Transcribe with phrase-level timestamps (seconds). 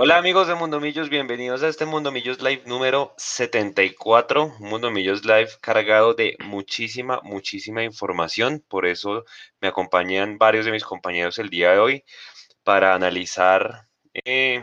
[0.00, 4.54] Hola amigos de Mundo Millos, bienvenidos a este Mundo Millos Live número 74.
[4.60, 8.64] Mundo Millos Live cargado de muchísima, muchísima información.
[8.68, 9.24] Por eso
[9.60, 12.04] me acompañan varios de mis compañeros el día de hoy
[12.62, 14.62] para analizar eh,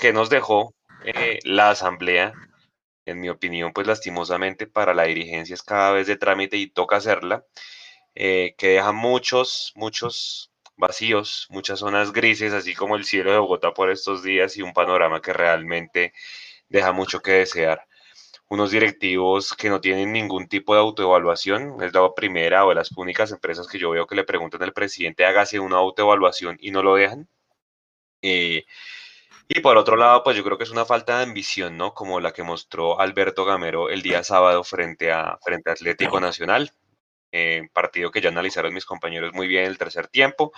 [0.00, 2.32] qué nos dejó eh, la asamblea.
[3.04, 6.98] En mi opinión, pues lastimosamente para la dirigencia es cada vez de trámite y toca
[6.98, 7.44] hacerla.
[8.14, 10.51] Eh, que deja muchos, muchos
[10.82, 14.72] vacíos, muchas zonas grises, así como el cielo de Bogotá por estos días y un
[14.74, 16.12] panorama que realmente
[16.68, 17.86] deja mucho que desear.
[18.48, 23.30] Unos directivos que no tienen ningún tipo de autoevaluación, es la primera o las únicas
[23.30, 26.96] empresas que yo veo que le preguntan al presidente hágase una autoevaluación y no lo
[26.96, 27.28] dejan.
[28.22, 28.64] Eh,
[29.48, 31.94] y por otro lado, pues yo creo que es una falta de ambición, ¿no?
[31.94, 36.72] Como la que mostró Alberto Gamero el día sábado frente a, frente a Atlético Nacional.
[37.34, 40.52] Eh, partido que ya analizaron mis compañeros muy bien el tercer tiempo,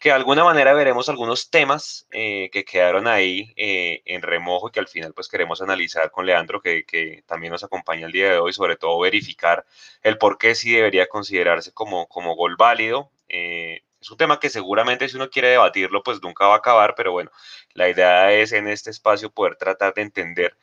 [0.00, 4.72] que de alguna manera veremos algunos temas eh, que quedaron ahí eh, en remojo y
[4.72, 8.32] que al final pues queremos analizar con Leandro, que, que, también nos acompaña el día
[8.32, 9.64] de hoy, sobre todo verificar
[10.02, 13.12] el por qué sí debería considerarse como, como gol válido.
[13.28, 17.12] es un tema que seguramente si uno quiere debatirlo pues nunca va a acabar, pero
[17.12, 17.30] bueno,
[17.74, 20.56] la idea es en este espacio poder tratar de entender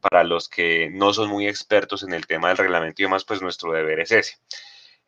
[0.00, 3.42] para los que no son muy expertos en el tema del reglamento y demás, pues
[3.42, 4.36] nuestro deber es ese.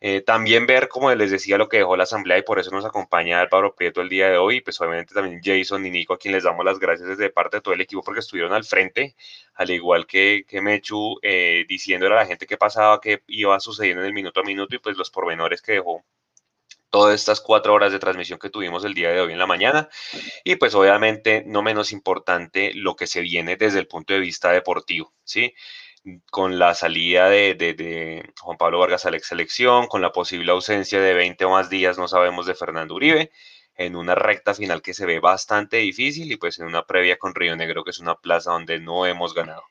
[0.01, 2.85] Eh, también ver, como les decía, lo que dejó la asamblea y por eso nos
[2.85, 6.35] acompaña Álvaro Prieto el día de hoy, pues obviamente también Jason y Nico, a quien
[6.35, 9.17] les damos las gracias desde parte de todo el equipo porque estuvieron al frente,
[9.55, 14.03] al igual que, que Mechu, eh, diciéndole a la gente qué pasaba, qué iba sucediendo
[14.03, 16.05] en el minuto a minuto y pues los pormenores que dejó
[16.91, 19.89] todas estas cuatro horas de transmisión que tuvimos el día de hoy en la mañana.
[20.45, 24.53] Y pues obviamente, no menos importante, lo que se viene desde el punto de vista
[24.53, 25.55] deportivo, ¿sí?
[26.31, 31.15] Con la salida de, Juan Pablo Vargas a la selección, con la posible ausencia de
[31.15, 33.31] 20 o más días, no sabemos, de Fernando Uribe,
[33.75, 37.35] en una recta final que se ve bastante difícil y pues en una previa con
[37.35, 39.65] Río Negro, que es una plaza donde no hemos ganado.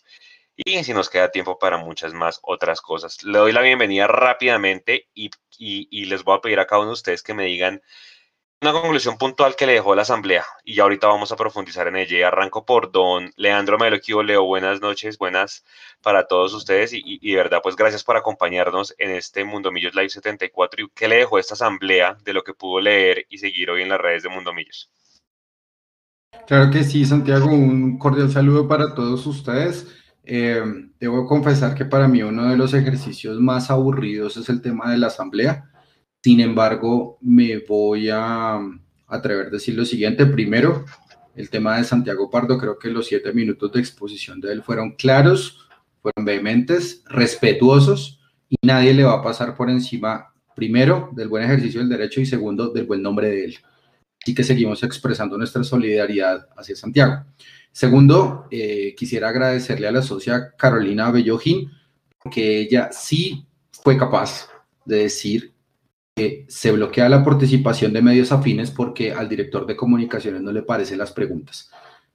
[0.56, 3.24] Y si nos queda tiempo para muchas más otras cosas.
[3.24, 6.94] Le doy la bienvenida rápidamente y, y les voy a pedir a cada uno de
[6.94, 7.82] ustedes que me digan
[8.66, 11.98] una conclusión puntual que le dejó la asamblea y ya ahorita vamos a profundizar en
[11.98, 12.18] ella.
[12.18, 14.44] Y arranco por don Leandro Meloquio Leo.
[14.44, 15.64] Buenas noches, buenas
[16.02, 20.10] para todos ustedes y, de verdad, pues gracias por acompañarnos en este Mundo Millos Live
[20.10, 20.84] 74.
[20.84, 23.90] ¿Y qué le dejó esta asamblea de lo que pudo leer y seguir hoy en
[23.90, 24.90] las redes de Mundo Millos?
[26.48, 29.88] Claro que sí, Santiago, un cordial saludo para todos ustedes.
[30.24, 30.64] Eh,
[31.00, 34.98] debo confesar que para mí uno de los ejercicios más aburridos es el tema de
[34.98, 35.70] la asamblea
[36.26, 38.60] sin embargo, me voy a
[39.06, 40.26] atrever a decir lo siguiente.
[40.26, 40.84] Primero,
[41.36, 44.96] el tema de Santiago Pardo, creo que los siete minutos de exposición de él fueron
[44.96, 45.68] claros,
[46.02, 51.80] fueron vehementes, respetuosos y nadie le va a pasar por encima, primero, del buen ejercicio
[51.80, 53.58] del derecho y segundo, del buen nombre de él.
[54.20, 57.24] Así que seguimos expresando nuestra solidaridad hacia Santiago.
[57.72, 61.70] Segundo, eh, quisiera agradecerle a la socia Carolina Bellojín,
[62.32, 64.50] que ella sí fue capaz
[64.86, 65.55] de decir
[66.48, 70.98] se bloquea la participación de medios afines porque al director de comunicaciones no le parecen
[70.98, 71.70] las preguntas.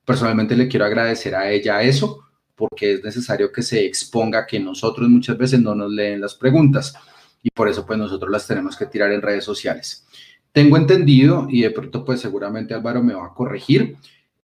[0.06, 2.24] Personalmente le quiero agradecer a ella eso
[2.54, 6.94] porque es necesario que se exponga que nosotros muchas veces no nos leen las preguntas
[7.42, 10.06] y por eso pues nosotros las tenemos que tirar en redes sociales.
[10.50, 13.98] Tengo entendido y de pronto pues seguramente Álvaro me va a corregir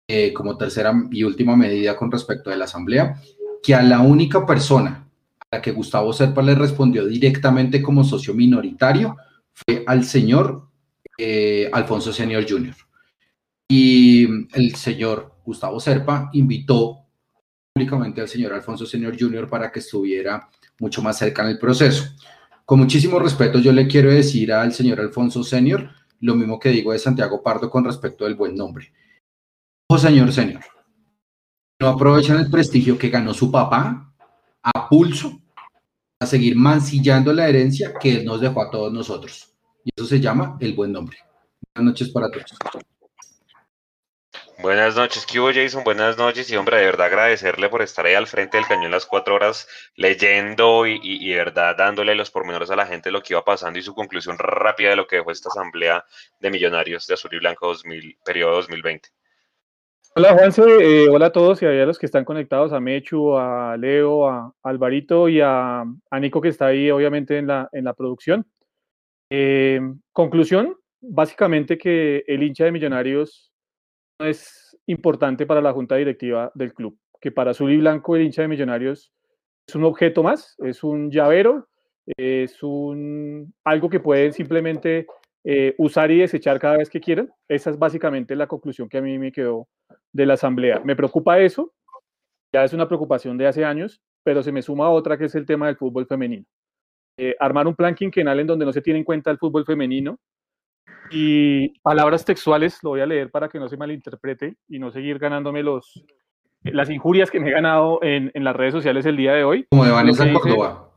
[0.06, 3.22] eh, como tercera y última medida con respecto a la asamblea
[3.64, 5.08] que a la única persona
[5.40, 9.16] a la que Gustavo Serpa le respondió directamente como socio minoritario
[9.56, 10.68] fue al señor
[11.18, 12.76] eh, Alfonso Senior Jr.
[13.70, 17.06] Y el señor Gustavo Serpa invitó
[17.74, 19.50] públicamente al señor Alfonso Senior Jr.
[19.50, 20.50] para que estuviera
[20.80, 22.06] mucho más cerca en el proceso.
[22.66, 26.92] Con muchísimo respeto, yo le quiero decir al señor Alfonso Senior lo mismo que digo
[26.92, 28.92] de Santiago Pardo con respecto del buen nombre.
[29.88, 30.64] Ojo, señor Senior,
[31.80, 34.14] no aprovechan el prestigio que ganó su papá
[34.64, 35.42] a pulso
[36.20, 39.54] a seguir mancillando la herencia que Él nos dejó a todos nosotros.
[39.84, 41.18] Y eso se llama el buen nombre.
[41.74, 42.46] Buenas noches para todos.
[44.60, 45.84] Buenas noches, ¿qué Jason?
[45.84, 49.06] Buenas noches y hombre, de verdad agradecerle por estar ahí al frente del cañón las
[49.06, 53.44] cuatro horas leyendo y, de verdad dándole los pormenores a la gente lo que iba
[53.44, 56.06] pasando y su conclusión rápida de lo que dejó esta asamblea
[56.40, 59.10] de millonarios de Azul y Blanco 2000, periodo 2020.
[60.18, 63.76] Hola Juanse, eh, hola a todos y a los que están conectados, a Mechu, a
[63.76, 65.84] Leo, a Alvarito y a,
[66.22, 68.48] Nico que está ahí obviamente en la, en la producción.
[69.30, 69.82] Eh,
[70.14, 73.52] conclusión, básicamente que el hincha de Millonarios
[74.18, 78.22] no es importante para la junta directiva del club, que para Azul y Blanco el
[78.22, 79.12] hincha de Millonarios
[79.68, 81.68] es un objeto más, es un llavero,
[82.16, 85.08] es un algo que pueden simplemente
[85.48, 87.30] eh, usar y desechar cada vez que quieran.
[87.48, 89.68] Esa es básicamente la conclusión que a mí me quedó
[90.12, 90.82] de la asamblea.
[90.84, 91.72] Me preocupa eso,
[92.54, 95.46] ya es una preocupación de hace años, pero se me suma otra que es el
[95.46, 96.46] tema del fútbol femenino.
[97.18, 100.18] Eh, armar un plan quinquenal en donde no se tiene en cuenta el fútbol femenino
[101.12, 105.20] y palabras textuales, lo voy a leer para que no se malinterprete y no seguir
[105.20, 106.04] ganándome los,
[106.64, 109.68] las injurias que me he ganado en, en las redes sociales el día de hoy.
[109.70, 110.90] Como de Vanessa Córdoba.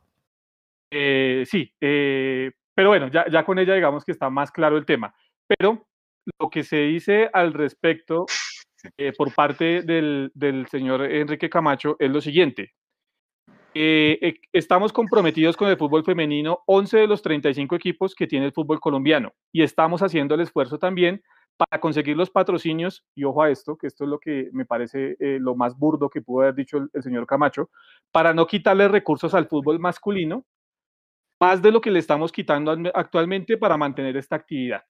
[0.90, 4.86] Eh, sí, eh, pero bueno, ya, ya con ella digamos que está más claro el
[4.86, 5.12] tema.
[5.48, 5.88] Pero
[6.38, 8.24] lo que se dice al respecto
[8.96, 12.74] eh, por parte del, del, señor Enrique Camacho es lo siguiente.
[13.74, 18.52] Eh, estamos comprometidos con el fútbol femenino, 11 de los 35 equipos que tiene el
[18.52, 21.20] fútbol colombiano, y estamos haciendo el esfuerzo también
[21.56, 25.16] para conseguir los patrocinios, y ojo a esto, que esto es lo que me parece
[25.18, 27.70] eh, lo más burdo que pudo haber dicho el, el señor Camacho,
[28.12, 30.44] para no quitarle recursos al fútbol masculino,
[31.40, 34.82] más de lo que le estamos quitando actualmente para mantener esta actividad.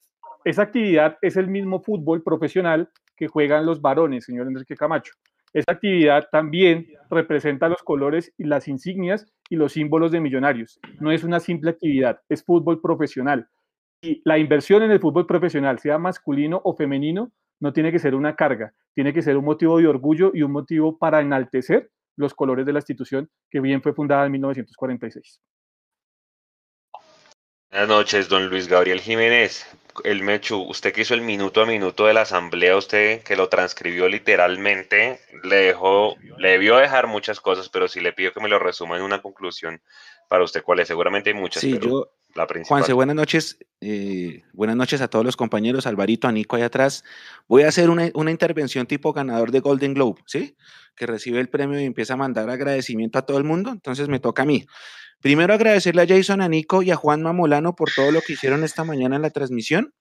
[0.44, 5.12] Esa actividad es el mismo fútbol profesional que juegan los varones, señor Enrique Camacho.
[5.52, 10.78] Esa actividad también representa los colores y las insignias y los símbolos de millonarios.
[11.00, 13.48] No es una simple actividad, es fútbol profesional.
[14.00, 18.14] Y la inversión en el fútbol profesional, sea masculino o femenino, no tiene que ser
[18.14, 22.34] una carga, tiene que ser un motivo de orgullo y un motivo para enaltecer los
[22.34, 25.40] colores de la institución que bien fue fundada en 1946.
[27.70, 29.66] Buenas noches, don Luis Gabriel Jiménez.
[30.02, 33.50] El Mechu, usted que hizo el minuto a minuto de la asamblea, usted que lo
[33.50, 38.48] transcribió literalmente, le dejó, le debió dejar muchas cosas, pero sí le pido que me
[38.48, 39.82] lo resuma en una conclusión
[40.28, 40.88] para usted, cuál es.
[40.88, 42.78] Seguramente hay muchas, sí, pero yo, la principal.
[42.78, 43.58] Juanse, buenas noches.
[43.82, 47.04] Eh, buenas noches a todos los compañeros, Alvarito, a Nico ahí atrás.
[47.48, 50.56] Voy a hacer una, una intervención tipo ganador de Golden Globe, ¿sí?
[50.98, 54.20] Que recibe el premio y empieza a mandar agradecimiento a todo el mundo, entonces me
[54.20, 54.64] toca a mí.
[55.20, 58.62] Primero agradecerle a Jason, a Nico y a Juan Mamolano por todo lo que hicieron
[58.62, 59.92] esta mañana en la transmisión,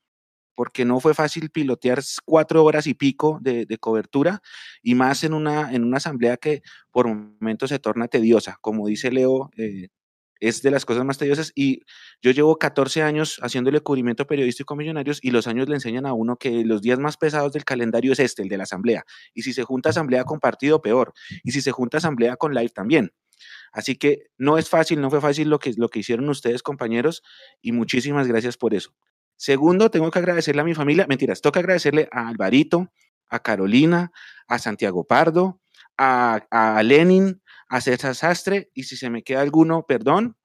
[0.54, 4.42] porque no fue fácil pilotear cuatro horas y pico de, cobertura
[4.82, 6.62] y más en una, en una asamblea que
[6.92, 8.58] por momentos se torna tediosa.
[8.62, 9.90] Como dice Leo, eh,
[10.40, 11.82] es de las cosas más tediosas y
[12.22, 16.14] yo llevo 14 años haciéndole cubrimiento periodístico a millonarios y los años le enseñan a
[16.14, 19.04] uno que los días más pesados del calendario es este, el de la asamblea.
[19.34, 21.14] Y si se junta asamblea con partido, peor.
[21.44, 23.12] Y si se junta asamblea con live, también.
[23.72, 27.24] Así que no es fácil, no fue fácil lo que, lo que hicieron ustedes, compañeros,
[27.62, 28.94] y muchísimas gracias por eso.
[29.36, 32.92] Segundo, tengo que agradecerle a mi familia, mentiras, toca agradecerle a Alvarito,
[33.30, 34.12] a Carolina,
[34.48, 35.62] a Santiago Pardo,
[35.98, 40.38] a, a Lenin, a César Sastre, y si se me queda alguno, perdón,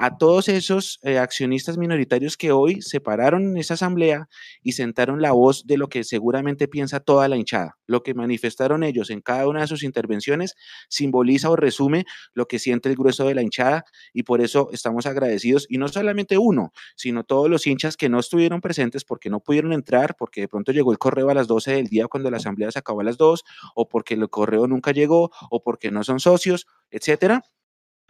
[0.00, 4.30] a todos esos eh, accionistas minoritarios que hoy se pararon en esa asamblea
[4.62, 7.76] y sentaron la voz de lo que seguramente piensa toda la hinchada.
[7.86, 10.56] Lo que manifestaron ellos en cada una de sus intervenciones
[10.88, 15.04] simboliza o resume lo que siente el grueso de la hinchada y por eso estamos
[15.04, 19.40] agradecidos y no solamente uno, sino todos los hinchas que no estuvieron presentes porque no
[19.40, 22.38] pudieron entrar, porque de pronto llegó el correo a las 12 del día cuando la
[22.38, 26.04] asamblea se acabó a las 2 o porque el correo nunca llegó o porque no
[26.04, 27.44] son socios, etcétera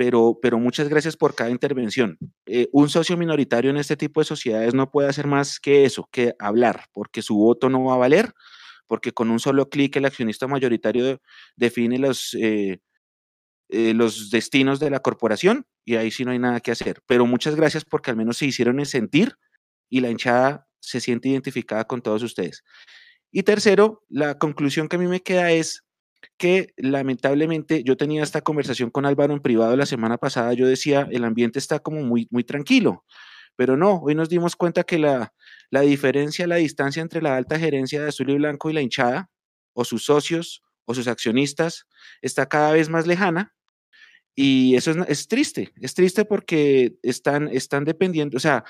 [0.00, 2.16] pero, pero muchas gracias por cada intervención.
[2.46, 6.08] Eh, un socio minoritario en este tipo de sociedades no puede hacer más que eso,
[6.10, 8.32] que hablar, porque su voto no va a valer,
[8.86, 11.20] porque con un solo clic el accionista mayoritario
[11.54, 12.80] define los, eh,
[13.68, 17.02] eh, los destinos de la corporación y ahí sí no hay nada que hacer.
[17.06, 19.36] Pero muchas gracias porque al menos se hicieron sentir
[19.90, 22.64] y la hinchada se siente identificada con todos ustedes.
[23.30, 25.84] Y tercero, la conclusión que a mí me queda es
[26.40, 31.06] que lamentablemente yo tenía esta conversación con Álvaro en privado la semana pasada, yo decía,
[31.10, 33.04] el ambiente está como muy, muy tranquilo,
[33.56, 35.34] pero no, hoy nos dimos cuenta que la,
[35.68, 39.28] la diferencia, la distancia entre la alta gerencia de Azul y Blanco y la hinchada,
[39.74, 41.86] o sus socios, o sus accionistas,
[42.22, 43.54] está cada vez más lejana.
[44.34, 48.64] Y eso es, triste, es triste porque están, están dependiendo, o sea,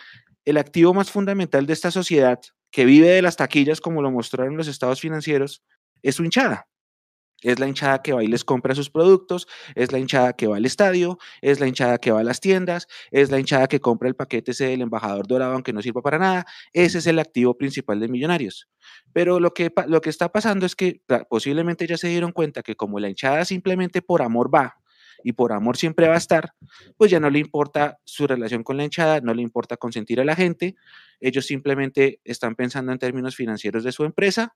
[0.45, 2.41] el activo más fundamental de esta sociedad,
[2.73, 5.63] que vive de las taquillas, como lo mostraron los estados financieros,
[6.03, 6.67] es su hinchada.
[7.43, 10.57] Es la hinchada que va y les compra sus productos, es la hinchada que va
[10.57, 14.09] al estadio, es la hinchada que va a las tiendas, es la hinchada que compra
[14.09, 16.47] el paquete ese del embajador dorado aunque no sirva para nada.
[16.73, 18.69] Ese es el activo principal de Millonarios.
[19.13, 22.77] Pero lo que, lo que está pasando es que posiblemente ya se dieron cuenta que
[22.77, 24.77] como la hinchada simplemente por amor va,
[25.23, 26.55] y por amor siempre va a estar,
[26.97, 30.25] pues ya no le importa su relación con la hinchada, no le importa consentir a
[30.25, 30.77] la gente,
[31.21, 34.55] ellos simplemente están pensando en términos financieros de su empresa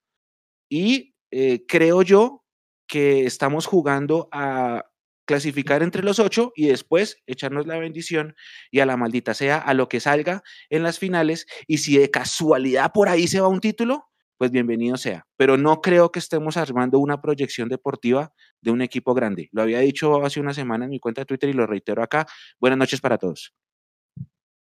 [0.68, 2.43] y eh, creo yo
[2.86, 4.84] que estamos jugando a
[5.26, 8.34] clasificar entre los ocho y después echarnos la bendición
[8.70, 12.10] y a la maldita sea a lo que salga en las finales y si de
[12.10, 15.26] casualidad por ahí se va un título, pues bienvenido sea.
[15.36, 19.48] Pero no creo que estemos armando una proyección deportiva de un equipo grande.
[19.52, 22.26] Lo había dicho hace una semana en mi cuenta de Twitter y lo reitero acá.
[22.60, 23.54] Buenas noches para todos.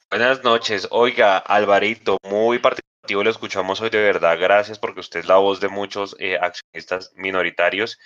[0.10, 0.88] Buenas noches.
[0.92, 4.38] Oiga, Alvarito, muy participativo lo escuchamos hoy, de verdad.
[4.40, 8.00] Gracias porque usted es la voz de muchos eh, accionistas minoritarios.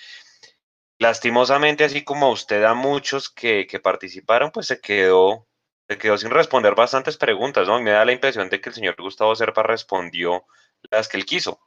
[1.00, 5.48] Lastimosamente, así como usted a muchos que, que participaron, pues se quedó,
[5.88, 7.80] se quedó sin responder bastantes preguntas, ¿no?
[7.80, 10.46] Me da la impresión de que el señor Gustavo Serpa respondió
[10.90, 11.62] las que él quiso,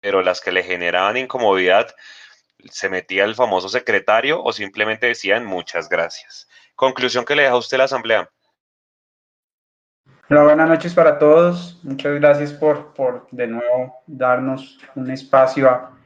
[0.00, 1.94] pero las que le generaban incomodidad,
[2.70, 6.48] se metía el famoso secretario o simplemente decían muchas gracias.
[6.74, 8.30] Conclusión que le deja a usted la asamblea.
[10.28, 11.78] Hola, buenas noches para todos.
[11.84, 15.96] Muchas gracias por, por de nuevo darnos un espacio a,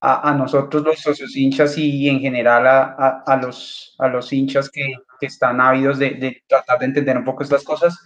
[0.00, 4.70] a, a nosotros los socios hinchas y en general a, a los, a los hinchas
[4.70, 7.98] que, que están ávidos de, de, tratar de entender un poco estas cosas.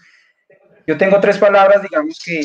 [0.86, 2.40] Yo tengo tres palabras, digamos que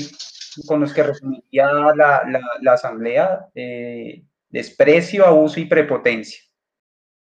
[0.67, 6.41] con los que resumiría la, la, la asamblea, eh, desprecio, abuso y prepotencia.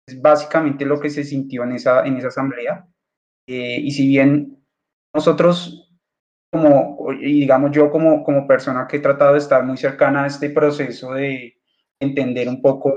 [0.07, 2.87] Es básicamente lo que se sintió en esa, en esa asamblea.
[3.47, 4.56] Eh, y si bien
[5.13, 5.91] nosotros,
[6.51, 10.27] como, y digamos yo como, como persona que he tratado de estar muy cercana a
[10.27, 11.57] este proceso de
[11.99, 12.95] entender un poco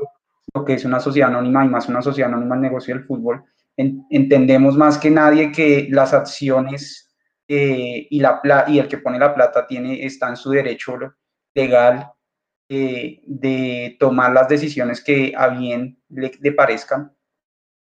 [0.54, 3.44] lo que es una sociedad anónima y más una sociedad anónima el negocio del fútbol,
[3.76, 7.14] en, entendemos más que nadie que las acciones
[7.48, 10.96] eh, y, la, y el que pone la plata tiene, está en su derecho
[11.54, 12.12] legal
[12.68, 17.12] eh, de tomar las decisiones que a bien le, le parezcan.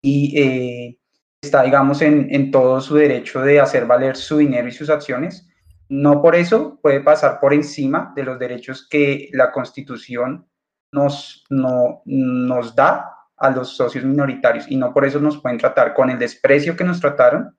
[0.01, 0.99] Y eh,
[1.45, 5.47] está, digamos, en, en, todo su derecho de hacer valer su dinero y sus acciones.
[5.87, 10.47] No por eso puede pasar por encima de los derechos que la Constitución
[10.91, 15.93] nos, no, nos da a los socios minoritarios y no por eso nos pueden tratar
[15.93, 17.57] con el desprecio que nos trataron,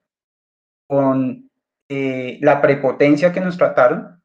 [0.87, 1.49] con
[1.87, 4.21] eh, la prepotencia que nos trataron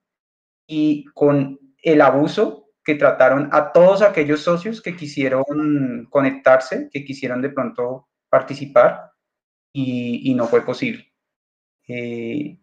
[0.66, 5.44] y con el abuso que trataron a todos aquellos socios que quisieron
[6.10, 9.11] conectarse, que quisieron de pronto participar
[9.72, 11.12] y, y no fue posible.
[11.88, 12.58] Eh,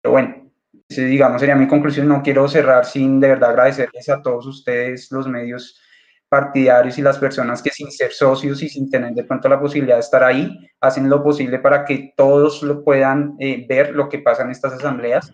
[0.00, 0.52] pero bueno,
[0.88, 2.08] ese, digamos sería mi conclusión.
[2.08, 5.80] No quiero cerrar sin de verdad agradecerles a todos ustedes, los medios
[6.28, 9.96] partidarios y las personas que sin ser socios y sin tener de pronto la posibilidad
[9.96, 14.18] de estar ahí, hacen lo posible para que todos lo puedan eh, ver lo que
[14.18, 15.32] pasa en estas asambleas,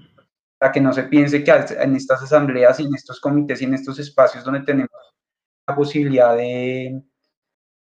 [0.58, 3.74] para que no se piense que en estas asambleas y en estos comités y en
[3.74, 4.90] estos espacios donde tenemos
[5.66, 7.02] la posibilidad de,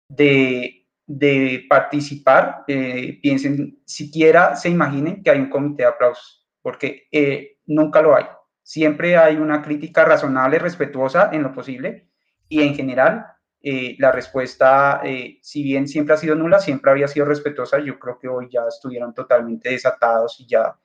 [0.09, 0.78] de
[1.09, 7.57] de participar, eh, piensen, siquiera se imaginen que hay un comité de aplausos, porque eh,
[7.67, 8.27] nunca lo hay.
[8.63, 12.11] Siempre hay una crítica razonable, respetuosa en lo posible,
[12.47, 13.27] y en general
[13.63, 15.01] eh, la respuesta,
[15.41, 17.79] si bien siempre ha sido nula, siempre había sido respetuosa.
[17.79, 20.79] Yo creo que hoy ya estuvieron totalmente desatados y ya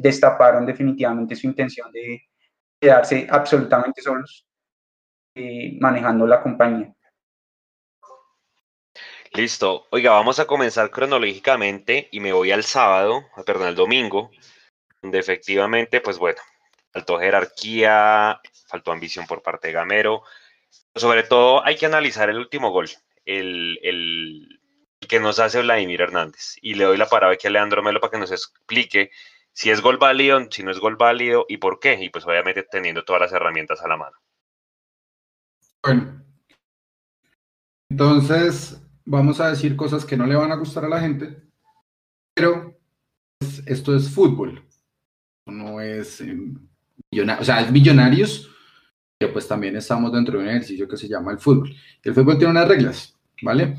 [0.00, 2.22] destaparon definitivamente su intención de
[2.78, 4.46] quedarse absolutamente solos
[5.80, 6.93] manejando la compañía.
[9.34, 9.88] Listo.
[9.90, 14.30] Oiga, vamos a comenzar cronológicamente y me voy al sábado, perdón, al domingo,
[15.02, 16.40] donde efectivamente, pues bueno,
[16.92, 20.22] faltó jerarquía, faltó ambición por parte de Gamero.
[20.94, 22.88] Sobre todo hay que analizar el último gol,
[23.24, 24.60] el,
[25.00, 26.54] que nos hace Vladimir Hernández.
[26.62, 29.10] Y le doy la palabra aquí a Leandro Melo para que nos explique
[29.52, 31.94] si es gol válido, si no es gol válido y por qué.
[32.00, 34.16] Y pues obviamente teniendo todas las herramientas a la mano.
[35.82, 36.24] Bueno,
[37.90, 41.42] entonces vamos a decir cosas que no le van a gustar a la gente,
[42.34, 42.78] pero
[43.66, 44.64] esto es fútbol,
[45.46, 46.36] no es, eh,
[47.38, 48.50] o sea, es millonarios,
[49.18, 51.74] pero pues también estamos dentro de un ejercicio que se llama el fútbol.
[52.02, 53.78] El fútbol tiene unas reglas, ¿vale?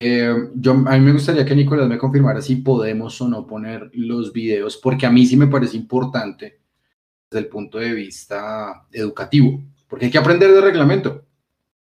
[0.00, 3.90] Eh, yo, a mí me gustaría que Nicolás me confirmara si podemos o no poner
[3.94, 6.60] los videos, porque a mí sí me parece importante
[7.30, 11.26] desde el punto de vista educativo, porque hay que aprender de reglamento.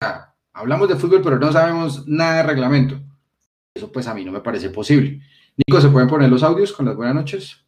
[0.01, 3.01] Sea, hablamos de fútbol, pero no sabemos nada de reglamento.
[3.75, 5.21] Eso pues a mí no me parece posible.
[5.57, 7.65] Nico, ¿se pueden poner los audios con las buenas noches?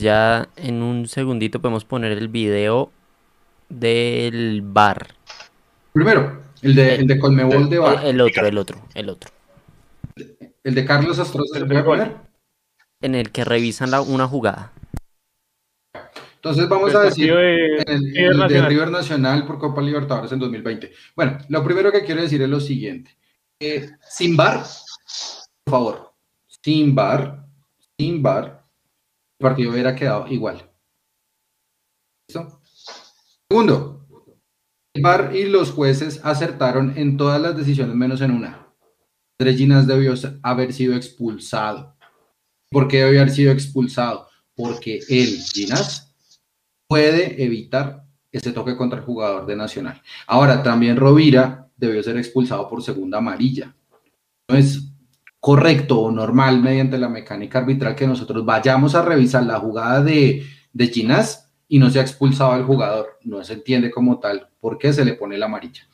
[0.00, 2.92] Ya en un segundito podemos poner el video
[3.68, 5.08] del bar.
[5.92, 8.04] Primero, el de, el de Colmebol de bar.
[8.04, 9.30] El, el otro, el otro, el otro.
[10.62, 12.16] El de Carlos Astroza, ¿se puede poner?
[13.00, 14.72] En el que revisan la, una jugada.
[16.38, 18.68] Entonces vamos a decir de en el, River el de Nacional.
[18.68, 20.92] River Nacional por Copa Libertadores en 2020.
[21.16, 23.16] Bueno, lo primero que quiero decir es lo siguiente.
[23.58, 24.62] Eh, sin bar,
[25.64, 26.14] por favor,
[26.62, 27.44] sin bar,
[27.98, 28.64] sin bar,
[29.40, 30.70] el partido hubiera quedado igual.
[32.28, 32.60] ¿Listo?
[33.50, 34.06] Segundo,
[34.94, 38.68] el bar y los jueces acertaron en todas las decisiones menos en una.
[39.40, 41.96] Andrés debió haber sido expulsado.
[42.70, 44.28] ¿Por qué debió haber sido expulsado?
[44.54, 46.07] Porque él, Ginás,
[46.88, 50.02] puede evitar ese toque contra el jugador de Nacional.
[50.26, 53.74] Ahora, también Rovira debió ser expulsado por segunda amarilla.
[54.48, 54.90] No es
[55.38, 60.44] correcto o normal mediante la mecánica arbitral que nosotros vayamos a revisar la jugada de,
[60.72, 63.18] de Ginás y no se ha expulsado al jugador.
[63.22, 65.86] No se entiende como tal por qué se le pone la amarilla.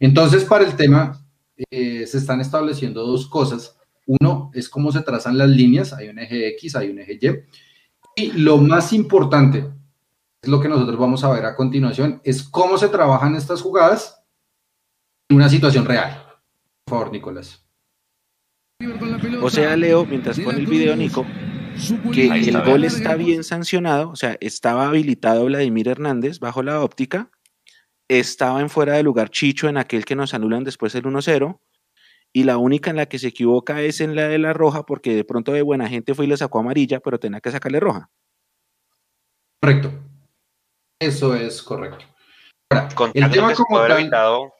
[0.00, 1.24] Entonces, para el tema,
[1.70, 3.76] eh, se están estableciendo dos cosas.
[4.06, 7.28] Uno es cómo se trazan las líneas, hay un eje X, hay un eje Y.
[8.16, 9.66] Y lo más importante,
[10.42, 14.22] lo que nosotros vamos a ver a continuación, es cómo se trabajan estas jugadas
[15.28, 16.22] en una situación real.
[16.84, 17.64] Por favor, Nicolás.
[19.42, 21.26] O sea, Leo, mientras pone el video, Nico,
[22.12, 27.30] que el gol está bien sancionado, o sea, estaba habilitado Vladimir Hernández bajo la óptica,
[28.08, 31.60] estaba en fuera de lugar Chicho en aquel que nos anulan después el 1-0,
[32.32, 35.14] y la única en la que se equivoca es en la de la roja, porque
[35.14, 38.10] de pronto de buena gente fue y le sacó amarilla, pero tenía que sacarle roja.
[39.60, 40.07] Correcto.
[41.00, 42.04] Eso es correcto.
[42.70, 44.52] Ahora, el tema como tal- evitado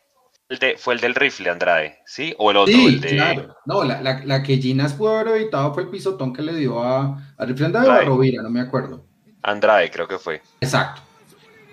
[0.48, 2.34] el de- fue el del rifle, Andrade, ¿sí?
[2.38, 3.08] O el otro, Sí, el de...
[3.10, 3.56] claro.
[3.66, 6.82] No, la, la, la que Ginas pudo haber evitado fue el pisotón que le dio
[6.82, 8.00] a, a Riflenda o a.
[8.02, 9.04] Rovira, no me acuerdo.
[9.42, 10.40] Andrade, creo que fue.
[10.60, 11.02] Exacto.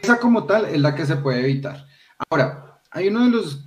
[0.01, 1.85] Esa como tal es la que se puede evitar.
[2.29, 3.64] Ahora, hay uno de los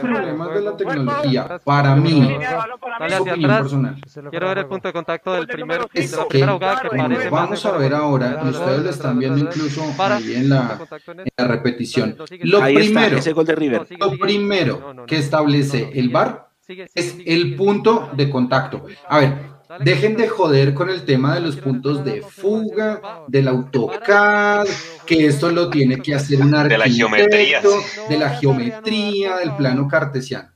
[0.00, 3.62] problemas de la tecnología, para mí, Dale es hacia opinión atrás.
[3.62, 4.30] personal.
[4.30, 6.88] Quiero ver el punto de contacto del primer, de Es la que, primera jugada que
[6.96, 10.16] parece vamos de a ver ahora, y ustedes lo están viendo incluso Para.
[10.16, 12.16] ahí en la, en la repetición.
[12.42, 13.80] Lo Ahí primero, está, ese gol de River.
[13.80, 16.48] No, sigue, lo primero que establece el VAR
[16.94, 18.86] es el punto de contacto.
[19.08, 24.66] A ver, dejen de joder con el tema de los puntos de fuga, del AutoCAD,
[25.06, 29.54] que esto lo tiene que hacer un De la geometría, arquitecto, de la geometría, del
[29.56, 30.52] plano cartesiano.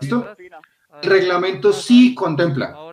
[0.00, 0.26] ¿Listo?
[1.02, 2.90] El reglamento sí contempla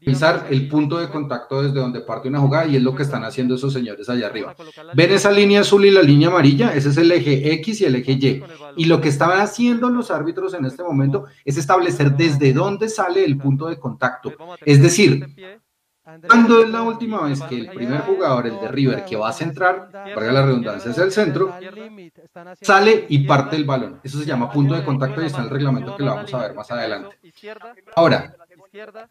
[0.00, 3.24] digamos, el punto de contacto desde donde parte una jugada y es lo que están
[3.24, 4.54] haciendo esos señores allá arriba.
[4.94, 6.74] ¿Ven esa línea azul y la línea amarilla?
[6.74, 8.42] Ese es el eje X y el eje Y.
[8.76, 13.24] Y lo que estaban haciendo los árbitros en este momento es establecer desde dónde sale
[13.24, 14.32] el punto de contacto.
[14.64, 15.26] Es decir,
[16.26, 19.32] ¿Cuándo es la última vez que el primer jugador, el de River, que va a
[19.32, 21.54] centrar, valga la redundancia, hacia el centro,
[22.60, 24.00] sale y parte el balón?
[24.02, 26.38] Eso se llama punto de contacto y está en el reglamento que lo vamos a
[26.38, 27.16] ver más adelante.
[27.94, 28.34] Ahora,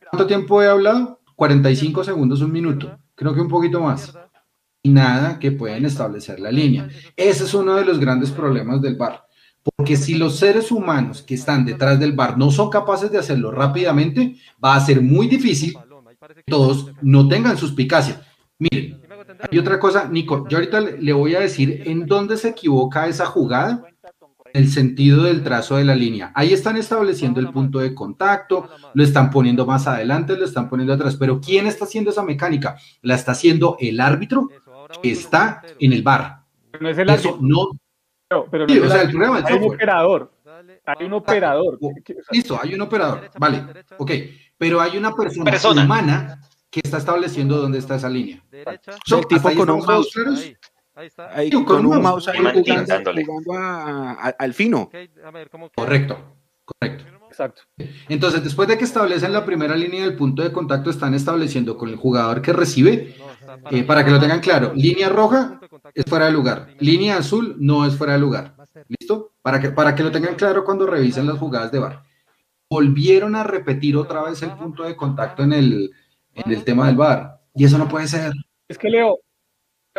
[0.09, 1.19] ¿cuánto tiempo he hablado?
[1.35, 2.97] 45 segundos, un minuto.
[3.15, 4.13] Creo que un poquito más.
[4.81, 6.89] Y nada que pueden establecer la línea.
[7.15, 9.25] Ese es uno de los grandes problemas del VAR.
[9.61, 13.51] Porque si los seres humanos que están detrás del VAR no son capaces de hacerlo
[13.51, 15.77] rápidamente, va a ser muy difícil
[16.47, 18.21] todos no tengan suspicacia.
[18.57, 19.01] Miren,
[19.49, 23.25] hay otra cosa, Nico, yo ahorita le voy a decir en dónde se equivoca esa
[23.25, 23.83] jugada,
[24.53, 26.31] en el sentido del trazo de la línea.
[26.35, 30.93] Ahí están estableciendo el punto de contacto, lo están poniendo más adelante, lo están poniendo
[30.93, 32.75] atrás, pero ¿quién está haciendo esa mecánica?
[33.01, 34.49] La está haciendo el árbitro
[35.01, 36.03] que está en el.
[36.03, 37.69] Pero no es el Eso árbitro, no,
[38.27, 39.19] pero, pero no sí, es o el sea, el árbitro.
[39.19, 40.31] problema del Hay un operador,
[40.85, 41.77] hay un operador.
[41.81, 41.93] Oh,
[42.31, 43.63] Listo, hay un operador, vale,
[43.97, 44.11] ok,
[44.59, 45.83] pero hay una persona, Persona.
[45.85, 48.43] humana que está estableciendo dónde está esa línea.
[48.51, 48.91] Derecha.
[49.05, 50.11] So, El tipo ¿hasta ahí con un mouse.
[50.17, 50.57] Ahí,
[50.95, 51.29] ahí está.
[51.35, 52.03] Ahí, con con un mouse.
[52.03, 54.91] mouse ahí jugando, jugando a- a- al fino.
[55.25, 55.83] A ver, ¿cómo queda?
[55.83, 56.17] Correcto,
[56.65, 57.05] correcto.
[57.29, 57.61] Exacto.
[58.09, 61.87] Entonces, después de que establecen la primera línea del punto de contacto, están estableciendo con
[61.89, 63.15] el jugador que recibe,
[63.71, 65.59] eh, para que lo tengan claro, línea roja
[65.93, 68.55] es fuera de lugar, línea azul no es fuera de lugar.
[68.87, 69.31] ¿Listo?
[69.41, 72.03] Para que, para que lo tengan claro cuando revisen las jugadas de VAR.
[72.69, 75.91] Volvieron a repetir otra vez el punto de contacto en el,
[76.35, 77.39] en el tema del VAR.
[77.55, 78.31] Y eso no puede ser.
[78.67, 79.19] Es que Leo,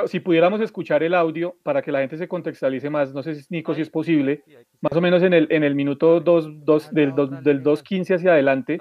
[0.06, 3.44] si pudiéramos escuchar el audio para que la gente se contextualice más, no sé si
[3.50, 4.44] Nico si es posible,
[4.80, 8.33] más o menos en el, en el minuto 2, 2 del, 2, del 2.15 hacia
[8.33, 8.78] adelante,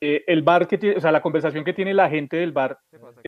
[0.00, 2.78] eh, el bar que tiene, o sea, la conversación que tiene la gente del bar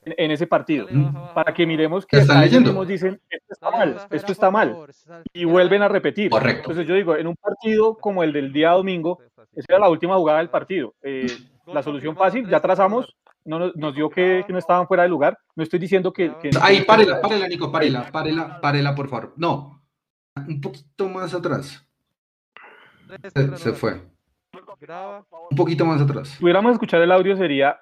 [0.04, 0.86] en, en ese partido,
[1.34, 2.84] para que miremos ¿Qué que están leyendo?
[2.84, 4.76] dicen, esto está mal, esto está mal,
[5.32, 6.30] y vuelven a repetir.
[6.30, 6.70] Correcto.
[6.70, 9.18] Entonces yo digo, en un partido como el del día domingo,
[9.58, 10.94] esa era la última jugada del partido.
[11.02, 11.26] Eh,
[11.66, 15.08] la solución fácil, ya trazamos, no nos, nos dio que, que no estaban fuera de
[15.08, 15.36] lugar.
[15.56, 16.32] No estoy diciendo que...
[16.40, 19.34] que Ahí, párela, párela, Nico, párela, párela, párela, por favor.
[19.36, 19.82] No,
[20.36, 21.84] un poquito más atrás.
[23.34, 24.00] Se, se fue.
[25.50, 26.28] Un poquito más atrás.
[26.28, 27.76] Si pudiéramos escuchar el audio sería...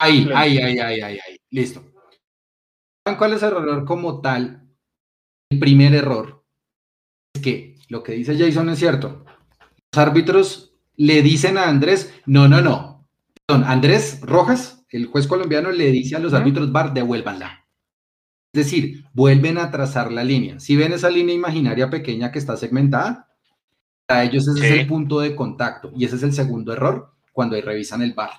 [0.00, 1.36] Ahí, ahí, ahí, ahí, ahí, ahí.
[1.50, 1.80] Listo.
[3.06, 4.68] ¿Saben cuál es el error como tal?
[5.48, 6.42] El primer error
[7.34, 9.24] es que lo que dice Jason es cierto.
[9.92, 13.06] Los árbitros le dicen a Andrés, no, no, no.
[13.46, 17.66] Perdón, Andrés Rojas, el juez colombiano, le dice a los árbitros VAR, devuélvanla.
[18.52, 20.60] Es decir, vuelven a trazar la línea.
[20.60, 23.28] Si ven esa línea imaginaria pequeña que está segmentada,
[24.06, 25.90] para ellos ese es el punto de contacto.
[25.96, 28.30] Y ese es el segundo error cuando revisan el VAR.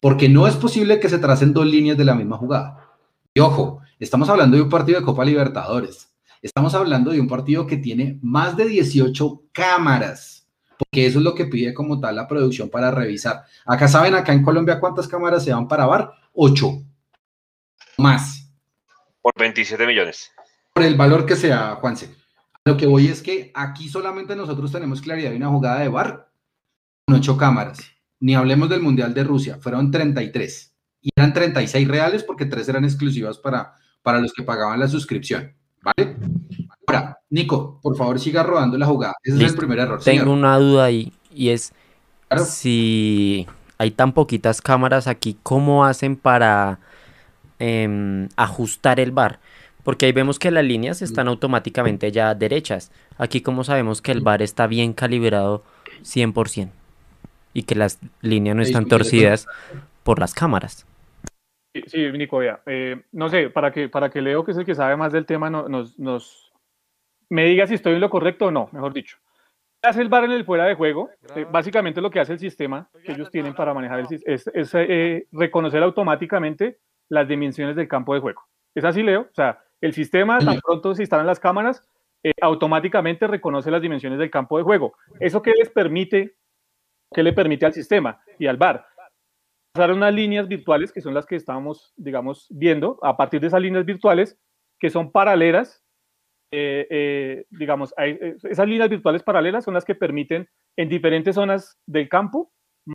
[0.00, 2.90] Porque no es posible que se tracen dos líneas de la misma jugada.
[3.32, 6.10] Y ojo, estamos hablando de un partido de Copa Libertadores.
[6.42, 10.39] Estamos hablando de un partido que tiene más de 18 cámaras.
[10.80, 13.44] Porque eso es lo que pide como tal la producción para revisar.
[13.66, 16.10] Acá saben, acá en Colombia, ¿cuántas cámaras se van para VAR?
[16.32, 16.82] Ocho.
[17.98, 18.50] Más.
[19.20, 20.32] Por 27 millones.
[20.72, 22.14] Por el valor que sea, Juanse.
[22.64, 26.30] Lo que voy es que aquí solamente nosotros tenemos claridad de una jugada de VAR
[27.06, 27.78] con ocho cámaras.
[28.18, 30.74] Ni hablemos del Mundial de Rusia, fueron 33.
[31.02, 35.54] Y eran 36 reales porque tres eran exclusivas para, para los que pagaban la suscripción.
[35.82, 36.16] ¿Vale?
[36.96, 39.14] Ahora, Nico, por favor siga rodando la jugada.
[39.22, 40.00] Ese es el primer error.
[40.02, 40.36] Tengo señor.
[40.38, 41.72] una duda ahí y es
[42.28, 42.44] Claro.
[42.44, 43.46] si
[43.78, 46.78] hay tan poquitas cámaras aquí, ¿cómo hacen para
[47.58, 49.38] em, ajustar el bar?
[49.84, 52.90] Porque ahí vemos que las líneas están automáticamente ya derechas.
[53.18, 55.62] Aquí, ¿cómo sabemos que el bar está bien calibrado
[56.02, 56.70] 100%?
[57.54, 59.46] Y que las líneas no están torcidas
[60.04, 60.86] por las cámaras.
[61.74, 64.64] Sí, sí, Nico, vea, eh, no sé, para que, para que Leo, que es el
[64.64, 66.49] que sabe más del tema, no- nos, nos
[67.30, 69.16] me diga si estoy en lo correcto o no, mejor dicho.
[69.82, 71.08] ¿Qué hace el VAR en el fuera de juego?
[71.34, 74.70] Eh, básicamente lo que hace el sistema que ellos tienen para manejar el es, es,
[74.74, 78.42] eh, reconocer automáticamente las dimensiones del campo de juego.
[78.74, 79.22] ¿Es así, Leo?
[79.22, 81.82] O sea, el sistema, tan pronto se instalan las cámaras,
[82.22, 84.92] eh, automáticamente reconoce las dimensiones del campo de juego.
[85.18, 86.36] ¿Eso qué les permite?
[87.12, 88.86] ¿Qué le permite al sistema y al VAR?
[89.72, 93.60] pasar unas líneas virtuales que son las que estábamos, digamos, viendo, a partir de esas
[93.60, 94.38] líneas virtuales
[94.78, 95.84] que son paralelas,
[96.52, 101.34] eh, eh, digamos, hay- eh, esas líneas virtuales paralelas son las que permiten en diferentes
[101.34, 102.50] zonas del campo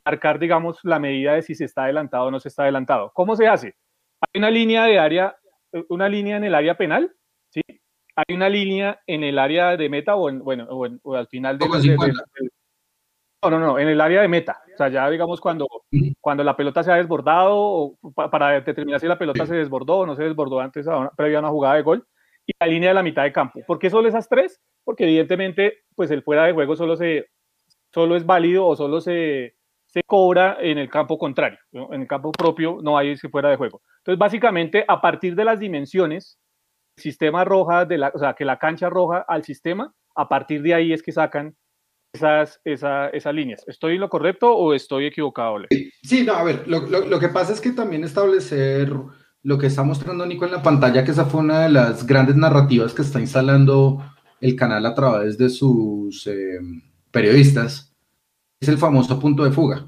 [0.06, 3.12] marcar, digamos, la medida de si se está adelantado o no se está adelantado.
[3.13, 3.76] ¿Cómo se hace?
[4.22, 5.36] Hay una línea de área,
[5.72, 7.12] eh, una línea en el área penal,
[7.50, 7.62] ¿sí?
[8.15, 11.28] Hay una línea en el área de meta o, en, bueno, o, en- o al
[11.28, 12.24] final de, Con de- de- 50.
[12.39, 12.50] de-
[13.44, 14.60] no, no, no, en el área de meta.
[14.74, 15.68] O sea, ya digamos cuando,
[16.20, 20.00] cuando la pelota se ha desbordado o pa- para determinar si la pelota se desbordó
[20.00, 22.08] o no se desbordó antes, a una- previa a una jugada de gol,
[22.45, 23.62] y la línea de la mitad de campo.
[23.65, 24.60] ¿Por qué solo esas tres?
[24.84, 27.27] Porque evidentemente, pues el fuera de juego solo, se,
[27.93, 29.55] solo es válido o solo se,
[29.88, 31.58] se cobra en el campo contrario.
[31.71, 31.91] ¿no?
[31.93, 33.81] En el campo propio no hay ese fuera de juego.
[33.99, 36.38] Entonces, básicamente, a partir de las dimensiones,
[36.97, 40.62] el sistema roja, de la, o sea, que la cancha roja al sistema, a partir
[40.62, 41.55] de ahí es que sacan
[42.13, 43.63] esas, esa- esas líneas.
[43.67, 45.67] ¿Estoy en lo correcto o estoy equivocado, Leo?
[46.03, 48.89] Sí, no, a ver, lo, lo- lo que pasa es que también establecer
[49.45, 52.36] lo que está mostrando Nico en la pantalla, que esa fue una de las grandes
[52.36, 54.03] narrativas que está instalando
[54.41, 56.60] el canal a través de sus eh,
[57.12, 57.93] periodistas,
[58.60, 59.86] es el famoso punto de fuga.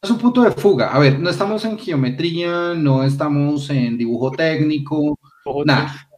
[0.00, 0.94] Es un punto de fuga.
[0.94, 5.18] A ver, no estamos en geometría, no estamos en dibujo técnico,
[5.66, 6.08] nada.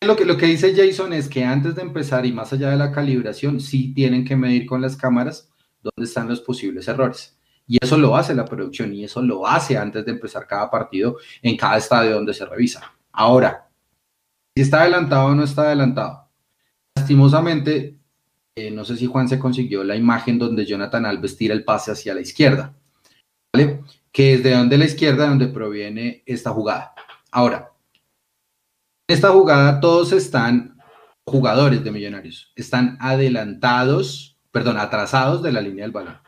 [0.00, 2.76] Lo que, lo que dice Jason es que antes de empezar y más allá de
[2.78, 5.50] la calibración, sí tienen que medir con las cámaras
[5.82, 7.38] dónde están los posibles errores.
[7.66, 11.16] Y eso lo hace la producción y eso lo hace antes de empezar cada partido
[11.42, 12.92] en cada estadio donde se revisa.
[13.12, 13.68] Ahora,
[14.54, 16.28] si está adelantado o no está adelantado.
[16.96, 17.98] Lastimosamente,
[18.54, 21.90] eh, no sé si Juan se consiguió la imagen donde Jonathan Alves tira el pase
[21.90, 22.74] hacia la izquierda,
[23.52, 23.80] ¿vale?
[24.10, 26.94] Que es de donde la izquierda donde proviene esta jugada.
[27.30, 27.72] Ahora,
[29.08, 30.78] en esta jugada todos están
[31.26, 36.25] jugadores de Millonarios, están adelantados, perdón, atrasados de la línea del balón.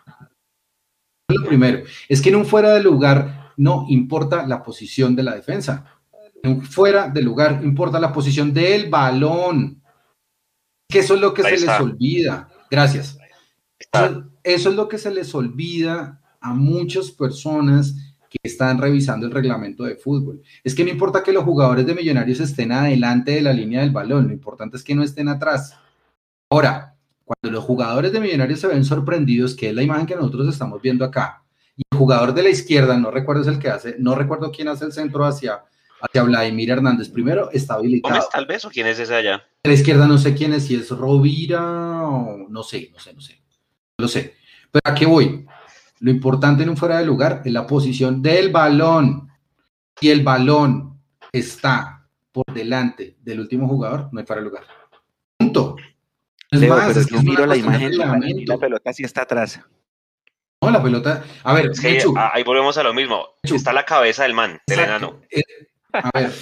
[1.41, 5.35] Lo primero es que en un fuera de lugar no importa la posición de la
[5.35, 5.85] defensa.
[6.43, 9.83] En un fuera de lugar importa la posición del balón.
[10.89, 11.73] Que eso es lo que Ahí se está.
[11.81, 12.49] les olvida.
[12.71, 13.19] Gracias.
[14.43, 17.95] Eso es lo que se les olvida a muchas personas
[18.31, 20.43] que están revisando el reglamento de fútbol.
[20.63, 23.91] Es que no importa que los jugadores de Millonarios estén adelante de la línea del
[23.91, 25.75] balón, lo importante es que no estén atrás.
[26.51, 26.95] Ahora,
[27.29, 30.81] cuando los jugadores de Millonarios se ven sorprendidos, que es la imagen que nosotros estamos
[30.81, 31.45] viendo acá,
[31.77, 34.69] y el jugador de la izquierda, no recuerdo es el que hace, no recuerdo quién
[34.69, 35.63] hace el centro hacia,
[36.01, 38.15] hacia Vladimir Hernández primero, está habilitado.
[38.15, 39.45] ¿Gómez tal vez o quién es ese allá?
[39.63, 43.13] De la izquierda no sé quién es, si es Rovira o no sé, no sé,
[43.13, 43.35] no sé.
[43.99, 44.37] No lo sé.
[44.73, 45.47] Pero ¿a qué voy?
[46.01, 49.29] Lo importante en un fuera de lugar es la posición del balón.
[50.01, 50.99] Si el balón
[51.31, 54.78] está por delante del último jugador, no hay fuera de lugar.
[56.51, 57.93] Es Leo, más, pero es que yo es una miro la imagen
[58.39, 59.61] y la pelota sí está atrás.
[60.61, 61.23] No, la pelota.
[61.45, 63.25] A ver, Es que Mechu, ah, ahí volvemos a lo mismo.
[63.43, 63.55] Mechu.
[63.57, 65.07] Está la cabeza del man, del Exacto.
[65.07, 65.21] enano.
[65.31, 65.43] Eh,
[65.93, 66.33] a ver,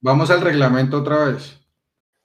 [0.00, 1.58] vamos al reglamento otra vez.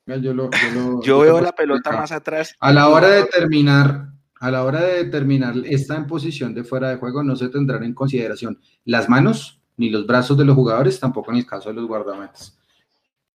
[0.08, 2.00] Yo, lo- yo lo- Yo lo veo la pelota acá.
[2.00, 2.56] más atrás.
[2.60, 4.08] A la hora de determinar,
[4.40, 7.84] a la hora de determinar está en posición de fuera de juego, no se tendrán
[7.84, 11.76] en consideración las manos ni los brazos de los jugadores, tampoco en el caso de
[11.76, 12.58] los guardametas.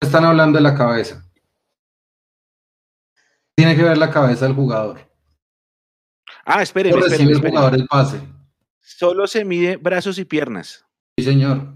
[0.01, 1.25] Están hablando de la cabeza.
[3.59, 5.01] Tiene que ver la cabeza del jugador.
[6.45, 8.21] Ah, ¿Cómo recibe el jugador el pase?
[8.79, 10.87] Solo se mide brazos y piernas.
[11.19, 11.67] Sí, señor.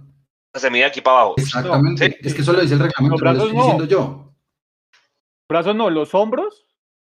[0.54, 1.34] Se mide aquí para abajo.
[1.38, 2.08] Exactamente.
[2.08, 2.16] Sí.
[2.20, 3.62] Es que eso lo dice el reglamento, Los no lo brazos estoy no.
[3.64, 4.32] diciendo yo.
[5.48, 6.66] Brazos no, los hombros,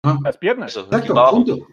[0.04, 0.70] Ah, las piernas.
[0.70, 1.44] Eso, aquí Exacto, para abajo.
[1.44, 1.68] punto.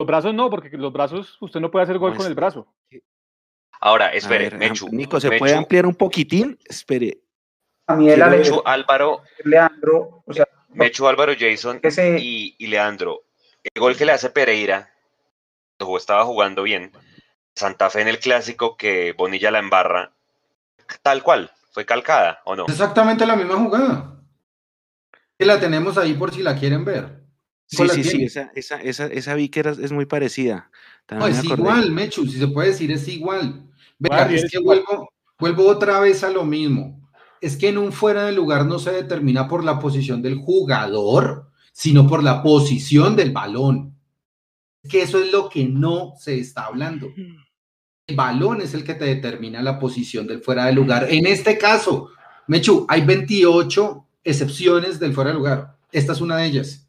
[0.00, 2.66] Los brazos no, porque los brazos, usted no puede hacer gol No con el brazo.
[3.80, 4.88] Ahora, espere, ver, Mechu.
[4.90, 6.58] Nico, ¿se puede ampliar un poquitín?
[6.64, 7.20] Espere.
[7.86, 11.80] A mí Mechu, Álvaro, Leandro, o sea, Mechu, Álvaro, Jason
[12.18, 13.22] y, y Leandro.
[13.62, 14.90] El gol que le hace Pereira,
[15.98, 16.92] estaba jugando bien,
[17.54, 20.12] Santa Fe en el clásico que Bonilla la embarra,
[21.02, 22.66] tal cual, fue calcada, ¿o no?
[22.66, 24.20] Exactamente la misma jugada.
[25.38, 27.24] Que la tenemos ahí por si la quieren ver.
[27.66, 30.70] Sí, sí, sí, esa, esa, esa, esa vi que era- es muy parecida.
[31.10, 31.62] No, También es acordé.
[31.62, 33.68] igual, Mechu, si se puede decir, es igual.
[33.98, 34.84] Venga, es es que igual.
[34.86, 35.08] vuelvo,
[35.38, 37.03] vuelvo otra vez a lo mismo.
[37.40, 41.50] Es que en un fuera de lugar no se determina por la posición del jugador,
[41.72, 43.94] sino por la posición del balón.
[44.88, 47.08] Que eso es lo que no se está hablando.
[48.06, 51.06] El balón es el que te determina la posición del fuera de lugar.
[51.10, 52.10] En este caso,
[52.46, 55.76] Mechu, hay 28 excepciones del fuera de lugar.
[55.90, 56.88] Esta es una de ellas.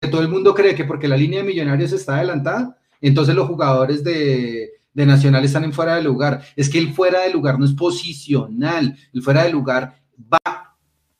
[0.00, 3.46] Que todo el mundo cree que porque la línea de millonarios está adelantada, entonces los
[3.46, 6.42] jugadores de, de Nacional están en fuera de lugar.
[6.56, 8.96] Es que el fuera de lugar no es posicional.
[9.12, 10.74] El fuera de lugar va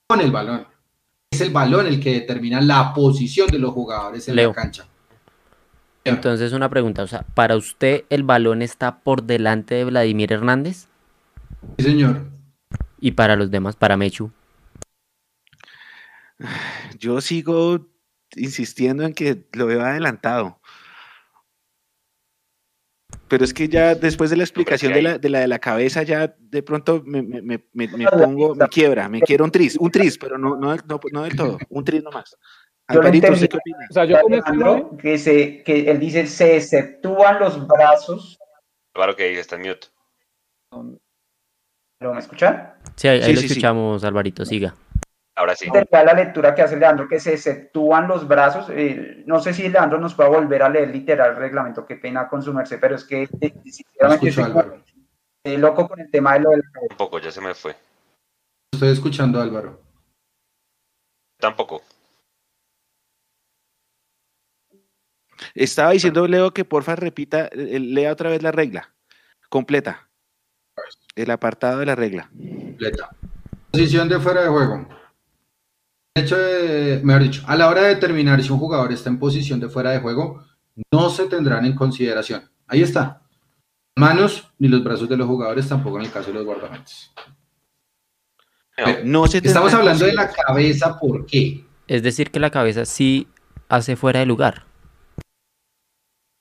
[0.07, 0.67] con el balón.
[1.31, 4.49] Es el balón el que determina la posición de los jugadores en Leo.
[4.49, 4.87] la cancha.
[6.05, 10.87] Entonces una pregunta, o sea, ¿para usted el balón está por delante de Vladimir Hernández?
[11.77, 12.31] Sí, señor.
[12.99, 14.31] Y para los demás, para Mechu.
[16.99, 17.87] Yo sigo
[18.37, 20.61] insistiendo en que lo veo adelantado.
[23.29, 26.03] Pero es que ya después de la explicación de la de la, de la cabeza,
[26.05, 29.91] ya de pronto me, me, me, me- pongo, me quiebra, me quiero un tris, un
[29.91, 32.37] tris, pero no, no, no, no del todo, un tris nomás.
[32.89, 33.49] Yo Alvarito, ¿usted entendí.
[33.49, 33.87] qué opina?
[33.91, 38.39] O sea, yo Alejandro, que, se, que él dice, se exceptúan los brazos.
[38.95, 39.89] Álvaro que dice, está en mute.
[42.01, 42.75] ¿Lo me escuchan?
[42.95, 43.53] Sí, ahí, ahí Sí, lo sí, sí.
[43.55, 44.75] escuchamos, Alvarito, siga.
[45.37, 45.69] Ahora sí.
[45.91, 48.69] La lectura que hace Leandro, que se exceptúan los brazos.
[48.71, 52.27] eh, no sé si Leandro nos puede volver a leer literal el reglamento, qué pena
[52.27, 54.83] con su merced, pero es que eh, sinceramente estoy Álvaro.
[55.45, 57.77] eh, loco con el tema de lo del Tampoco, ya se me fue.
[58.73, 59.79] Estoy escuchando, Álvaro.
[61.39, 61.83] Tampoco.
[65.55, 68.95] Estaba diciendo Leo que porfa repita, eh, lea otra vez la regla,
[69.51, 70.09] completa.
[71.15, 72.31] El apartado de la regla.
[72.31, 73.11] completa.
[73.71, 74.89] Posición de fuera de juego.
[76.17, 79.19] De hecho, de- mejor dicho, a la hora de determinar si un jugador está en
[79.19, 80.43] posición de fuera de juego,
[80.91, 82.51] no se tendrán en consideración.
[82.67, 83.21] Ahí está.
[83.99, 87.13] Manos ni los brazos de los jugadores, tampoco en el caso de los guardametas.
[88.79, 88.87] No,
[89.23, 91.67] No se Estamos hablando de la cabeza, ¿por qué?
[91.87, 93.29] Es decir, que la cabeza sí
[93.69, 94.65] hace fuera de lugar.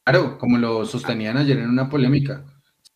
[0.05, 2.45] Claro, como lo sostenían ayer en una polémica.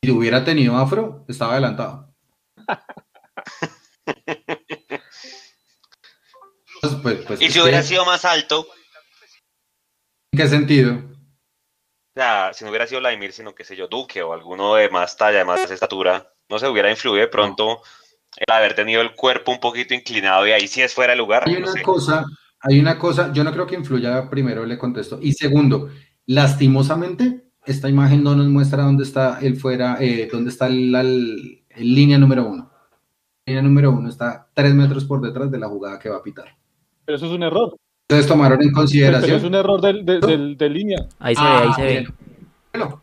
[0.02, 2.13] Si hubiera tenido afro, estaba adelantado.
[6.82, 8.68] Pues, pues, pues, Y si hubiera sido más alto, o
[10.32, 11.10] ¿En qué sentido?
[12.20, 15.15] sea, si no hubiera sido Vladimir, sino que sé yo, Duque o alguno de más
[15.15, 17.82] talla, de más estatura, no se hubiera influido de pronto
[18.36, 21.44] el haber tenido el cuerpo un poquito inclinado y ahí sí es fuera de lugar.
[21.48, 21.82] Hay no una sé.
[21.82, 22.26] cosa,
[22.60, 25.18] hay una cosa, yo no creo que influya, primero le contesto.
[25.22, 25.89] Y segundo,
[26.26, 32.18] lastimosamente, esta imagen no nos muestra dónde está el fuera, eh, dónde está el línea
[32.18, 32.72] número uno.
[33.46, 36.59] Línea número uno está tres metros por detrás de la jugada que va a pitar.
[37.10, 37.76] Pero eso es un error.
[38.08, 39.45] Ustedes tomaron en Pero es consideración.
[39.45, 41.08] un error del- del- del- de línea.
[41.17, 42.08] Ahí se ve, ahí se ve.
[42.72, 43.02] Bueno,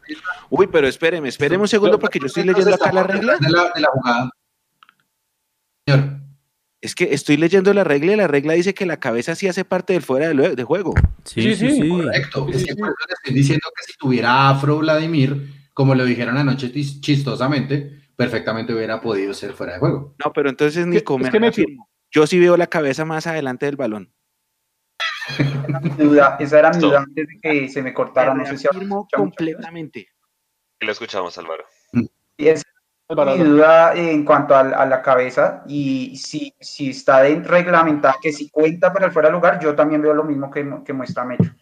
[0.49, 3.37] Uy, pero espéreme, espéreme un segundo porque yo estoy leyendo acá la regla.
[3.41, 4.31] De la, de la jugada.
[5.89, 6.21] Señor,
[6.81, 9.65] Es que estoy leyendo la regla y la regla dice que la cabeza sí hace
[9.65, 10.95] parte del fuera de, juego.
[11.25, 12.47] Sí, Sí, sí, correcto.
[12.53, 18.03] Sí, Es que estoy diciendo que si tuviera afro Vladimir, como lo dijeron anoche chistosamente,
[18.15, 20.15] perfectamente hubiera podido ser fuera de juego.
[20.25, 21.53] No, pero entonces Nico, es me que me-.
[22.17, 24.11] Yo sí veo la cabeza más adelante del balón.
[26.39, 28.33] Esa era mi duda antes de que se me cortara.
[28.33, 28.69] No sé si
[29.15, 30.09] completamente.
[30.81, 31.65] Lo escuchamos, Álvaro.
[32.39, 32.63] Y esa
[33.11, 38.33] Álvaro, mi duda en cuanto a, a la cabeza y si, si está reglamentada que
[38.33, 41.23] si cuenta para el fuera de lugar, yo también veo lo mismo que, que muestra
[41.25, 41.53] Mecho.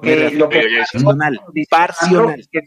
[0.00, 2.38] Me Que lo que Parcional, parcional.
[2.38, 2.60] Es que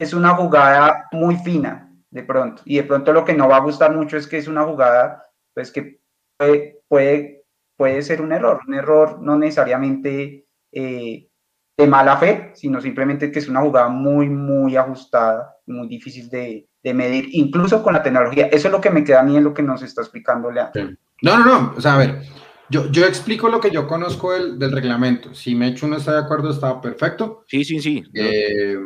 [0.00, 3.60] es una jugada muy fina de pronto y de pronto lo que no va a
[3.60, 5.22] gustar mucho es que es una jugada
[5.54, 5.97] pues que
[6.38, 7.44] puede, puede,
[7.76, 11.28] puede ser un error, un error no necesariamente eh,
[11.76, 16.66] de mala fe, sino simplemente que es una jugada muy, muy ajustada, muy difícil de,
[16.82, 18.46] de medir, incluso con la tecnología.
[18.46, 20.90] Eso es lo que me queda a mí en lo que nos está explicando Leandro.
[21.22, 21.74] No, no, no.
[21.76, 22.22] O sea, a ver,
[22.70, 25.34] yo, yo explico lo que yo conozco del, del reglamento.
[25.34, 27.44] Si Mecho no está de acuerdo, está perfecto.
[27.46, 28.02] Sí, sí, sí.
[28.14, 28.76] Eh,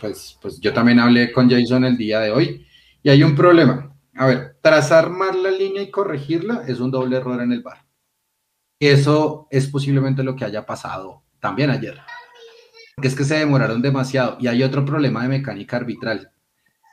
[0.00, 2.66] pues, pues yo también hablé con Jason el día de hoy
[3.02, 3.89] y hay un problema.
[4.20, 7.86] A ver, trazar mal la línea y corregirla es un doble error en el bar.
[8.78, 11.98] Eso es posiblemente lo que haya pasado también ayer.
[12.94, 14.36] porque es que se demoraron demasiado.
[14.38, 16.32] Y hay otro problema de mecánica arbitral.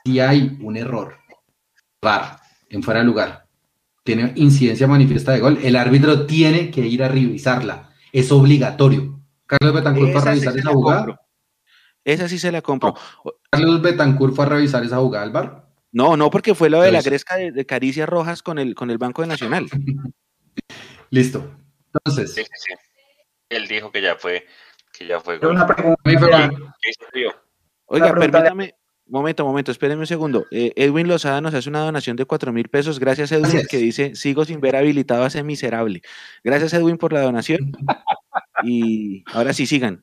[0.06, 1.18] Si hay un error,
[2.00, 3.46] VAR, en fuera de lugar,
[4.04, 7.90] tiene incidencia manifiesta de gol, el árbitro tiene que ir a revisarla.
[8.10, 9.20] Es obligatorio.
[9.44, 11.04] Carlos Betancourt fue a sí revisar esa jugada.
[11.04, 11.20] compro.
[12.04, 12.94] Esa sí se la compro.
[13.50, 15.67] Carlos Betancourt fue a revisar esa jugada al VAR.
[15.92, 18.90] No, no, porque fue lo de la gresca de, de Caricia Rojas con el, con
[18.90, 19.66] el Banco de Nacional.
[21.10, 21.50] Listo.
[21.94, 22.74] Entonces, Sí, sí, sí.
[23.48, 24.46] Él dijo que ya fue,
[24.92, 25.98] que ya fue una pregunta.
[27.86, 28.74] Oiga, pregunta- permítame,
[29.06, 30.44] momento, momento, espérenme un segundo.
[30.50, 32.98] Eh, Edwin Lozada nos hace una donación de cuatro mil pesos.
[32.98, 33.68] Gracias, Edwin, Gracias.
[33.68, 36.02] que dice, sigo sin ver habilitado a ese miserable.
[36.44, 37.72] Gracias, Edwin, por la donación.
[38.64, 40.02] Y ahora sí, sigan.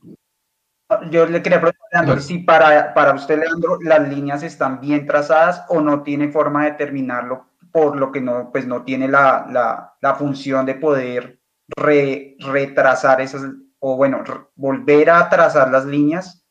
[1.10, 5.64] Yo le quería preguntar, Leandro, si para, para usted, Leandro, las líneas están bien trazadas
[5.70, 9.96] o no tiene forma de determinarlo, por lo que no, pues no tiene la, la,
[10.00, 11.42] la función de poder
[11.76, 13.42] re- retrasar esas,
[13.80, 14.24] o bueno,
[14.56, 16.46] volver a trazar las líneas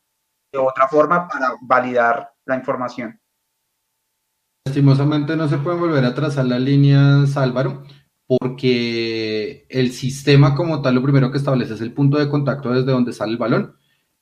[0.51, 3.19] de otra forma para validar la información.
[4.65, 7.83] Lastimosamente no se pueden volver a trazar las líneas, Álvaro,
[8.27, 12.91] porque el sistema como tal lo primero que establece es el punto de contacto desde
[12.91, 13.77] donde sale el balón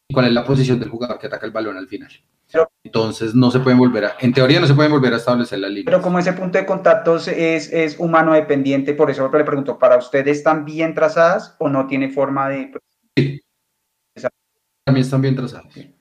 [0.08, 2.10] y cuál es la posición del jugador que ataca el balón al final.
[2.52, 5.60] Pero- Entonces no se pueden volver a, en teoría no se pueden volver a establecer
[5.60, 5.86] las líneas.
[5.86, 7.28] Pero como ese punto de contacto es,
[7.72, 12.10] es humano dependiente, por eso le pregunto, ¿para ustedes están bien trazadas o no tiene
[12.10, 12.72] forma de...
[13.16, 14.28] pues,
[14.86, 15.74] También están bien trazadas.
[15.74, 15.94] De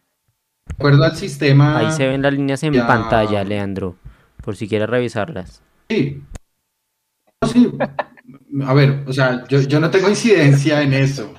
[0.77, 1.79] acuerdo al sistema.
[1.79, 2.87] Ahí se ven las líneas en ya.
[2.87, 3.97] pantalla, Leandro,
[4.45, 5.63] por si quieres revisarlas.
[5.89, 6.23] Sí.
[7.41, 7.73] No, sí.
[8.67, 11.33] A ver, o sea, yo, yo no tengo incidencia en eso.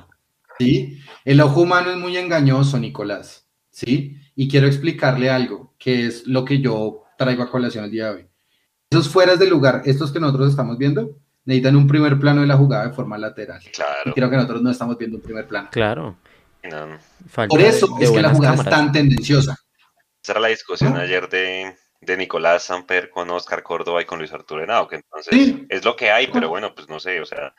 [0.60, 1.00] ¿Sí?
[1.26, 3.48] El ojo humano es muy engañoso, Nicolás.
[3.70, 4.18] ¿Sí?
[4.36, 8.16] Y quiero explicarle algo, que es lo que yo traigo a colación el día de
[8.16, 8.28] hoy.
[8.90, 12.56] Esos fueras de lugar, estos que nosotros estamos viendo, necesitan un primer plano de la
[12.58, 13.62] jugada de forma lateral.
[13.66, 14.14] Y Claro.
[14.14, 15.70] creo que nosotros no estamos viendo un primer plano.
[15.72, 16.18] Claro.
[16.64, 16.98] No, no.
[17.28, 19.58] falta Por eso de es que la jugada es tan tendenciosa.
[20.24, 21.00] Esa era la discusión ¿No?
[21.00, 25.34] ayer de, de Nicolás Samper con Oscar Córdoba y con Luis Arturo Henao, que entonces
[25.34, 25.66] Sí.
[25.68, 27.54] es lo que hay, pero bueno, pues no sé, o sea,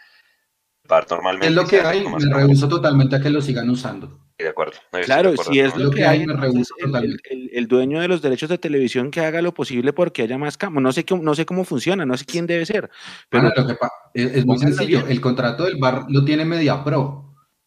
[0.87, 4.21] VAR normalmente Es lo que hay, me rehuso totalmente a que lo sigan usando.
[4.39, 4.75] De acuerdo.
[4.93, 6.91] no, Claro, de acuerdo si es con- lo que hay, me entonces rehúso el, el-
[6.93, 7.33] totalmente.
[7.33, 10.57] el- el dueño de los derechos de televisión que haga lo posible porque haya más
[10.59, 10.83] cámaras.
[10.83, 12.91] No sé, cómo- no sé cómo funciona, no sé quién debe ser,
[13.31, 13.77] pero Bueno, lo que
[14.15, 14.99] es, es muy sencillo.
[15.01, 15.11] bien.
[15.11, 17.23] El contrato del bar lo tiene MediaPro.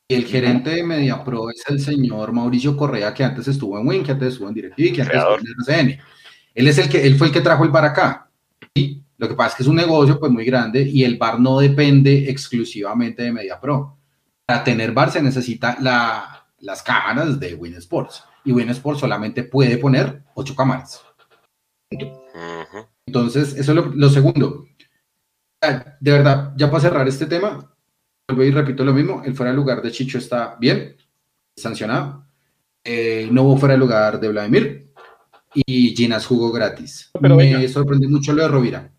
[0.10, 4.04] Y el gerente de MediaPro es el señor Mauricio Correa, que antes estuvo en Win,
[4.04, 6.00] que antes estuvo en DirecTV, que antes estuvo en RCN.
[6.56, 8.30] Él es el que, él fue el que trajo el bar acá.
[8.76, 9.04] ¿sí?
[9.18, 11.60] Lo que pasa es que es un negocio pues muy grande y el bar no
[11.60, 13.98] depende exclusivamente de MediaPro.
[14.46, 18.24] Para tener bar se necesita la, las cámaras de Win Sports.
[18.46, 21.02] Y Win Sports solamente puede poner ocho cámaras.
[23.06, 24.66] Entonces, eso es lo, lo segundo.
[25.62, 27.74] Ah, De verdad, ya para cerrar este tema,
[28.28, 30.96] vuelvo y repito lo mismo, el fuera de lugar de Chicho está bien,
[31.56, 32.26] sancionado.
[32.84, 34.92] Eh, no hubo fuera de lugar de Vladimir
[35.54, 37.10] y Ginas jugó gratis.
[37.20, 37.68] Pero Me venga.
[37.68, 38.92] sorprendió mucho lo de Rovira.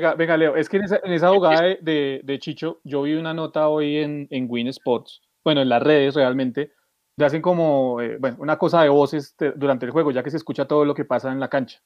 [0.00, 3.02] Venga, venga, Leo, es que en esa, en esa jugada de, de- de Chicho, yo
[3.02, 6.72] vi una nota hoy en, en Win Sports, bueno, en las redes realmente,
[7.18, 10.30] le hacen como, eh, bueno, una cosa de voces te- durante el juego, ya que
[10.30, 11.80] se escucha todo lo que pasa en la cancha.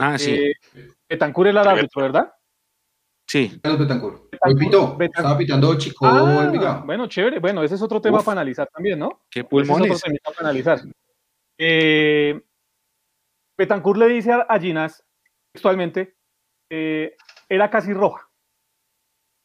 [0.00, 0.54] ah, sí, Eh,
[1.08, 2.32] Betancur era el árbitro, ¿verdad?
[3.28, 3.60] sí.
[3.62, 4.16] Carlos Betancourt.
[4.16, 5.16] Hoy Betancourt, pitó, Betancourt.
[5.18, 7.38] estaba pitando Chico Ah, bueno, chévere.
[7.38, 8.24] Bueno, ese es otro tema Uf.
[8.24, 9.20] para analizar también, ¿no?
[9.30, 10.02] Qué Ese es otro pulmones.
[10.02, 10.80] temita para analizar.
[11.58, 12.40] Eh,
[13.56, 15.04] Betancourt le dice a, Ginás
[15.52, 16.16] textualmente,
[16.70, 17.16] eh,
[17.48, 18.28] era casi roja.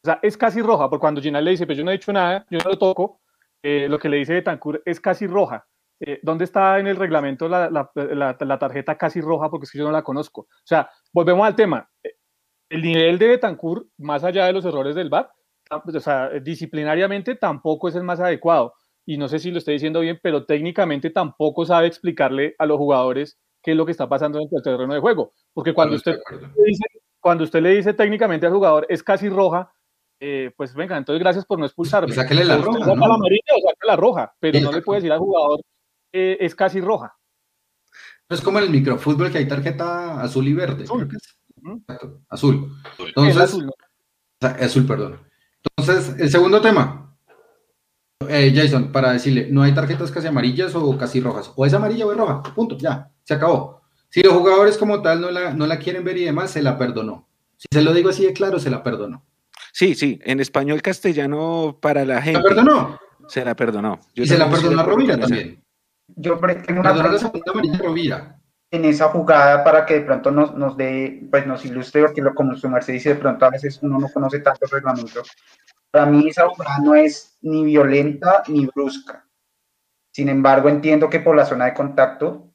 [0.04, 2.12] O sea, es casi roja, porque cuando Ginás le dice, pues yo no he dicho
[2.12, 3.20] nada, yo no lo toco,
[3.62, 5.64] eh, lo que le dice Betancourt es casi roja.
[6.00, 9.48] Eh, ¿Dónde está en el reglamento la, la- la- la tarjeta casi roja?
[9.48, 10.40] Porque es que yo no la conozco.
[10.42, 11.88] O sea, volvemos al tema.
[12.02, 12.14] Eh,
[12.68, 15.30] El nivel de Betancourt, más allá de los errores del VAR,
[15.84, 18.74] pues, o sea, disciplinariamente tampoco es el más adecuado.
[19.06, 22.78] Y no sé si lo estoy diciendo bien, pero técnicamente tampoco sabe explicarle a los
[22.78, 25.34] jugadores qué es lo que está pasando dentro del terreno de juego.
[25.52, 26.18] Porque cuando usted,
[26.66, 26.84] dice,
[27.22, 29.72] cuando usted le dice técnicamente al jugador es casi roja,
[30.18, 32.08] eh, pues venga, entonces gracias por no expulsarme.
[32.08, 33.08] Pues sáquele la roja, saca ¿no?
[33.08, 35.60] la amarilla o saca la roja, pero no le puede decir al jugador
[36.12, 37.16] eh, es casi roja.
[38.28, 40.84] Es como en el microfútbol que hay tarjeta azul y verde.
[40.84, 41.08] Azul.
[41.78, 42.72] Exacto, azul.
[43.06, 43.72] Entonces, Es azul, ¿no?
[44.48, 45.20] Azul, perdón.
[45.76, 47.16] Entonces, el segundo tema.
[48.28, 51.52] Eh, Jason, para decirle, no hay tarjetas casi amarillas o casi rojas.
[51.54, 52.42] O es amarilla o es roja.
[52.42, 53.81] Punto, ya, se acabó.
[54.12, 56.76] Si los jugadores como tal no la, no la quieren ver y demás, se la
[56.76, 57.26] perdonó.
[57.56, 59.24] Si se lo digo así de claro, se la perdonó.
[59.72, 62.40] Sí, sí, en español castellano para la ¿Se gente.
[62.40, 63.00] la perdonó?
[63.26, 64.00] Se la perdonó.
[64.14, 65.64] Yo y se la perdonó a Rovira también.
[66.08, 68.38] Yo pre- tengo una pregunta
[68.70, 72.34] en esa jugada para que de pronto nos, nos dé, pues nos ilustre, porque lo,
[72.34, 75.22] como su merced dice, de pronto a veces uno no conoce tanto el reglamento.
[75.90, 79.26] Para mí esa jugada no es ni violenta ni brusca.
[80.10, 82.51] Sin embargo, entiendo que por la zona de contacto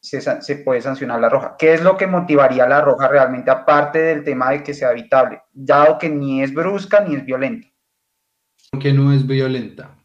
[0.00, 1.56] se, puede sancionar la roja.
[1.58, 5.42] ¿Qué es lo que motivaría la roja realmente, aparte del tema de que sea evitable,
[5.52, 7.68] dado que ni es brusca ni es violenta?
[8.70, 9.96] Porque no es violenta.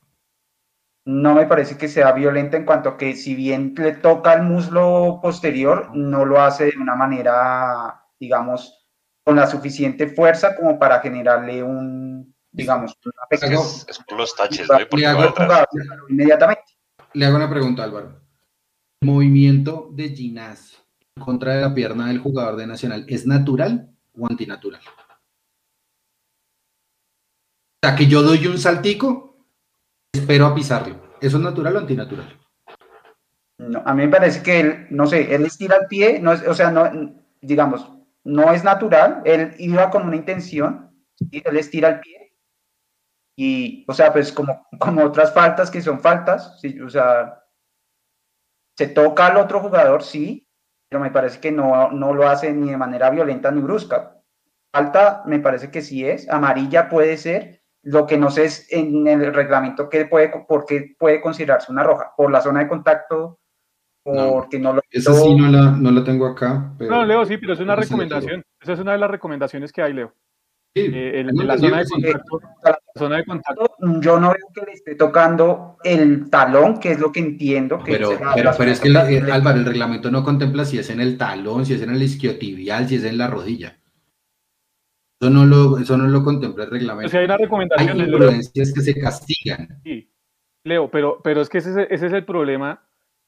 [1.08, 4.42] No me parece que sea violenta en cuanto a que si bien le toca el
[4.42, 8.88] muslo posterior, no lo hace de una manera, digamos,
[9.24, 14.36] con la suficiente fuerza como para generarle un, digamos, una afectación Es, es por los
[14.36, 14.80] taches, ¿no?
[14.80, 15.34] Le hago-
[16.10, 16.64] inmediatamente.
[17.14, 18.25] Le hago una pregunta, Álvaro.
[19.06, 20.84] ¿El movimiento de Ginás
[21.20, 24.82] contra la pierna del jugador de Nacional es natural o antinatural?
[27.84, 29.46] O sea, que yo doy un saltico,
[30.12, 31.00] espero a pisarlo.
[31.22, 32.36] ¿Eso es natural o antinatural?
[33.86, 36.56] A mí me parece que él, no sé, él estira el pie, no es, o
[36.56, 36.90] sea, no,
[37.42, 37.88] digamos,
[38.24, 41.44] no es natural, él iba con una intención, ¿sí?
[41.46, 42.34] él estira el pie
[43.38, 47.45] y, o sea, pues como, como otras faltas que son faltas, o sea,
[48.78, 50.48] se toca al otro jugador, sí,
[50.90, 54.22] pero me parece que no, no lo hace ni de manera violenta ni brusca.
[54.74, 59.08] Falta, me parece que sí es, amarilla puede ser, lo que no sé es en
[59.08, 63.40] el reglamento qué puede, por qué puede considerarse una roja, por la zona de contacto,
[64.06, 66.74] No, porque no, lo Esa sí no la, no la tengo acá.
[66.78, 66.92] Pero...
[66.92, 68.44] No, Leo, sí, pero es una recomendación.
[68.60, 70.14] Esa es una de las recomendaciones que hay, Leo.
[70.76, 73.76] Sí, Eh, el- la zona de contacto, la zona de contacto.
[74.02, 77.94] yo no veo que le esté tocando el talón, que es lo que entiendo que
[77.94, 79.32] Pero, pero, es que, de eh.
[79.32, 82.90] Álvaro, el reglamento no contempla si es en el talón, si es en el isquiotibial,
[82.90, 83.78] si es en la rodilla.
[85.22, 87.10] Eso no lo, eso no lo contempla el O reglamento.
[87.10, 87.98] sea, hay una Hay recomendación.
[87.98, 89.80] Leo, imprudencias que se castigan.
[89.86, 90.12] sí.
[90.66, 92.84] Leo, pero, pero es que ese, es- ese es el problema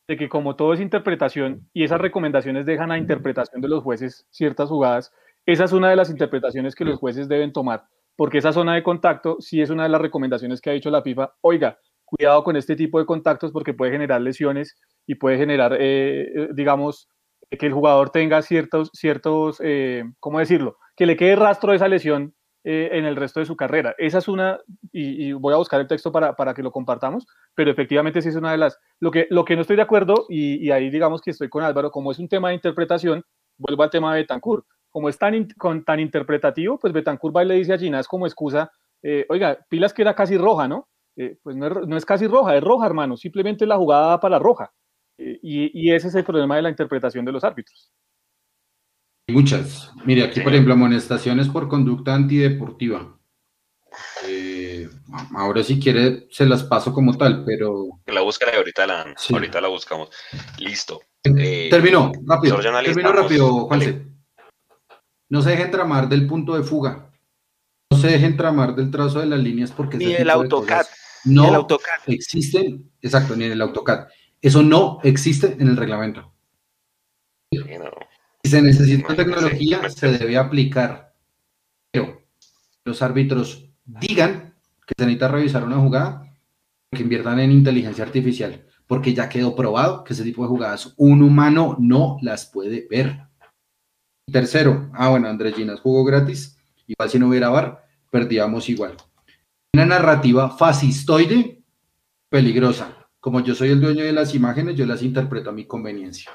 [0.09, 4.25] de que como todo es interpretación y esas recomendaciones dejan a interpretación de los jueces
[4.31, 5.13] ciertas jugadas,
[5.47, 7.85] esa es una de las interpretaciones que los jueces deben tomar,
[8.17, 11.01] porque esa zona de contacto sí es una de las recomendaciones que ha dicho la
[11.01, 11.35] FIFA.
[11.39, 16.23] Oiga, cuidado con este tipo de contactos porque puede generar lesiones y puede generar, eh,
[16.35, 17.07] eh, digamos,
[17.49, 20.75] que el jugador tenga ciertos, ciertos eh, ¿cómo decirlo?
[20.97, 22.33] Que le quede rastro de esa lesión
[22.69, 23.95] en el resto de su carrera.
[23.97, 24.59] Esa es una,
[24.91, 27.25] y, voy a buscar el texto para, para que lo compartamos,
[27.55, 30.25] pero efectivamente sí es una de las, lo que, lo que no estoy de acuerdo,
[30.27, 33.23] y, y ahí digamos que estoy con Álvaro, como es un tema de interpretación,
[33.57, 34.65] vuelvo al tema de Betancourt.
[34.89, 38.07] Como es tan, in- con, tan interpretativo, pues Betancourt va y le dice a Ginás
[38.07, 38.71] como excusa,
[39.03, 40.87] eh, oiga, pilas que era casi roja, ¿no?
[41.15, 44.07] Eh, pues no es, ro- no es casi roja, es roja, hermano, simplemente la jugada
[44.07, 44.71] da para la roja.
[45.19, 47.91] Eh, y, y ese es el problema de la interpretación de los árbitros.
[49.29, 49.91] Muchas.
[50.05, 53.19] Mire, aquí, por ejemplo, amonestaciones por conducta antideportiva.
[54.25, 54.87] Eh,
[55.35, 59.13] ahora si quiere se las paso como tal, pero Que la buscan y ahorita la,
[59.17, 59.33] Sí.
[59.33, 60.09] ahorita la buscamos.
[60.59, 61.01] Listo.
[61.23, 62.57] Eh, terminó, rápido.
[62.59, 63.65] Terminó rápido.
[63.67, 64.05] Juanse.
[65.29, 67.11] No se dejen tramar del punto de fuga.
[67.91, 71.35] No se dejen tramar del trazo de las líneas porque Ni el AutoCAD, cosas ni
[71.35, 72.01] no el AutoCAD.
[72.07, 74.07] existen, exacto, ni en el AutoCAD.
[74.41, 76.33] Eso no existe en el reglamento.
[77.51, 77.91] no.
[78.43, 81.13] Si se necesita tecnología, se debe aplicar.
[81.91, 82.21] Pero
[82.85, 84.55] los árbitros digan
[84.85, 86.33] que se necesita revisar una jugada,
[86.91, 91.23] que inviertan en inteligencia artificial, porque ya quedó probado que ese tipo de jugadas un
[91.23, 93.26] humano no las puede ver.
[94.31, 98.95] Tercero, ah, bueno, Andrés Ginas jugó gratis, igual si no hubiera VAR, perdíamos igual.
[99.73, 101.61] Una narrativa fascistoide,
[102.29, 103.07] peligrosa.
[103.21, 106.31] Como yo soy el dueño de las imágenes, yo las interpreto a mi conveniencia.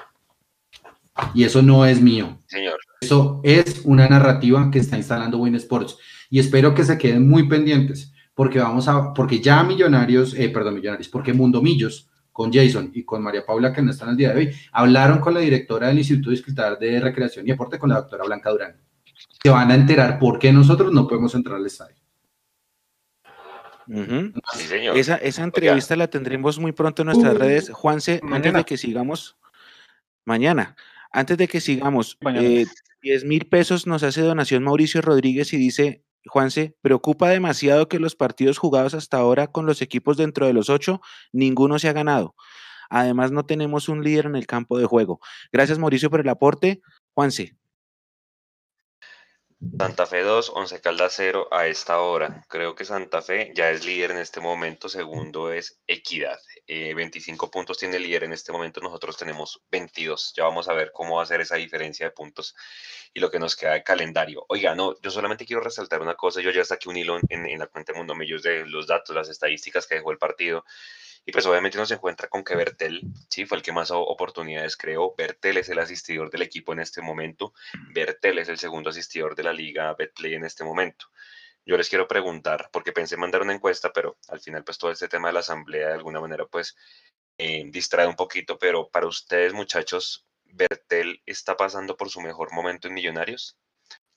[1.35, 2.41] Y eso no es mío.
[2.47, 2.79] Señor.
[3.01, 5.97] Eso es una narrativa que está instalando Win Sports
[6.29, 10.75] y espero que se queden muy pendientes porque vamos a, porque ya Millonarios, eh, perdón,
[10.75, 14.39] Millonarios, porque Mundomillos con Jason y con María Paula, que no están el día de
[14.39, 18.25] hoy, hablaron con la directora del Instituto Distrital de Recreación y Deporte, con la doctora
[18.25, 18.75] Blanca Durán.
[19.41, 21.95] Se van a enterar por qué nosotros no podemos entrar al estadio.
[23.87, 24.97] Sí, señor.
[24.97, 27.69] Esa, esa entrevista la tendremos muy pronto en nuestras Uh, redes.
[27.69, 28.57] Juanse, antes mañana.
[28.59, 29.37] de que sigamos,
[30.25, 30.75] mañana,
[31.11, 32.65] antes de que sigamos, eh,
[33.01, 38.15] 10 mil pesos nos hace donación Mauricio Rodríguez y dice, Juanse, preocupa demasiado que los
[38.15, 41.01] partidos jugados hasta ahora con los equipos dentro de los ocho,
[41.31, 42.35] ninguno se ha ganado.
[42.89, 45.19] Además, no tenemos un líder en el campo de juego.
[45.51, 46.81] Gracias, Mauricio, por el aporte.
[47.13, 47.55] Juanse,
[49.77, 52.45] Santa Fe 2, Once Caldas 0 a esta hora.
[52.49, 54.89] Creo que Santa Fe ya es líder en este momento.
[54.89, 56.37] Segundo es Equidad.
[56.65, 58.79] Eh, 25 puntos tiene el líder en este momento.
[58.79, 60.33] Nosotros tenemos 22.
[60.35, 62.55] Ya vamos a ver cómo va a ser esa diferencia de puntos
[63.13, 64.45] y lo que nos queda de calendario.
[64.47, 66.41] Oiga, no, yo solamente quiero resaltar una cosa.
[66.41, 69.29] Yo ya saqué un hilo en, la cuenta de Mundo Millos de los datos, las
[69.29, 70.63] estadísticas que dejó el partido.
[71.25, 74.75] Y pues obviamente uno se encuentra con que Bertel, sí, fue el que más oportunidades
[74.75, 75.15] creó.
[75.17, 77.53] Bertel es el asistidor del equipo en este momento.
[77.93, 81.07] Bertel es el segundo asistidor de la liga Betplay en este momento.
[81.65, 85.07] Yo les quiero preguntar, porque pensé mandar una encuesta, pero al final pues todo este
[85.07, 86.75] tema de la asamblea de alguna manera pues
[87.37, 92.87] eh, distrae un poquito, pero para ustedes, muchachos, ¿Bertel está pasando por su mejor momento
[92.87, 93.57] en Millonarios?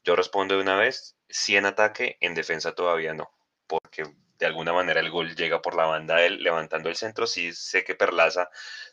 [0.04, 3.30] Yo respondo de una vez, sí en ataque, en defensa todavía no,
[3.66, 4.04] porque
[4.38, 7.26] de alguna manera el gol llega por la banda de él, levantando el centro.
[7.26, 8.50] Sí sé que Perlaza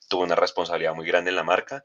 [0.10, 1.84] tuvo una responsabilidad muy grande en la marca,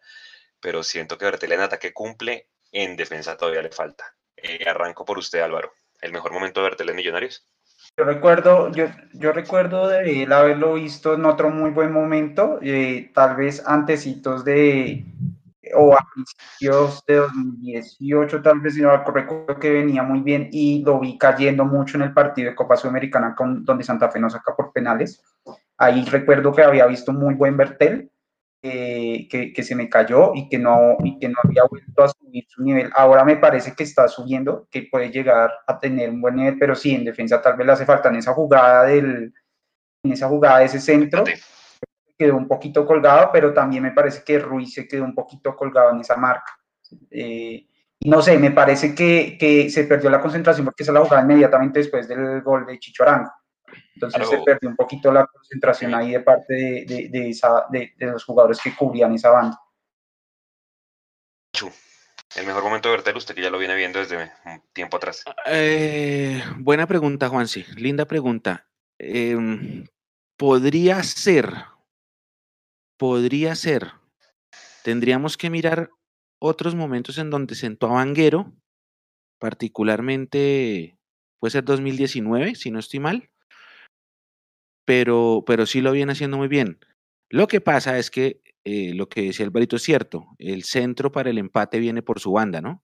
[0.61, 4.17] pero siento que Bertel en ataque cumple, en defensa todavía le falta.
[4.37, 5.73] Eh, arranco por usted, Álvaro.
[6.01, 7.47] ¿El mejor momento de Bertel en Millonarios?
[7.97, 13.11] Yo recuerdo, yo, yo recuerdo de él haberlo visto en otro muy buen momento, eh,
[13.13, 15.05] tal vez antecitos de,
[15.75, 21.01] o a principios de 2018, tal vez, yo recuerdo que venía muy bien y lo
[21.01, 24.55] vi cayendo mucho en el partido de Copa Sudamericana con, donde Santa Fe nos saca
[24.55, 25.23] por penales.
[25.77, 28.11] Ahí recuerdo que había visto muy buen Bertel,
[28.61, 32.09] eh, que, que, se me cayó y que, no, y que no había vuelto a
[32.09, 32.91] subir su nivel.
[32.95, 36.75] Ahora me parece que está subiendo, que puede llegar a tener un buen nivel, pero
[36.75, 39.33] sí, en defensa tal vez le hace falta en esa jugada del,
[40.03, 41.25] en esa jugada de ese centro.
[42.17, 45.93] Quedó un poquito colgado, pero también me parece que Ruiz se quedó un poquito colgado
[45.93, 46.59] en esa marca.
[47.13, 47.65] Eh,
[48.01, 51.79] no sé, me parece que, que, se perdió la concentración porque se la jugada inmediatamente
[51.79, 53.31] después del gol de Chicho Arango.
[53.99, 54.31] Entonces claro.
[54.31, 58.25] se perdió un poquito la concentración ahí de parte de, de, de, esa, de, los
[58.25, 59.61] jugadores que cubrían esa banda.
[62.37, 65.25] El mejor momento de Bertel, usted que ya lo viene viendo desde un tiempo atrás.
[65.47, 67.65] Eh, buena pregunta, Juansi.
[67.75, 68.69] Linda pregunta.
[69.01, 69.37] Eh,
[70.37, 71.53] podría ser,
[72.97, 73.95] podría ser.
[74.85, 75.91] Tendríamos que mirar
[76.39, 78.53] otros momentos en donde sentó a Vanguero,
[79.41, 80.97] particularmente,
[81.41, 83.29] puede ser 2019, si no estoy mal
[84.89, 86.79] pero, pero sí lo viene haciendo muy bien.
[87.29, 91.29] Lo que pasa es que eh, lo que decía Alvarito es cierto, el centro para
[91.29, 92.83] el empate viene por su banda, ¿no?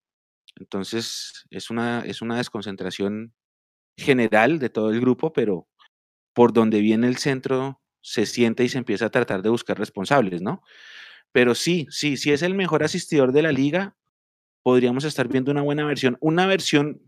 [0.57, 3.33] Entonces es una, es una desconcentración
[3.97, 5.67] general de todo el grupo, pero
[6.35, 10.43] por donde viene el centro se siente y se empieza a tratar de buscar responsables,
[10.43, 10.61] ¿no?
[11.33, 13.97] Pero sí, sí, sí es el mejor asistidor de la liga,
[14.63, 17.01] podríamos estar viendo una buena versión, una versión,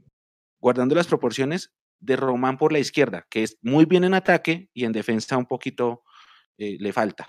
[0.59, 4.85] guardando las proporciones, de Román por la izquierda, que es muy bien en ataque y
[4.85, 6.03] en defensa un poquito
[6.59, 7.29] eh, le falta,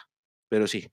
[0.50, 0.88] pero sí.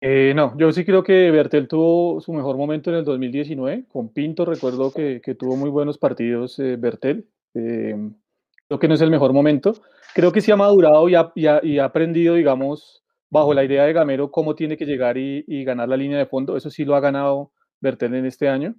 [0.00, 3.86] Eh, no, yo sí creo que Bertel tuvo su mejor momento en el 2019.
[3.88, 7.28] Con Pinto recuerdo que, que tuvo muy buenos partidos eh, Bertel.
[7.52, 9.74] creo que no es el mejor momento.
[10.14, 13.64] Creo que sí ha madurado y ha, y ha, y ha aprendido, digamos, bajo la
[13.64, 16.56] idea de Gamero, cómo tiene que llegar y, y, ganar la línea de fondo.
[16.56, 18.76] Eso sí lo ha ganado Bertel en este año.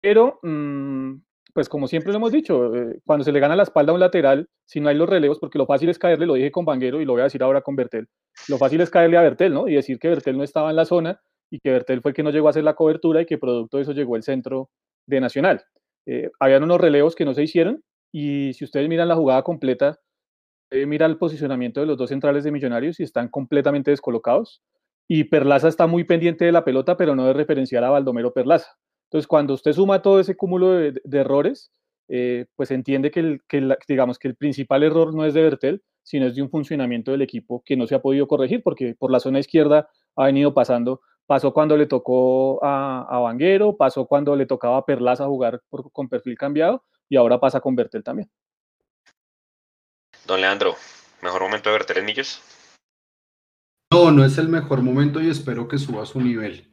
[0.00, 1.16] Pero mmm,
[1.54, 4.00] pues como siempre lo hemos dicho, eh, cuando se le gana la espalda a un
[4.00, 7.00] lateral, si no hay los relevos, porque lo fácil es caerle, lo dije con Vanguero
[7.00, 8.08] y lo voy a decir ahora con Bertel,
[8.48, 9.68] lo fácil es caerle a Bertel, ¿no?
[9.68, 11.20] Y decir que Bertel no estaba en la zona
[11.50, 13.76] y que Bertel fue el que no llegó a hacer la cobertura y que producto
[13.76, 14.70] de eso llegó el centro
[15.06, 15.62] de Nacional.
[16.06, 17.82] Eh, habían unos relevos que no se hicieron
[18.12, 19.98] y si ustedes miran la jugada completa,
[20.70, 24.62] eh, mira el posicionamiento de los dos centrales de Millonarios y están completamente descolocados.
[25.08, 28.76] Y Perlaza está muy pendiente de la pelota, pero no de referenciar a Baldomero Perlaza.
[29.10, 31.72] Entonces, cuando usted suma todo ese cúmulo de, de errores,
[32.06, 35.42] eh, pues entiende que, el, que la, digamos que el principal error no es de
[35.42, 38.94] Bertel, sino es de un funcionamiento del equipo que no se ha podido corregir, porque
[38.96, 44.06] por la zona izquierda ha venido pasando, pasó cuando le tocó a, a Vanguero, pasó
[44.06, 48.04] cuando le tocaba a Perlaza jugar por, con perfil cambiado, y ahora pasa con Bertel
[48.04, 48.30] también.
[50.24, 50.76] Don Leandro,
[51.20, 52.40] ¿mejor momento de Bertel en Millos?
[53.92, 56.69] No, no es el mejor momento y espero que suba su nivel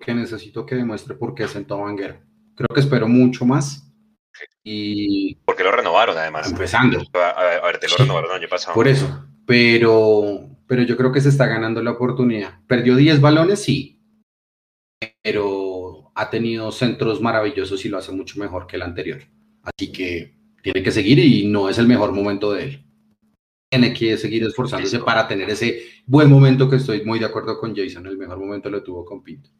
[0.00, 2.20] que necesito que demuestre por qué sentó a Vanguero.
[2.56, 3.86] Creo que espero mucho más.
[4.64, 5.36] Y.
[5.44, 6.50] Porque lo renovaron, además.
[6.50, 6.98] Empezando.
[7.14, 8.74] A, ver, te lo sí, renovaron el año pasado.
[8.74, 9.26] Por eso.
[9.46, 12.60] Pero, pero yo creo que se está ganando la oportunidad.
[12.66, 13.62] ¿Perdió 10 balones?
[13.62, 14.00] Sí.
[15.22, 19.22] Pero ha tenido centros maravillosos y lo hace mucho mejor que el anterior.
[19.62, 22.86] Así que tiene que seguir y no es el mejor momento de él.
[23.70, 25.04] Tiene que seguir esforzándose Listo.
[25.04, 28.06] para tener ese buen momento que estoy muy de acuerdo con Jason.
[28.06, 29.50] El mejor momento lo tuvo con Pinto.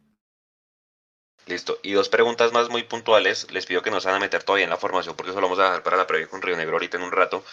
[1.51, 1.79] Listo.
[1.83, 3.51] Y dos preguntas más muy puntuales.
[3.51, 5.47] Les pido que no se van a meter todavía en la formación porque eso lo
[5.47, 7.43] vamos a dejar para la previa con Río Negro ahorita en un rato.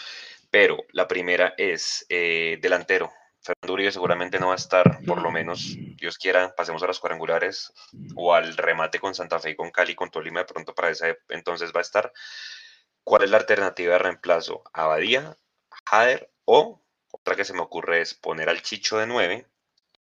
[0.53, 3.13] Pero la primera es eh, delantero.
[3.41, 7.01] Fernando Uribe seguramente no va a estar, por lo menos, Dios quiera, pasemos a los
[7.01, 7.73] cuadrangulares
[8.15, 11.19] o al remate con Santa Fe y con Cali, con Tolima, de pronto para ese
[11.29, 12.13] entonces va a estar.
[13.03, 14.63] ¿Cuál es la alternativa de reemplazo?
[14.73, 15.37] ¿Abadía,
[15.87, 16.81] Jader o
[17.11, 19.47] otra que se me ocurre es poner al Chicho de 9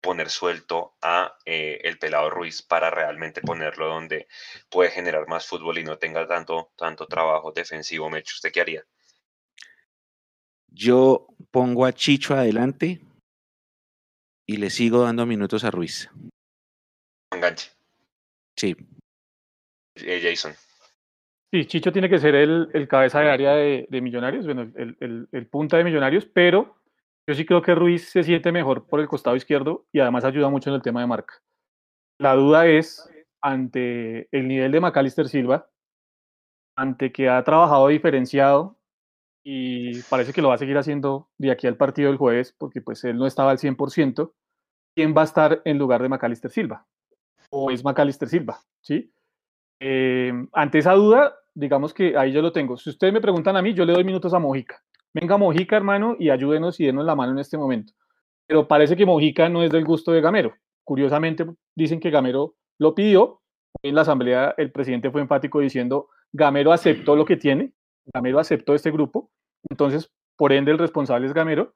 [0.03, 4.27] poner suelto a eh, el pelado Ruiz para realmente ponerlo donde
[4.69, 8.09] puede generar más fútbol y no tenga tanto, tanto trabajo defensivo.
[8.09, 8.83] Mecho, ¿usted qué haría?
[10.67, 12.99] Yo pongo a Chicho adelante
[14.45, 16.09] y le sigo dando minutos a Ruiz.
[17.31, 17.71] Enganche.
[18.57, 18.75] Sí.
[19.95, 20.53] Eh, Jason.
[21.49, 24.97] Sí, Chicho tiene que ser el, el cabeza de área de, de Millonarios, bueno, el,
[24.99, 26.82] el, el, punta de Millonarios, pero
[27.27, 30.49] Yo sí creo que Ruiz se siente mejor por el costado izquierdo y además ayuda
[30.49, 31.35] mucho en el tema de marca.
[32.19, 33.09] La duda es
[33.41, 35.69] ante el nivel de Macalister Silva,
[36.77, 38.77] ante que ha trabajado diferenciado
[39.45, 42.81] y parece que lo va a seguir haciendo de aquí al partido del jueves, porque
[42.81, 44.33] pues él no estaba al 100%,
[44.95, 46.87] ¿quién va a estar en lugar de Macalister Silva?
[47.49, 48.59] ¿O es Macalister Silva?
[48.81, 49.13] ¿Sí?
[49.79, 52.77] Eh, ante esa duda, digamos que ahí yo lo tengo.
[52.77, 54.81] Si ustedes me preguntan a mí, yo le doy minutos a Mojica.
[55.13, 57.93] Venga Mojica, hermano, y ayúdenos y denos la mano en este momento.
[58.47, 60.53] Pero parece que Mojica no es del gusto de Gamero.
[60.83, 61.45] Curiosamente,
[61.75, 63.41] dicen que Gamero lo pidió.
[63.81, 67.73] En la asamblea el presidente fue enfático diciendo, Gamero aceptó lo que tiene,
[68.13, 69.31] Gamero aceptó este grupo,
[69.69, 71.75] entonces, por ende, el responsable es Gamero.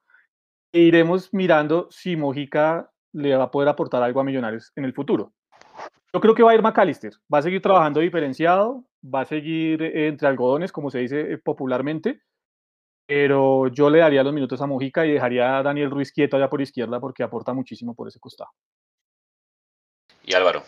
[0.74, 4.94] E iremos mirando si Mojica le va a poder aportar algo a Millonarios en el
[4.94, 5.34] futuro.
[6.14, 9.82] Yo creo que va a ir McAllister, va a seguir trabajando diferenciado, va a seguir
[9.82, 12.22] entre algodones, como se dice popularmente,
[13.08, 16.50] pero yo le daría los minutos a Mojica y dejaría a Daniel Ruiz quieto allá
[16.50, 18.52] por izquierda porque aporta muchísimo por ese costado.
[20.26, 20.64] Y Álvaro.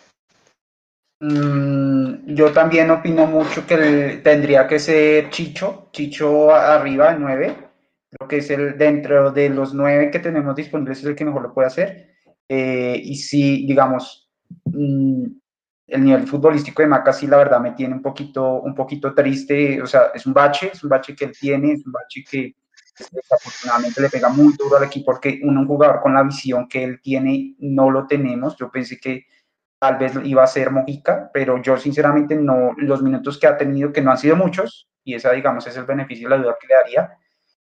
[1.20, 7.56] Mm, yo también opino mucho que el- tendría que ser Chicho, Chicho arriba, el 9.
[8.10, 11.42] Creo que es el dentro de los 9 que tenemos disponibles, es el que mejor
[11.42, 12.14] lo puede hacer.
[12.48, 14.30] Eh, y si, digamos,
[14.64, 15.26] mm,
[15.90, 19.82] el nivel futbolístico de Maca sí, la verdad, me tiene un poquito, un poquito triste.
[19.82, 22.54] O sea, es un bache, es un bache que él tiene, es un bache que
[23.10, 27.00] desafortunadamente le pega muy duro al equipo porque un jugador con la visión que él
[27.02, 28.56] tiene, no lo tenemos.
[28.56, 29.26] Yo pensé que
[29.78, 33.92] tal vez iba a ser Mojica, pero yo sinceramente no, los minutos que ha tenido,
[33.92, 36.66] que no han sido muchos, y esa digamos es el beneficio y la duda que
[36.66, 37.18] le daría,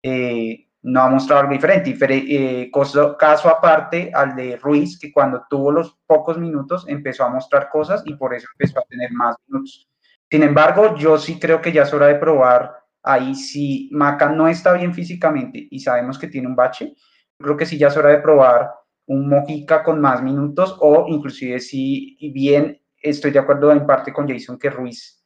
[0.01, 1.90] eh, no ha mostrado algo diferente.
[1.94, 7.26] Difere- eh, caso, caso aparte al de Ruiz, que cuando tuvo los pocos minutos empezó
[7.26, 9.90] a mostrar cosas y por eso empezó a tener más minutos.
[10.30, 12.74] Sin embargo, yo sí creo que ya es hora de probar
[13.04, 16.94] ahí si Maca no está bien físicamente y sabemos que tiene un bache,
[17.40, 18.72] creo que sí ya es hora de probar
[19.06, 24.28] un Mojica con más minutos o inclusive si bien estoy de acuerdo en parte con
[24.28, 25.24] Jason que Ruiz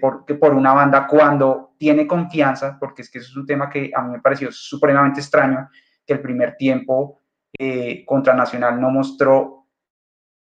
[0.00, 4.02] por, una banda cuando tiene confianza, porque es que eso es un tema que a
[4.02, 5.68] mí me pareció supremamente extraño,
[6.06, 7.22] que el primer tiempo
[7.58, 9.64] eh, contra Nacional no mostró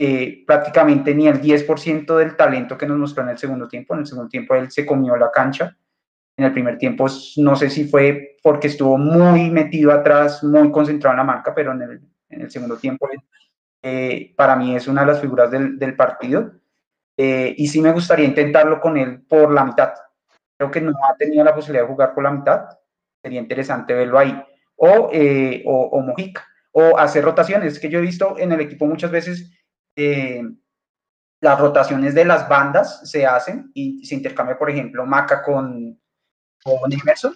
[0.01, 3.93] eh, prácticamente ni el 10% del talento que nos mostró en el segundo tiempo.
[3.93, 5.75] En el segundo tiempo él se comió la cancha.
[6.37, 7.07] En el primer tiempo
[7.37, 11.73] no sé si fue porque estuvo muy metido atrás, muy concentrado en la marca, pero
[11.73, 11.81] en
[12.29, 13.09] el, segundo tiempo
[13.81, 16.58] eh, para mí es una de las figuras del partido.
[17.21, 19.91] Eh, y sí me gustaría intentarlo con él por la mitad.
[20.57, 22.69] Creo que no ha tenido la posibilidad de jugar por la mitad.
[23.21, 24.41] Sería interesante verlo ahí.
[24.77, 26.47] O, eh, o, o, Mojica.
[26.71, 27.73] O hacer rotaciones.
[27.73, 29.51] Es que yo he visto en el equipo muchas veces
[29.97, 30.41] eh,
[31.41, 35.99] las rotaciones de las bandas se hacen y se intercambia, por ejemplo, Maca con,
[36.63, 37.35] con Emerson.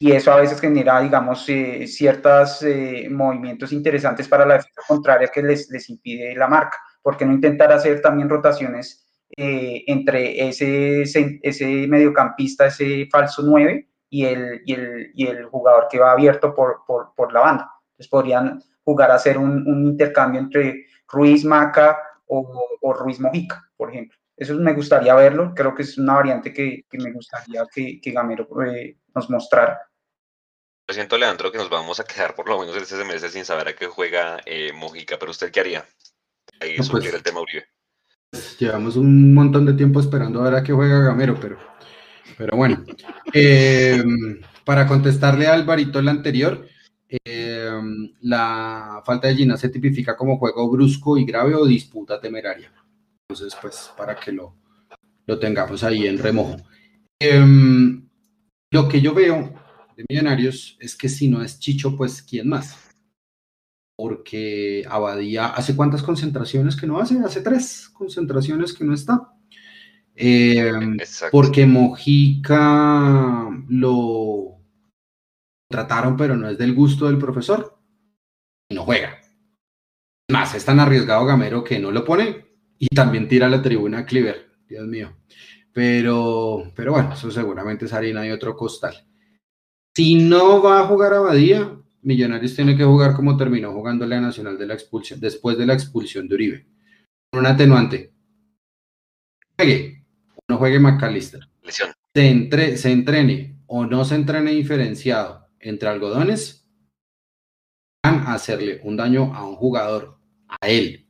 [0.00, 2.64] Y eso a veces genera, digamos, eh, ciertos
[3.10, 6.78] movimientos interesantes para la defensa contraria que les, les impide la marca.
[7.00, 9.06] ¿Por qué no intentar hacer también rotaciones
[9.36, 15.44] eh, entre ese, ese, ese, mediocampista, ese falso 9 y el, y el, y el
[15.44, 17.70] jugador que va abierto por, por, por, la banda.
[17.92, 23.70] Entonces podrían jugar a hacer un, un intercambio entre Ruiz Maca o, o, Ruiz Mojica,
[23.76, 24.18] por ejemplo.
[24.36, 28.10] Eso me gustaría verlo, creo que es una variante que, que me gustaría que, que
[28.10, 29.80] Gamero eh, nos mostrara.
[30.88, 33.68] Lo siento, Leandro, que nos vamos a quedar por lo menos este semestre sin saber
[33.68, 35.84] a qué juega eh, Mojica, pero ¿usted qué haría?
[36.58, 37.66] Ahí No, pues, el tema Uribe.
[38.58, 41.58] Llevamos un montón de tiempo esperando a ver a qué juega Gamero, pero,
[42.36, 42.84] pero bueno.
[43.32, 44.02] Eh,
[44.64, 46.66] para contestarle a Alvarito el anterior,
[47.08, 47.70] eh,
[48.22, 52.72] la falta de Gina se tipifica como juego brusco y grave o disputa temeraria.
[53.28, 54.56] Entonces, pues, para que lo,
[55.26, 56.56] lo tengamos ahí en remojo.
[57.20, 57.40] Eh,
[58.72, 59.54] lo que yo veo
[59.96, 62.89] de Millonarios es que si no es Chicho, pues, ¿quién más?
[64.00, 67.18] Porque Abadía, ¿hace cuántas concentraciones que no hace?
[67.18, 69.34] Hace tres concentraciones que no está.
[70.16, 70.72] Eh,
[71.30, 74.56] porque Mojica lo
[75.68, 77.78] trataron, pero no es del gusto del profesor
[78.70, 79.20] y no juega.
[80.30, 82.46] Más, es tan arriesgado Gamero que no lo pone
[82.78, 85.14] y también tira a la tribuna Cleaver, Dios mío.
[85.74, 88.94] Pero, pero bueno, eso seguramente es harina y otro costal.
[89.94, 94.58] Si no va a jugar Abadía, Millonarios tiene que jugar como terminó jugándole a Nacional
[94.58, 96.66] de la expulsión, después de la expulsión de Uribe.
[97.32, 98.12] Un atenuante.
[99.56, 100.00] Juegue
[100.50, 101.48] no juegue McAllister.
[101.62, 101.92] Lesión.
[102.14, 106.68] Se, entre, se entrene o no se entrene diferenciado entre algodones,
[108.04, 111.08] van a hacerle un daño a un jugador, a él,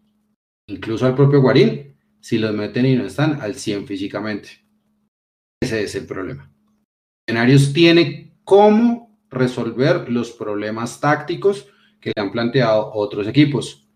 [0.68, 4.50] incluso al propio Guarín, si los meten y no están al 100 físicamente.
[5.62, 6.52] Ese es el problema.
[7.26, 11.68] Millonarios tiene cómo resolver los problemas tácticos
[12.00, 13.88] que le han planteado otros equipos.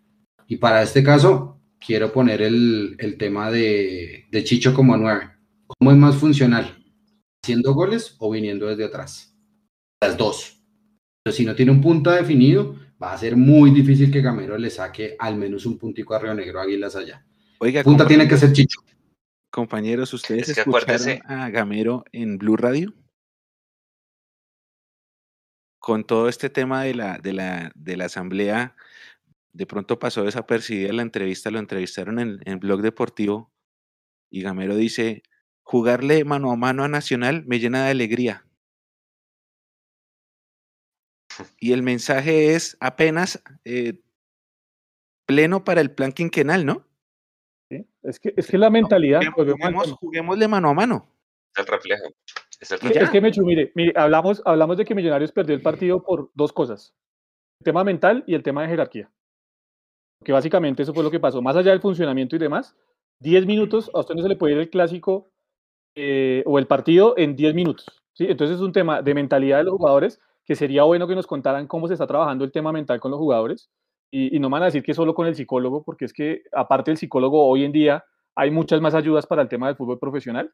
[0.46, 5.30] Y para este caso, quiero poner el, el tema de, de Chicho como nueve.
[5.66, 6.84] ¿Cómo es más funcional?
[7.42, 9.34] ¿Haciendo goles o viniendo desde atrás?
[10.02, 10.62] Las dos.
[11.22, 14.70] Pero si no tiene un punto definido, va a ser muy difícil que Gamero le
[14.70, 17.24] saque al menos un puntico a Río Negro Águilas allá.
[17.58, 18.80] Oiga, Punta tiene que ser Chicho.
[19.50, 22.92] compañeros, ¿ustedes Es que escucharon acuérdese- a Gamero en Blue Radio?
[25.84, 28.74] Con todo este tema de la, de la, de la asamblea,
[29.52, 33.52] de pronto pasó desapercibida la entrevista, lo entrevistaron en, en Blog Deportivo
[34.30, 35.22] y Gamero dice,
[35.62, 38.46] jugarle mano a mano a Nacional me llena de alegría.
[41.60, 44.00] Y el mensaje es apenas eh,
[45.26, 46.88] pleno para el plan quinquenal, ¿no?
[47.68, 47.86] ¿sí?
[48.04, 49.20] Es, que, es que la mentalidad.
[49.36, 51.14] Juguemos- juguémosle mano a mano.
[51.56, 52.08] El reflejo.
[52.60, 52.78] Es el.
[52.92, 56.52] Es que, Mechu, mire, mire, hablamos, hablamos de que Millonarios perdió el partido por dos
[56.52, 56.94] cosas.
[57.60, 59.10] El tema mental y el tema de jerarquía.
[60.24, 61.42] Que básicamente eso fue lo que pasó.
[61.42, 62.76] Más allá del funcionamiento y demás,
[63.20, 65.30] 10 minutos, a usted no se le puede ir el clásico
[65.94, 67.86] eh, o el partido en 10 minutos.
[68.12, 68.26] ¿sí?
[68.28, 71.66] Entonces es un tema de mentalidad de los jugadores que sería bueno que nos contaran
[71.66, 73.70] cómo se está trabajando el tema mental con los jugadores.
[74.10, 76.42] Y, y no me van a decir que solo con el psicólogo, porque es que
[76.52, 78.04] aparte del psicólogo, hoy en día
[78.36, 80.52] hay muchas más ayudas para el tema del fútbol profesional.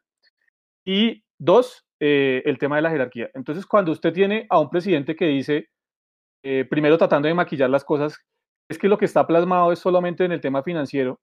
[0.85, 3.29] Y dos, eh, el tema de la jerarquía.
[3.33, 5.67] Entonces, cuando usted tiene a un presidente que dice,
[6.43, 8.17] eh, primero tratando de maquillar las cosas,
[8.69, 11.19] es que lo que está plasmado es solamente en el tema financiero,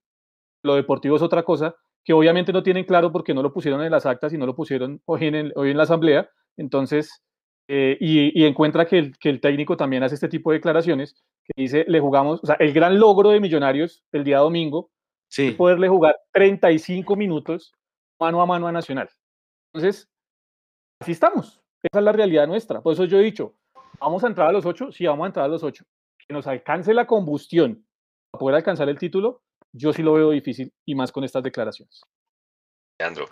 [0.63, 3.91] lo deportivo es otra cosa, que obviamente no tienen claro porque no lo pusieron en
[3.91, 6.29] las actas y no lo pusieron hoy en, el- hoy en la asamblea.
[6.57, 7.23] Entonces,
[7.69, 11.15] eh, y, y encuentra que el, que el técnico también hace este tipo de declaraciones,
[11.45, 14.89] que dice, le jugamos, o sea, el gran logro de Millonarios el día domingo
[15.31, 15.51] Sí.
[15.51, 17.73] poderle jugar 35 minutos
[18.19, 19.09] mano a mano a Nacional.
[19.73, 20.09] Entonces,
[21.01, 21.61] así estamos.
[21.83, 22.81] Esa es la realidad nuestra.
[22.81, 23.55] Por eso yo he dicho,
[23.99, 24.91] ¿vamos a entrar a los 8?
[24.91, 25.83] Sí, vamos a entrar a los 8.
[26.27, 27.85] Que nos alcance la combustión
[28.31, 29.41] para poder alcanzar el título,
[29.73, 32.01] yo sí lo veo difícil y más con estas declaraciones.
[32.99, 33.25] Leandro.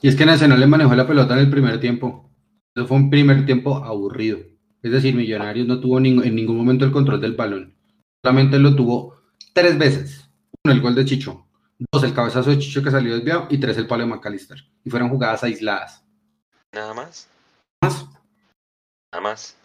[0.00, 2.30] Y es que Nacional le manejó la pelota en el primer tiempo.
[2.76, 4.38] Eso fue un primer tiempo aburrido.
[4.82, 7.76] Es decir, Millonarios no tuvo ning- en ningún momento el control del balón.
[8.24, 9.16] Solamente lo tuvo
[9.52, 10.30] tres veces.
[10.64, 11.47] Uno, el gol de Chicho.
[11.78, 13.46] Dos, el cabezazo de Chicho que salió desviado.
[13.50, 14.58] Y tres, el palo de McAllister.
[14.84, 16.04] Y fueron jugadas aisladas.
[16.72, 17.28] Nada más.
[17.82, 18.06] Más.
[19.12, 19.56] Nada más.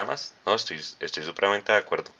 [0.00, 0.34] Nada más.
[0.46, 2.10] No, estoy, estoy supremamente de acuerdo.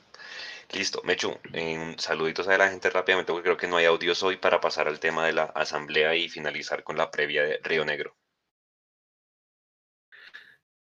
[0.71, 4.37] Listo, Mechu, eh, saluditos a la gente rápidamente porque creo que no hay audios hoy
[4.37, 8.15] para pasar al tema de la asamblea y finalizar con la previa de Río Negro.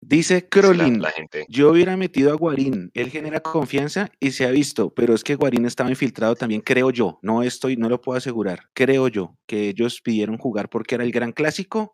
[0.09, 1.45] Dice la- Crolin, la gente.
[1.49, 5.35] yo hubiera metido a Guarín, él genera confianza y se ha visto, pero es que
[5.35, 9.67] Guarín estaba infiltrado también, creo yo, no estoy, no lo puedo asegurar, creo yo, que
[9.67, 11.93] ellos pidieron jugar porque era el gran clásico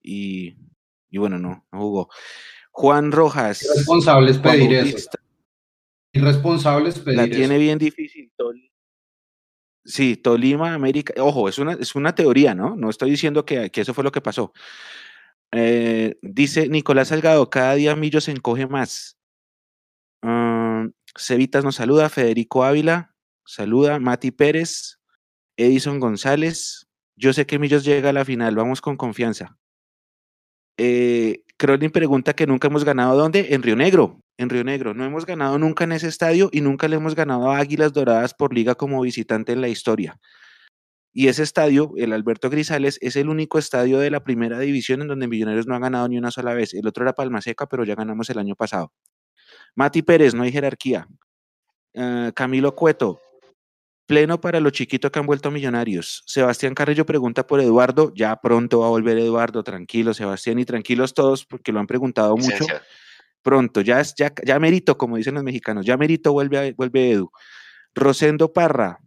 [0.00, 0.58] y,
[1.10, 2.08] y bueno, no, no jugó.
[2.70, 5.08] Juan Rojas, Irresponsables pedir eso.
[6.12, 7.34] Irresponsables pedir la eso.
[7.34, 8.30] tiene bien difícil.
[8.38, 8.70] Tol-
[9.84, 11.14] Sí, Tolima, América.
[11.20, 12.76] Ojo, es una, es una teoría, ¿no?
[12.76, 14.52] No estoy diciendo que, que eso fue lo que pasó.
[15.52, 19.18] Eh, dice Nicolás Salgado, cada día Millo se encoge más.
[20.22, 20.86] Ah,
[21.16, 24.98] Cevitas nos saluda, Federico Ávila, saluda, Mati Pérez,
[25.56, 26.86] Edison González.
[27.16, 29.58] Yo sé que Millos llega a la final, vamos con confianza.
[30.76, 31.44] Eh,
[31.92, 33.48] pregunta que nunca hemos ganado ¿dónde?
[33.50, 34.22] En Río Negro.
[34.38, 34.94] En Río Negro.
[34.94, 38.32] No hemos ganado nunca en ese estadio y nunca le hemos ganado a Águilas Doradas
[38.32, 40.18] por liga como visitante en la historia.
[41.12, 45.08] Y ese estadio, el Alberto Grisales, es el único estadio de la primera división en
[45.08, 46.72] donde Millonarios no ha ganado ni una sola vez.
[46.74, 48.92] El otro era Palma Seca, pero ya ganamos el año pasado.
[49.74, 51.06] Mati Pérez, no hay jerarquía.
[51.96, 53.20] Ah, Camilo Cueto,
[54.06, 56.22] pleno para los chiquitos que han vuelto millonarios.
[56.26, 58.12] Sebastián Carrillo pregunta por Eduardo.
[58.14, 59.62] Ya pronto va a volver Eduardo.
[59.64, 62.82] Tranquilo, Sebastián, y tranquilos todos porque lo han preguntado mucho Licencia.
[63.42, 67.30] pronto, ya, es- ya, ya merito, como dicen los mexicanos, ya merito vuelve, vuelve Edu.
[67.94, 68.98] Rosendo Parra,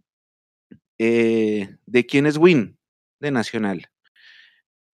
[0.98, 2.78] eh, ¿de quién es Win?
[3.20, 3.88] De Nacional.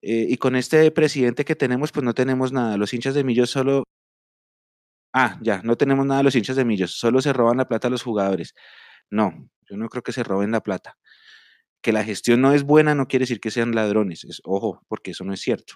[0.02, 2.76] Eh, y con este presidente que tenemos, pues no tenemos nada.
[2.76, 3.84] Los hinchas de Millos solo...
[5.12, 7.90] Ah, ya, no tenemos nada los hinchas de Millos, solo se roban la plata a
[7.90, 8.54] los jugadores.
[9.10, 10.98] No, yo no creo que se roben la plata.
[11.82, 15.12] Que la gestión no es buena no quiere decir que sean ladrones, es, ojo, porque
[15.12, 15.74] eso no es cierto.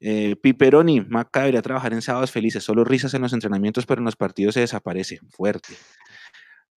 [0.00, 4.04] Eh, Piperoni, Maca debería trabajar en sábados felices, solo risas en los entrenamientos, pero en
[4.04, 5.20] los partidos se desaparece.
[5.30, 5.74] Fuerte.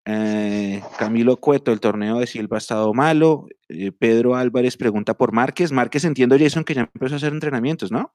[0.09, 3.47] Eh, Camilo Cueto, el torneo de Silva ha estado malo.
[3.67, 5.73] Eh, Pedro Álvarez pregunta por Márquez.
[5.73, 8.13] Márquez entiendo, Jason, que ya empezó a hacer entrenamientos, ¿no?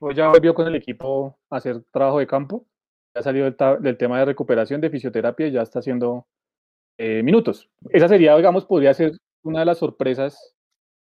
[0.00, 2.66] Hoy ya volvió con el equipo a hacer trabajo de campo.
[3.14, 6.26] Ya salió del, tema de recuperación, de fisioterapia y ya está haciendo
[6.98, 7.70] eh, minutos.
[7.88, 9.12] Esa sería, digamos, podría ser
[9.42, 10.54] una de las sorpresas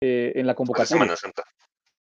[0.00, 1.12] eh, en la Para convocatoria.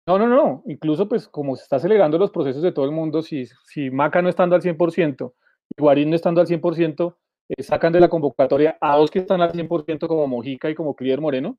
[0.09, 0.65] No, no, no.
[0.67, 4.23] Incluso, pues, como se está acelerando los procesos de todo el mundo, si, si Maca
[4.23, 5.33] no estando al 100%
[5.77, 7.17] y Guarín no estando al 100%,
[7.49, 10.95] eh, sacan de la convocatoria a dos que están al 100% como Mojica y como
[10.95, 11.59] Cliver Moreno,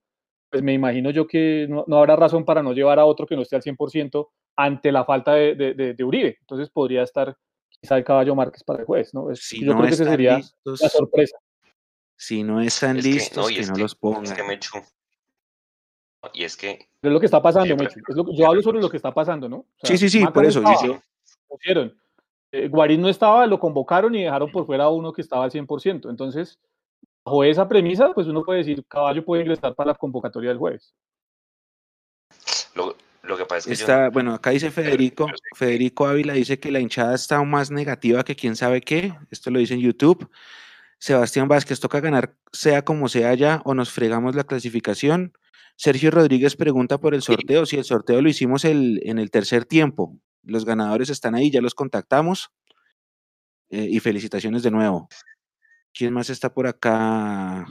[0.50, 3.36] pues me imagino yo que no, no habrá razón para no llevar a otro que
[3.36, 6.38] no esté al 100% ante la falta de, de, de- de Uribe.
[6.40, 7.36] Entonces podría estar
[7.70, 9.30] quizá el caballo Márquez para el juez, ¿no?
[9.32, 11.38] Es- Si yo no creo que esa están sería listos, la sorpresa.
[12.16, 14.48] si no están Es que, listos, no, que es no que, los es que pongan.
[14.48, 14.80] Mechu.
[16.34, 17.94] Y es que, Es lo que está pasando, Sí, Mechu.
[17.96, 19.58] pero- Es lo que- yo hablo sobre lo que está pasando, ¿no?
[19.58, 21.00] O Sí, sí, sí, por eso, estaba, yo-
[21.48, 21.96] pusieron.
[22.58, 25.52] Eh, Guarín no estaba, lo convocaron y dejaron por fuera a uno que estaba al
[25.52, 26.10] 100%.
[26.10, 26.60] Entonces,
[27.26, 30.94] bajo esa premisa, pues uno puede decir, caballo puede ingresar para la convocatoria del jueves.
[32.76, 36.60] lo, lo que pasa es que Está, no- bueno, acá dice Federico, Federico Ávila dice
[36.60, 39.14] que la hinchada está más negativa que quién sabe qué.
[39.32, 40.30] Esto lo dice en YouTube.
[41.00, 45.34] Sebastián Vázquez, toca ganar sea como sea ya o nos fregamos la clasificación.
[45.76, 47.66] Sergio Rodríguez pregunta por el sorteo.
[47.68, 50.18] Si el sorteo lo hicimos el- en el tercer tiempo.
[50.48, 52.50] Los ganadores están ahí, ya los contactamos.
[53.70, 55.10] Eh, y felicitaciones de nuevo.
[55.94, 57.66] ¿Quién más está por acá?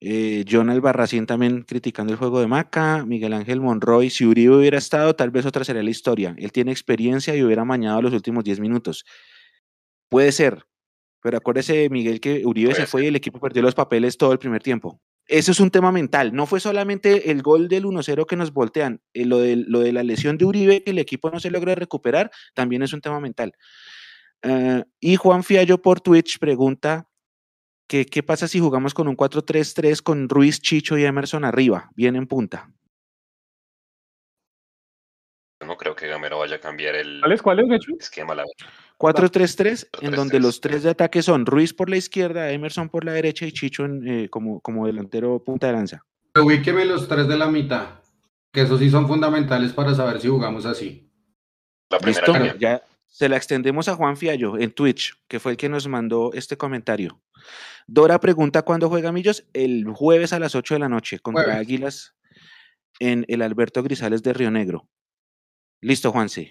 [0.00, 3.04] Eh, John Albarracín también criticando el juego de Maca.
[3.04, 6.34] Miguel Ángel Monroy, si Uribe hubiera estado, tal vez otra sería la historia.
[6.38, 9.04] Él tiene experiencia y hubiera mañado los últimos 10 minutos.
[10.08, 10.64] Puede ser,
[11.20, 14.38] pero acuérdese, Miguel, que Uribe se fue y el equipo perdió los papeles todo el
[14.38, 15.00] primer tiempo.
[15.28, 16.34] Eso es un tema mental.
[16.34, 19.02] No fue solamente el gol del 1-0 que nos voltean.
[19.12, 21.74] eh, lo, de, lo de la lesión de Uribe, que el equipo no se logra
[21.74, 23.52] recuperar, también es un tema mental.
[24.42, 27.08] Ah, y Juan Fiallo por Twitch pregunta
[27.88, 32.16] que qué pasa si jugamos con un 4-3-3 con Ruiz, Chicho y Emerson arriba, bien
[32.16, 32.70] en punta.
[35.68, 37.42] No creo que Gamero vaya a cambiar el ¿Cuál es?
[37.42, 37.96] ¿Cuál es, Mechu?
[38.00, 38.72] esquema, la verdad.
[38.98, 40.42] 4-3-3, en donde 4-3-3.
[40.42, 43.84] los tres de ataque son Ruiz por la izquierda, Emerson por la derecha y Chicho
[43.84, 46.04] en, eh, como, como delantero punta de lanza.
[46.34, 48.00] Ubíqueme los tres de la mitad,
[48.52, 51.08] que esos sí son fundamentales para saber si jugamos así.
[51.90, 52.32] La primera ¿Listo?
[52.32, 52.56] línea.
[52.58, 56.32] Ya se la extendemos a Juan Fiallo en Twitch, que fue el que nos mandó
[56.32, 57.20] este comentario.
[57.86, 59.46] Dora pregunta cuándo juega Millos.
[59.52, 61.60] El jueves a las 8 de la noche contra Jueves.
[61.60, 62.14] Águilas
[63.00, 64.88] en el Alberto Grisales de Río Negro.
[65.80, 66.50] Listo, Juanse.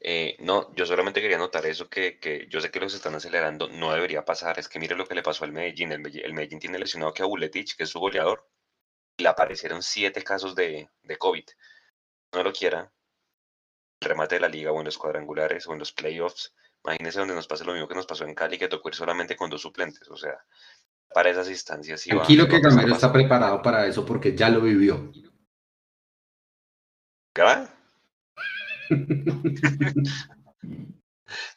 [0.00, 3.68] Eh, no, yo solamente quería notar eso, que, que yo sé que los están acelerando,
[3.68, 4.58] no debería pasar.
[4.58, 5.92] Es que mire lo que le pasó al Medellín.
[5.92, 8.48] El, Medellín- el Medellín tiene lesionado que a Buletich, que es su goleador,
[9.16, 11.44] y le aparecieron siete casos de, de COVID.
[12.34, 12.92] No lo quiera.
[14.00, 16.54] El remate de la liga o en los cuadrangulares o en los playoffs.
[16.84, 19.34] Imagínense donde nos pase lo mismo que nos pasó en Cali, que tocó ir solamente
[19.34, 20.08] con dos suplentes.
[20.08, 20.38] O sea,
[21.12, 24.60] para esas instancias Tranquilo sí va que Gamero está preparado para eso porque ya lo
[24.60, 25.10] vivió.
[27.34, 27.68] ¿Graba?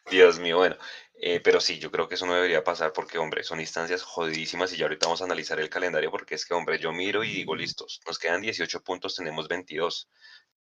[0.09, 0.75] Dios mío, bueno.
[1.21, 4.73] eh, pero sí, yo creo que eso no debería pasar porque, hombre, son instancias jodidísimas
[4.73, 7.31] y ya ahorita vamos a analizar el calendario porque es que, hombre, yo miro y
[7.31, 10.09] digo, listos, nos quedan 18 puntos, tenemos 22.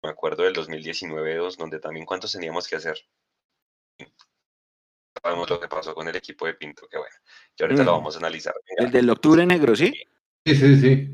[0.01, 2.97] Me acuerdo del 2019-2, donde también cuántos teníamos que hacer.
[5.21, 7.15] Sabemos lo que pasó con el equipo de Pinto, que bueno,
[7.57, 7.95] y ahorita lo Mm.
[7.95, 8.53] vamos a analizar.
[8.67, 9.93] Venga, El del octubre negro, ¿sí?
[10.45, 11.13] Sí, sí, sí.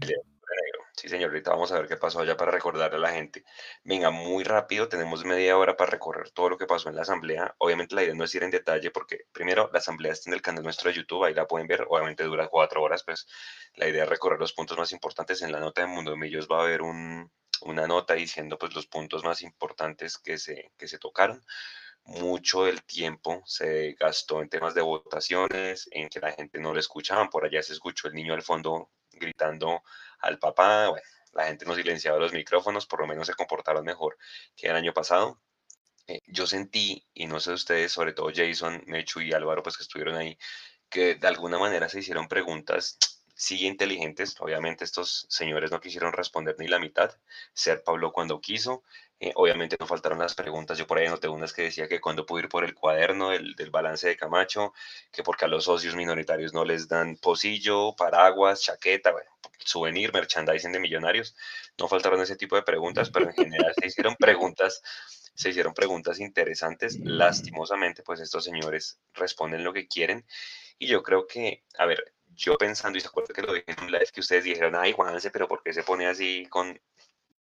[1.00, 3.45] Sí, señor, ahorita vamos a ver qué pasó allá para recordarle a la gente.
[3.86, 7.56] Venga, muy rápido, tenemos media hora para recorrer todo lo que pasó en la asamblea.
[7.58, 10.41] Obviamente la idea no es ir en detalle porque primero la asamblea está en el
[10.41, 13.28] canal nuestro de YouTube, ahí la pueden ver, obviamente dura cuatro horas, pues
[13.76, 15.41] la idea es recorrer los puntos más importantes.
[15.41, 17.32] En la nota de Mundo Millos va a haber un,
[17.62, 21.41] una nota diciendo pues los puntos más importantes que se, que se tocaron.
[22.04, 26.80] Mucho del tiempo se gastó en temas de votaciones, en que la gente no lo
[26.82, 28.89] escuchaban, por allá se escuchó el niño al fondo
[29.20, 29.84] gritando
[30.20, 34.17] al papá, bueno, la gente no silenciaba los micrófonos, por lo menos se comportaron mejor
[34.55, 35.39] que el año pasado.
[36.07, 39.84] Eh, yo sentí, y no sé ustedes, sobre todo Jason, Mechu y Álvaro, pues que
[39.84, 40.38] estuvieron ahí,
[40.89, 42.97] que de alguna manera se hicieron preguntas,
[43.40, 47.18] sí inteligentes, obviamente estos señores no quisieron responder ni la mitad,
[47.54, 48.84] ser Pablo cuando quiso,
[49.22, 52.26] eh, obviamente no faltaron las preguntas, yo por ahí noté unas que decía que cuando
[52.26, 54.74] pudo ir por el cuaderno del, del balance de Camacho,
[55.14, 60.74] que porque a los socios minoritarios no les dan pocillo, paraguas, chaqueta, bueno, souvenir, merchandising
[60.74, 61.36] de millonarios.
[61.78, 64.82] No faltaron ese tipo de preguntas, pero en general se hicieron preguntas,
[65.34, 67.00] se hicieron preguntas interesantes.
[67.04, 70.26] Lastimosamente, pues estos señores responden lo que quieren.
[70.78, 73.84] Y yo creo que, a ver, yo pensando, y se acuerdan que lo dije en
[73.84, 76.80] un live que ustedes dijeron, ay, Juanse, pero ¿por qué se pone así con,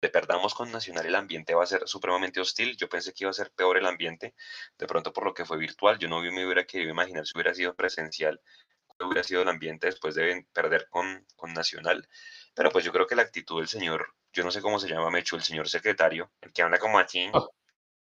[0.02, 2.76] de perdamos con Nacional el ambiente va a ser supremamente hostil.
[2.76, 4.36] Yo pensé que iba a ser peor el ambiente,
[4.78, 5.98] de pronto por lo que fue virtual.
[5.98, 8.42] Yo no me hubiera querido imaginar si hubiera sido presencial,
[8.88, 12.08] cuál hubiera sido el ambiente después de perder con, con Nacional.
[12.54, 15.10] Pero pues yo creo que la actitud del señor, yo no sé cómo se llama
[15.10, 17.32] Mecho, el señor secretario, el que habla como así,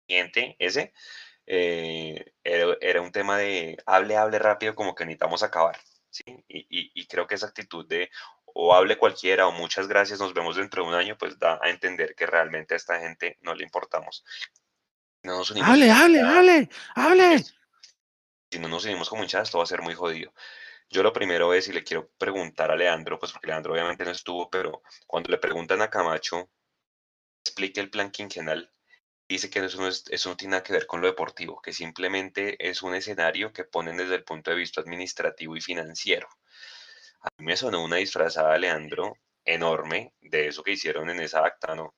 [0.06, 0.92] gente, ese,
[1.46, 5.78] eh, era, era un tema de hable, hable rápido, como que necesitamos acabar.
[6.18, 6.44] ¿Sí?
[6.48, 8.10] Y, y, y creo que esa actitud de
[8.54, 11.70] o hable cualquiera o muchas gracias, nos vemos dentro de un año, pues da a
[11.70, 14.24] entender que realmente a esta gente no le importamos.
[15.22, 17.44] No nos unimos Hable, hable, hable, hable.
[18.50, 20.32] Si no nos unimos como hinchada, esto va a ser muy jodido.
[20.90, 24.10] Yo lo primero es, y le quiero preguntar a Leandro, pues porque Leandro obviamente no
[24.10, 26.50] estuvo, pero cuando le preguntan a Camacho,
[27.44, 28.72] explique el plan quinquenal,
[29.28, 32.82] dice que eso no, es- tiene nada que ver con lo deportivo, que simplemente es
[32.82, 36.28] un escenario que ponen desde el punto de vista administrativo y financiero.
[37.22, 39.14] A mí me sonó una disfrazada, Leandro,
[39.44, 41.94] enorme de eso que hicieron en esa acta, ¿no?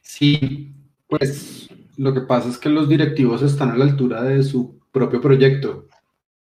[0.00, 0.72] Sí,
[1.06, 5.20] pues lo que pasa es que los directivos están a la altura de su propio
[5.20, 5.86] proyecto.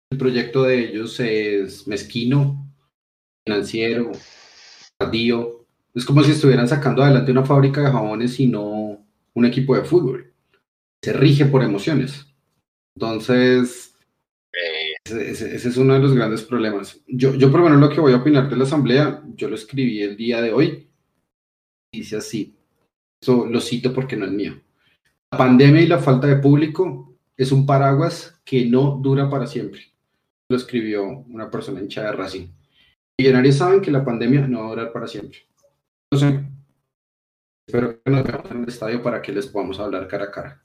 [0.10, 2.74] El proyecto de ellos es mezquino,
[3.46, 4.12] financiero,
[4.98, 5.66] tardío.
[5.94, 8.77] Es como si estuvieran sacando adelante una fábrica de jabones y no
[9.38, 10.34] un equipo de fútbol.
[11.04, 12.26] Se rige por emociones.
[12.96, 13.96] Entonces,
[15.06, 17.00] ese, ese- ese es uno de los grandes problemas.
[17.08, 19.56] Yo, yo por lo menos lo que voy a opinar de la asamblea, yo lo
[19.56, 20.90] escribí el día de hoy.
[21.94, 22.56] Dice así,
[23.22, 24.60] esto lo cito porque no es mío.
[25.32, 29.82] La pandemia y la falta de público es un paraguas que no dura para siempre.
[30.50, 32.48] Lo escribió una persona hincha de Racing.
[33.20, 35.40] Millonarios saben que la pandemia no va a durar para siempre.
[37.68, 40.64] Espero que nos veamos en el estadio para que les podamos hablar cara a cara.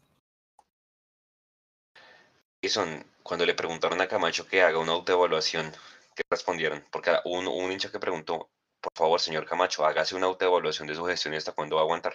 [2.62, 5.66] Jason, cuando le preguntaron a Camacho que haga una autoevaluación,
[6.14, 6.84] ¿qué respondieron?
[6.92, 8.50] Porque hubo un, un hincha que preguntó,
[8.80, 11.84] por favor, señor Camacho, hágase una autoevaluación de su gestión y hasta cuándo va a
[11.86, 12.12] aguantar.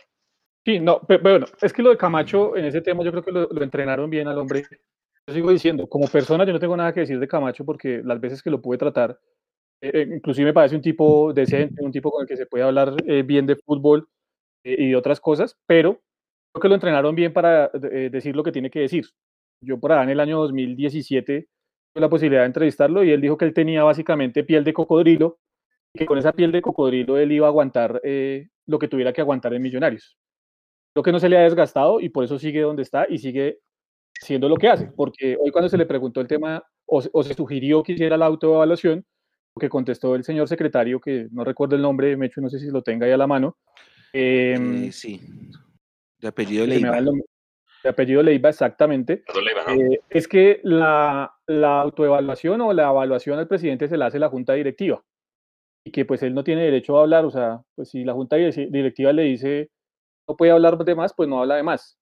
[0.65, 3.23] Sí, no, pe- pero, bueno, es que lo de Camacho en ese tema yo creo
[3.23, 4.63] que lo, lo entrenaron bien al hombre.
[5.27, 8.21] Yo sigo diciendo, como persona yo no tengo nada que decir de Camacho porque las
[8.21, 9.19] veces que lo pude tratar,
[9.81, 12.63] eh, eh, inclusive me parece un tipo decente, un tipo con el que se puede
[12.63, 14.07] hablar eh, bien de fútbol
[14.77, 16.01] y otras cosas, pero
[16.53, 19.05] creo que lo entrenaron bien para eh, decir lo que tiene que decir.
[19.61, 21.47] Yo por allá en el año 2017
[21.93, 25.39] tuve la posibilidad de entrevistarlo y él dijo que él tenía básicamente piel de cocodrilo
[25.93, 29.13] y que con esa piel de cocodrilo él iba a aguantar eh, lo que tuviera
[29.13, 30.17] que aguantar en Millonarios.
[30.93, 33.59] Creo que no se le ha desgastado y por eso sigue donde está y sigue
[34.21, 37.33] haciendo lo que hace, porque hoy cuando se le preguntó el tema o, o se
[37.35, 39.05] sugirió que hiciera la autoevaluación,
[39.55, 42.71] lo que contestó el señor secretario, que no recuerdo el nombre, Mecho, no sé si
[42.71, 43.57] lo tenga ahí a la mano,
[44.13, 45.21] Eh, sí.
[46.19, 46.99] De apellido Leiva.
[47.01, 47.25] nombre,
[47.83, 49.73] de apellido Leiva exactamente, Leiva, ¿no?
[49.73, 54.29] eh, es que la, la autoevaluación o la evaluación al presidente se la hace la
[54.29, 55.03] junta directiva
[55.85, 58.37] y que pues él no tiene derecho a hablar, o sea, pues si la junta
[58.37, 59.69] direc- directiva le dice
[60.27, 61.97] no puede hablar de más, pues no habla de más.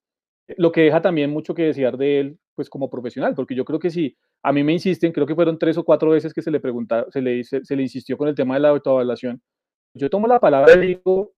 [0.58, 3.78] Lo que deja también mucho que desear de él, pues como profesional, porque yo creo
[3.78, 6.50] que si a mí me insisten, creo que fueron tres o cuatro veces que se
[6.50, 9.40] le pregunta, se le, se, se le insistió con el tema de la autoevaluación.
[9.94, 11.35] Yo tomo la palabra y digo,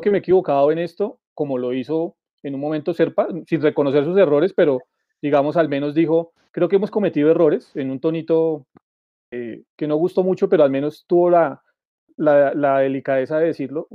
[0.00, 4.04] que me he equivocado en esto, como lo hizo en un momento Serpa, sin reconocer
[4.04, 4.80] sus errores, pero
[5.20, 8.66] digamos, al menos dijo, creo que hemos cometido errores en un tonito
[9.30, 11.62] eh, que no gustó mucho, pero al menos tuvo la,
[12.16, 13.88] la, la delicadeza de decirlo.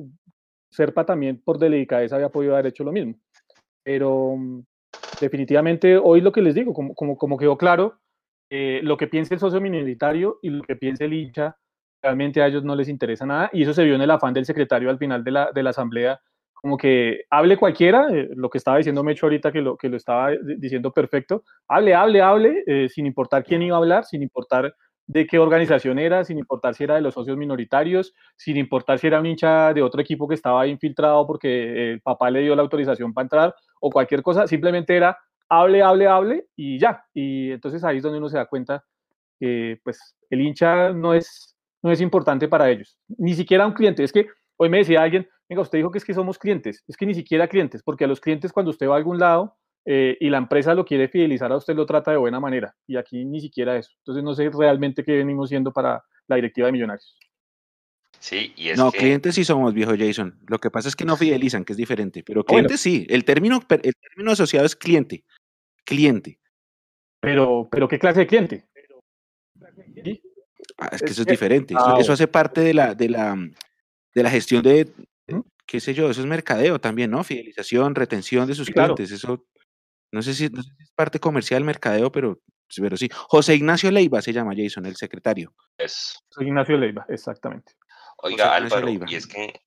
[0.70, 3.16] Serpa también por delicadeza había podido haber hecho lo mismo.
[3.84, 4.64] Pero mm,
[5.20, 8.00] definitivamente hoy lo que les digo, como, como, como quedó claro,
[8.50, 11.58] eh, lo que piensa el socio minoritario y lo que piensa el hincha,
[12.02, 13.50] realmente a ellos no les interesa nada.
[13.54, 15.70] Y eso se vio en el afán del secretario al final de la, de la
[15.72, 16.20] asamblea,
[16.54, 19.98] como que hable cualquiera, eh, lo que estaba diciendo Mecho ahorita, que lo, que lo
[19.98, 24.22] estaba di- diciendo perfecto, hable, hable, hable, eh, sin importar quién iba a hablar, sin
[24.22, 24.74] importar
[25.08, 29.08] de qué organización era, sin importar si era de los socios minoritarios, sin importar si
[29.08, 32.62] era un hincha de otro equipo que estaba infiltrado porque el papá le dio la
[32.62, 35.18] autorización para entrar o cualquier cosa, simplemente era
[35.50, 37.04] hable, hable, hable y ya.
[37.14, 38.86] Y entonces ahí es donde uno se da cuenta
[39.40, 44.04] que pues el hincha no es, no es importante para ellos, ni siquiera un cliente.
[44.04, 44.28] Es que
[44.58, 47.14] hoy me decía alguien, venga, usted dijo que es que somos clientes, es que ni
[47.14, 50.38] siquiera clientes, porque a los clientes cuando usted va a algún lado eh, y la
[50.38, 52.76] empresa lo quiere fidelizar a usted, lo trata de buena manera.
[52.86, 53.92] Y aquí ni siquiera eso.
[53.98, 57.18] Entonces no sé realmente qué venimos siendo para la directiva de Millonarios.
[58.20, 60.40] Sí, y es No, que clientes sí somos, viejo Jason.
[60.48, 62.24] Lo que pasa es que no fidelizan, que es diferente.
[62.24, 62.68] Pero Bueno.
[62.68, 63.08] clientes sí.
[63.10, 65.26] El término, el término asociado es cliente.
[65.84, 66.40] Cliente.
[67.20, 68.68] Pero, pero ¿qué clase de cliente?
[70.04, 70.22] ¿Sí?
[70.82, 71.74] Ah, es que Es eso es diferente.
[71.74, 73.36] Eso, eso hace parte de la, de la,
[74.16, 74.92] de la gestión de,
[75.66, 77.24] qué sé yo, eso es mercadeo también, ¿no?
[77.24, 78.96] Fidelización, retención de sus Sí, claro.
[78.96, 79.16] clientes.
[79.18, 79.46] Eso,
[80.12, 82.42] no sé si, no sé si es parte comercial, mercadeo, pero,
[82.76, 83.10] pero sí.
[83.14, 85.54] José Ignacio Leiva se llama Jason, el secretario.
[85.78, 87.74] es, Soy Ignacio Leiva, exactamente.
[88.18, 89.06] Oiga, José Álvaro, Leiva.
[89.10, 89.62] y es que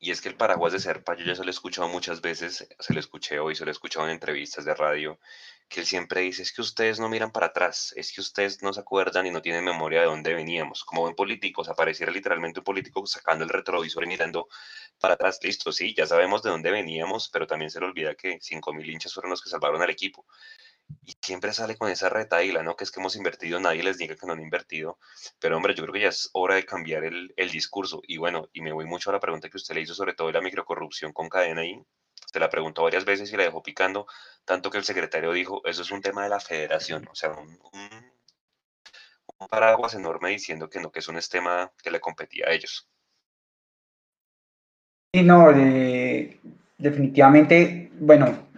[0.00, 2.68] y es que el paraguas de Serpa, yo ya se lo he escuchado muchas veces,
[2.78, 5.18] se lo escuché hoy, se lo he escuchado en entrevistas de radio,
[5.68, 8.72] que él siempre dice, es que ustedes no miran para atrás, es que ustedes no
[8.72, 10.84] se acuerdan y no tienen memoria de dónde veníamos.
[10.84, 14.48] Como buen político, o sea, pareciera literalmente un político sacando el retrovisor y mirando
[15.00, 15.38] para atrás.
[15.42, 19.14] Listo, sí, ya sabemos de dónde veníamos, pero también se le olvida que 5.000 hinchas
[19.14, 20.26] fueron los que salvaron al equipo.
[21.04, 22.76] y siempre sale con esa retaíla, ¿no?
[22.76, 24.98] Que es que hemos invertido, nadie les diga que no han invertido.
[25.38, 28.02] Pero hombre, yo creo que ya es hora de cambiar el, el discurso.
[28.06, 30.28] Y bueno, y me voy mucho a la pregunta que usted le hizo sobre todo
[30.28, 31.82] de la microcorrupción con cadena ahí.
[32.34, 34.08] Se la preguntó varias veces y la dejó picando,
[34.44, 37.46] tanto que el secretario dijo, eso es un tema de la federación, o sea, un,
[37.48, 38.12] un,
[39.38, 42.50] un paraguas enorme diciendo que no, que eso no es tema que le competía a
[42.50, 42.88] ellos.
[45.14, 46.40] Sí, no, eh,
[46.76, 48.48] definitivamente, bueno,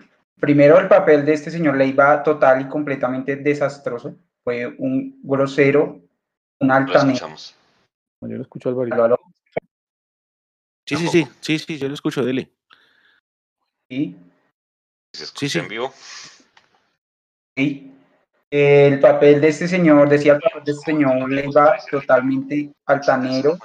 [0.41, 4.17] primero el papel de este señor Leiva total y completamente desastroso.
[4.43, 6.01] Fue un grosero,
[6.61, 7.09] un Lo altanero.
[7.11, 7.55] escuchamos.
[8.23, 8.71] Yo lo escucho.
[8.71, 9.21] Álvaro,
[10.87, 12.56] Sí, sí, sí, sí, sí, yo lo escucho, dele.
[13.89, 14.17] ¿Sí?
[15.13, 15.59] ¿Se Sí, escucha sí.
[15.61, 15.93] en vivo?
[17.57, 17.93] Sí.
[18.51, 23.59] El papel de este señor, decía el papel de este señor Leiva totalmente altanero,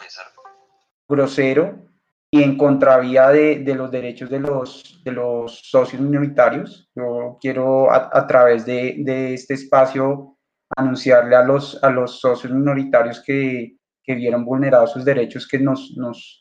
[1.07, 1.85] grosero
[2.31, 6.89] y en contravía de, de los derechos de los, de los socios minoritarios.
[6.95, 10.37] Yo quiero a, a través de, de este espacio
[10.75, 15.91] anunciarle a los, a los socios minoritarios que, que vieron vulnerados sus derechos que nos,
[15.97, 16.40] nos,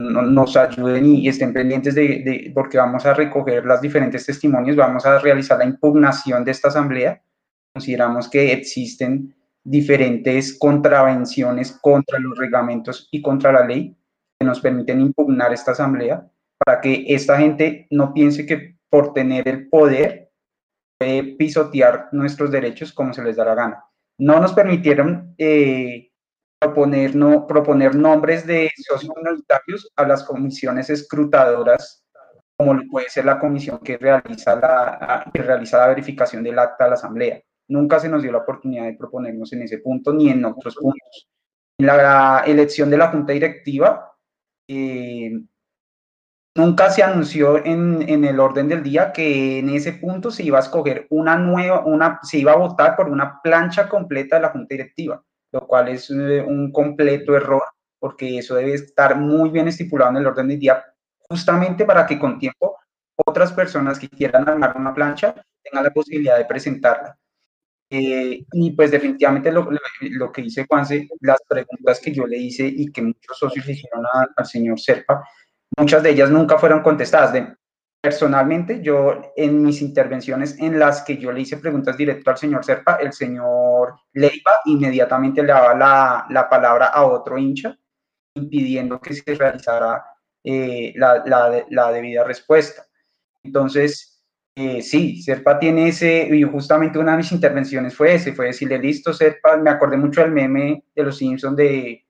[0.00, 5.04] nos ayuden y, estén pendientes de, de- porque vamos a recoger las diferentes testimonios, vamos
[5.06, 7.22] a realizar la impugnación de esta asamblea.
[7.74, 13.96] Consideramos que existen diferentes contravenciones contra los reglamentos y contra la ley
[14.38, 16.26] que nos permiten impugnar esta asamblea
[16.64, 20.30] para que esta gente no piense que por tener el poder
[20.98, 23.84] puede pisotear nuestros derechos como se les da la gana.
[24.18, 26.09] No nos permitieron eh,
[26.60, 32.04] proponer, no, proponer nombres de socios minoritarios a las comisiones escrutadoras,
[32.56, 36.90] como puede ser la comisión que realiza la, que realiza la verificación del acta de
[36.90, 37.40] la asamblea.
[37.68, 41.28] Nunca se nos dio la oportunidad de proponernos en ese punto ni en otros puntos.
[41.78, 44.12] En la elección de la junta directiva,
[44.68, 45.32] eh,
[46.54, 50.58] nunca se anunció en, en el orden del día que en ese punto se iba
[50.58, 54.50] a escoger una nueva, una, se iba a votar por una plancha completa de la
[54.50, 57.62] junta directiva, lo cual es eh, un completo error,
[57.98, 60.84] porque eso debe estar muy bien estipulado en el orden del día,
[61.28, 62.76] justamente para que con tiempo
[63.26, 67.16] otras personas que quieran armar una plancha tengan la posibilidad de presentarla.
[67.92, 72.64] Eh, y pues definitivamente lo, lo- que dice Juanse, las preguntas que yo le hice
[72.66, 75.24] y que muchos socios hicieron a- al señor Serpa,
[75.76, 77.32] muchas de ellas nunca fueron contestadas.
[77.32, 77.56] De,
[78.00, 82.64] personalmente, yo en mis intervenciones en las que yo le hice preguntas directo al señor
[82.64, 87.78] Serpa, el señor Leiva inmediatamente le daba la, la palabra a otro hincha,
[88.34, 90.04] impidiendo que se realizara
[90.44, 91.22] eh, la,
[91.70, 92.84] la- debida respuesta.
[93.42, 94.22] Entonces,
[94.56, 98.78] eh, sí, Serpa tiene ese, y justamente una de mis intervenciones fue ese, fue decirle,
[98.78, 102.06] listo, Serpa, me acordé mucho del meme de los Simpsons de,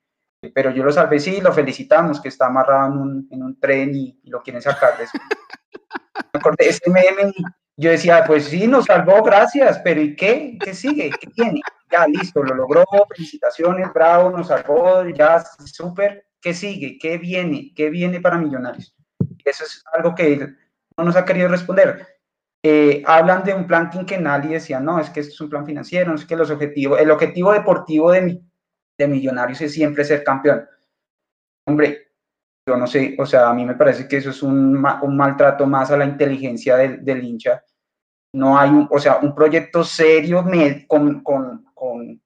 [0.55, 3.95] pero yo lo salvé, sí, lo felicitamos, que está amarrado en un, en un tren
[3.95, 5.07] y, y lo quieren sacar de.
[6.33, 6.83] Acordé ese
[7.81, 10.59] yo decía, pues sí, nos salvó, gracias, pero ¿y qué?
[10.63, 11.11] ¿Qué sigue?
[11.19, 11.63] ¿Qué tiene?
[11.91, 16.99] Ya, listo, lo logró, felicitaciones, bravo, nos salvó, ya, súper, ¿qué sigue?
[16.99, 17.73] ¿Qué viene?
[17.75, 18.95] ¿Qué viene para Millonarios?
[19.43, 20.47] Eso es algo que
[20.99, 22.07] no nos ha querido responder.
[22.63, 25.65] Eh, hablan de un plan quinquenal y decían, no, es que esto es un plan
[25.65, 28.43] financiero, es que los objetivos, el objetivo deportivo de,
[28.99, 30.69] de Millonarios es siempre ser campeón.
[31.67, 32.10] Hombre,
[32.71, 35.67] yo no sé, o sea, a mí me parece que eso es un, un maltrato
[35.67, 37.65] más a la inteligencia del, del hincha.
[38.33, 40.45] No hay, un, o sea, un proyecto serio
[40.87, 42.23] con, con, con,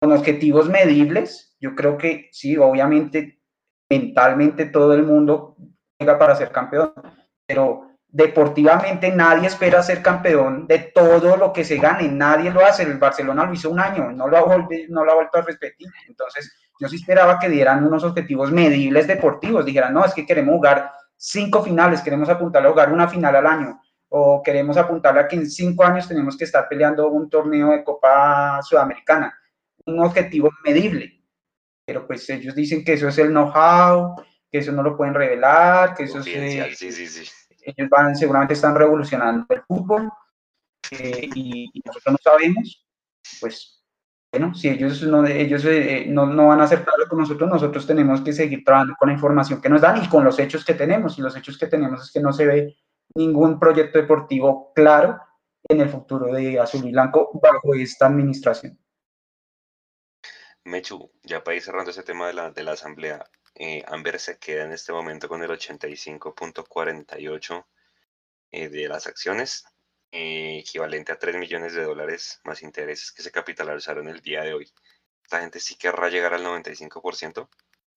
[0.00, 1.56] con objetivos medibles.
[1.60, 3.40] Yo creo que sí, obviamente,
[3.88, 5.56] mentalmente todo el mundo
[5.96, 6.92] llega para ser campeón,
[7.46, 12.82] pero deportivamente nadie espera ser campeón de todo lo que se gane, nadie lo hace,
[12.82, 14.58] el Barcelona lo hizo un año, no lo ha,
[14.88, 16.52] no lo ha vuelto a repetir, entonces
[16.82, 20.90] yo sí esperaba que dieran unos objetivos medibles deportivos, dijeran, no, es que queremos jugar
[21.16, 25.36] cinco finales, queremos apuntar a jugar una final al año, o queremos apuntar a que
[25.36, 29.32] en cinco años tenemos que estar peleando un torneo de Copa Sudamericana,
[29.86, 31.22] un objetivo medible,
[31.86, 34.16] pero pues ellos dicen que eso es el know-how,
[34.50, 36.26] que eso no lo pueden revelar, que eso es...
[36.26, 37.30] Eh, sí, sí, sí.
[37.60, 40.10] ellos van, seguramente están revolucionando el fútbol
[40.90, 42.84] eh, y, y nosotros no sabemos,
[43.40, 43.81] pues
[44.32, 48.22] bueno, si ellos no, ellos, eh, no, no van a aceptarlo con nosotros, nosotros tenemos
[48.22, 51.18] que seguir trabajando con la información que nos dan y con los hechos que tenemos.
[51.18, 52.76] Y los hechos que tenemos es que no se ve
[53.14, 55.20] ningún proyecto deportivo claro
[55.68, 58.78] en el futuro de Azul y Blanco bajo esta administración.
[60.64, 64.38] Mechu, ya para ir cerrando ese tema de la, de la asamblea, eh, Amber se
[64.38, 67.66] queda en este momento con el 85.48
[68.52, 69.66] eh, de las acciones,
[70.12, 74.54] eh, equivalente a 3 millones de dólares más intereses que se capitalizaron el día de
[74.54, 74.70] hoy.
[75.24, 77.48] Esta gente sí querrá llegar al 95%,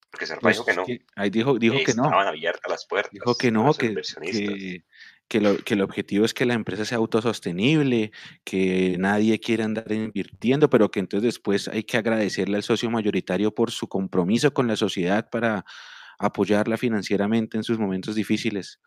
[0.10, 0.86] porque Serpa Pues dijo que no.
[0.86, 2.06] que ahí dijo, dijo que no.
[2.06, 3.12] Estaban abiertas las puertas.
[3.12, 4.84] Dijo que no, que, que
[5.28, 8.12] que, lo- que el objetivo es que la empresa sea autosostenible,
[8.44, 13.54] que nadie quiere andar invirtiendo, pero que entonces después hay que agradecerle al socio mayoritario
[13.54, 15.66] por su compromiso con la sociedad para
[16.20, 18.80] apoyarla financieramente en sus momentos difíciles.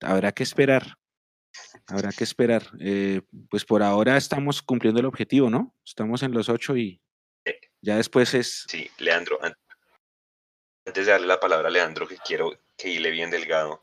[0.00, 0.98] Habrá que esperar,
[1.86, 2.62] habrá que esperar.
[2.80, 5.74] Eh, pues por ahora estamos cumpliendo el objetivo, ¿no?
[5.84, 7.00] Estamos en los ocho y
[7.80, 8.64] ya después es...
[8.68, 9.56] Sí, Leandro, an-
[10.86, 13.82] antes de darle la palabra a Leandro, que quiero que hile bien delgado,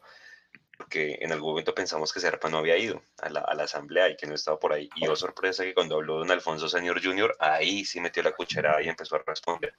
[0.78, 4.10] porque en algún momento pensamos que Serpa no había ido a la, a la asamblea
[4.10, 4.90] y que no estaba por ahí.
[4.96, 8.82] Y oh sorpresa que cuando habló don Alfonso Senior Jr., ahí sí metió la cucharada
[8.82, 9.74] y empezó a responder.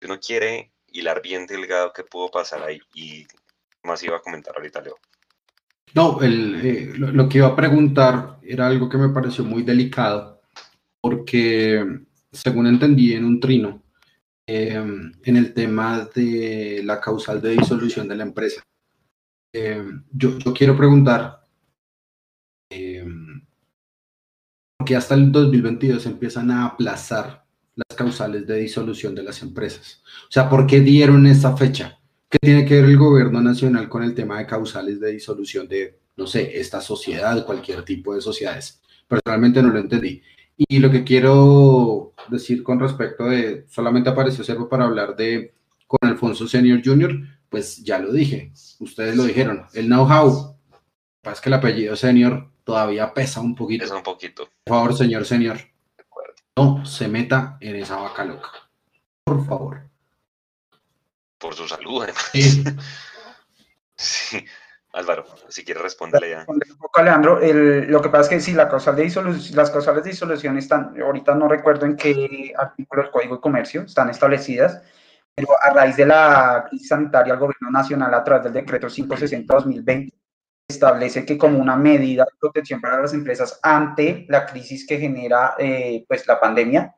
[0.00, 3.26] Si uno quiere hilar bien delgado qué pudo pasar ahí y
[3.84, 4.98] más iba a comentar ahorita, Leo.
[5.94, 10.40] No, el, eh, lo, que iba a preguntar era algo que me pareció muy delicado,
[11.00, 11.84] porque
[12.30, 13.82] según entendí en un trino,
[14.46, 18.62] eh, en el tema de la causal de disolución de la empresa,
[19.52, 19.82] eh,
[20.12, 21.44] yo, yo quiero preguntar,
[22.70, 23.04] eh,
[24.76, 27.44] ¿por qué hasta el 2022 empiezan a aplazar
[27.74, 30.02] las causales de disolución de las empresas?
[30.24, 31.97] O sea, ¿por qué dieron esa fecha?
[32.30, 35.98] ¿Qué tiene que ver el gobierno nacional con el tema de causales de disolución de,
[36.16, 38.82] no sé, esta sociedad, cualquier tipo de sociedades?
[39.06, 40.22] Personalmente no lo entendí.
[40.56, 45.54] Y lo que quiero decir con respecto de, solamente apareció Servo para hablar de
[45.86, 47.18] con Alfonso Senior Jr.,
[47.48, 50.54] pues ya lo dije, ustedes lo dijeron, el know-how,
[51.32, 53.84] es que el apellido Senior todavía pesa un poquito.
[53.84, 54.48] Pesa un poquito.
[54.64, 55.56] Por favor, señor Senior,
[56.56, 58.50] no se meta en esa vaca loca.
[59.24, 59.87] Por favor.
[61.38, 62.28] Por su salud, además.
[62.32, 62.64] Sí.
[64.00, 64.44] Sí.
[64.92, 66.44] Álvaro, si quiere responderle ya.
[66.46, 69.56] Un poco a Leandro, el- lo que pasa es que sí, la causal de disolución,
[69.56, 73.82] las causales de disolución están, ahorita no recuerdo en qué artículo del Código de Comercio
[73.82, 74.80] están establecidas,
[75.34, 80.12] pero a raíz de la crisis sanitaria, el Gobierno Nacional, a través del decreto 560-2020,
[80.68, 85.54] establece que como una medida de protección para las empresas ante la crisis que genera
[85.58, 86.94] eh, pues, la pandemia,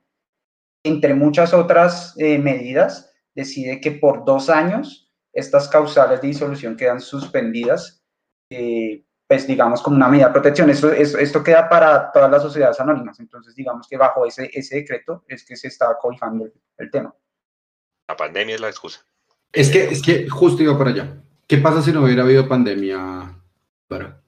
[0.85, 7.01] entre muchas otras eh, medidas, decide que por dos años estas causales de disolución quedan
[7.01, 8.03] suspendidas,
[8.51, 10.71] eh, pues digamos como una medida de protección.
[10.71, 14.77] Esto, esto, esto queda para todas las sociedades anónimas, entonces digamos que bajo ese, ese
[14.77, 17.15] decreto es que se está cobijando el, el tema.
[18.09, 19.01] La pandemia es la excusa.
[19.53, 21.23] Es que, es que justo iba para allá.
[21.47, 23.37] ¿Qué pasa si no hubiera habido pandemia?
[23.89, 24.23] Pero,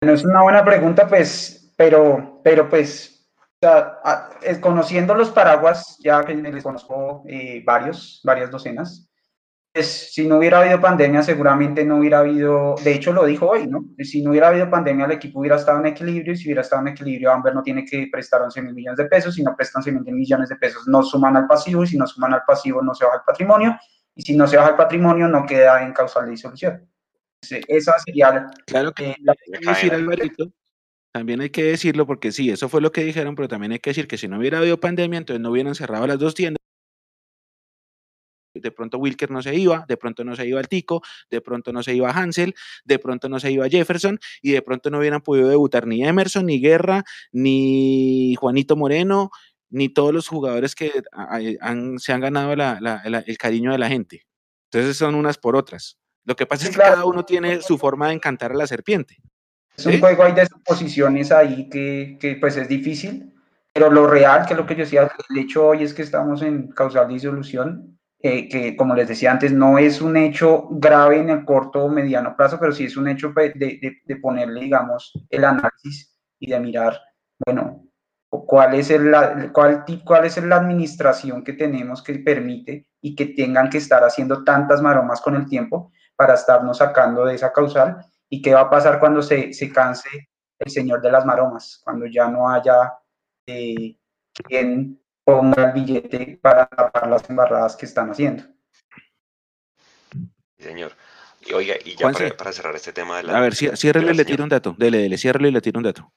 [0.00, 3.11] No es una buena pregunta, pues, pero, pero pues,
[3.62, 9.08] sea, a- eh, conociendo los paraguas, ya que les conozco eh, varios, varias docenas,
[9.72, 13.66] pues si no hubiera habido pandemia, seguramente no hubiera habido, de hecho lo dijo hoy,
[13.66, 13.84] ¿no?
[14.00, 16.82] Si no hubiera habido pandemia, el equipo hubiera estado en equilibrio, y si hubiera estado
[16.82, 19.80] en equilibrio, Amber no tiene que prestar 11 mil millones de pesos, si no prestan
[19.80, 22.82] 11 mil millones de pesos, no suman al pasivo, y si no suman al pasivo,
[22.82, 23.78] no se baja el patrimonio,
[24.14, 26.86] y si no se baja el patrimonio, no queda en causal de disolución.
[27.40, 30.52] Entonces, Esa sería Claro que eh, la decir, Alvarito,
[31.12, 33.90] también hay que decirlo, porque sí, eso fue lo que dijeron, pero también hay que
[33.90, 36.58] decir que si no hubiera habido pandemia, entonces no hubieran cerrado las dos tiendas.
[38.54, 41.72] De pronto Wilker no se iba, de pronto no se iba el Tico, de pronto
[41.72, 45.22] no se iba Hansel, de pronto no se iba Jefferson, y de pronto no hubieran
[45.22, 47.02] podido debutar ni Emerson, ni Guerra,
[47.32, 49.30] ni Juanito Moreno,
[49.70, 53.78] ni todos los jugadores que han- se han ganado la- la- la- el cariño de
[53.78, 54.26] la gente.
[54.70, 55.98] Entonces son unas por otras.
[56.24, 59.16] Lo que pasa es que cada uno tiene su forma de encantar a la serpiente.
[59.76, 60.00] Es un ¿Sí?
[60.00, 63.32] juego ahí de suposiciones ahí que, que, pues es difícil,
[63.72, 66.42] pero lo real, que es lo que yo decía, el hecho hoy es que estamos
[66.42, 71.30] en causal disolución, eh, que como les decía antes, no es un hecho grave en
[71.30, 74.60] el corto o mediano plazo, pero sí es un hecho pues, de, de, de ponerle,
[74.60, 77.00] digamos, el análisis y de mirar,
[77.44, 77.84] bueno,
[78.28, 83.26] cuál es, el, la- cuál, cuál es la administración que tenemos que permite y que
[83.26, 88.04] tengan que estar haciendo tantas maromas con el tiempo para estarnos sacando de esa causal
[88.32, 91.82] ¿Y qué va a pasar cuando se, se canse el señor de las maromas?
[91.84, 92.94] Cuando ya no haya
[93.46, 93.98] eh,
[94.32, 98.44] quien ponga el billete para tapar las embarradas que están haciendo.
[100.10, 100.92] Sí, señor.
[101.42, 103.36] Y oiga, y ya para, para cerrar este tema de la.
[103.36, 104.74] A ver, ciérrele y le tiro un dato.
[104.78, 106.10] Dele, dele, ciérrele y le tiro un dato.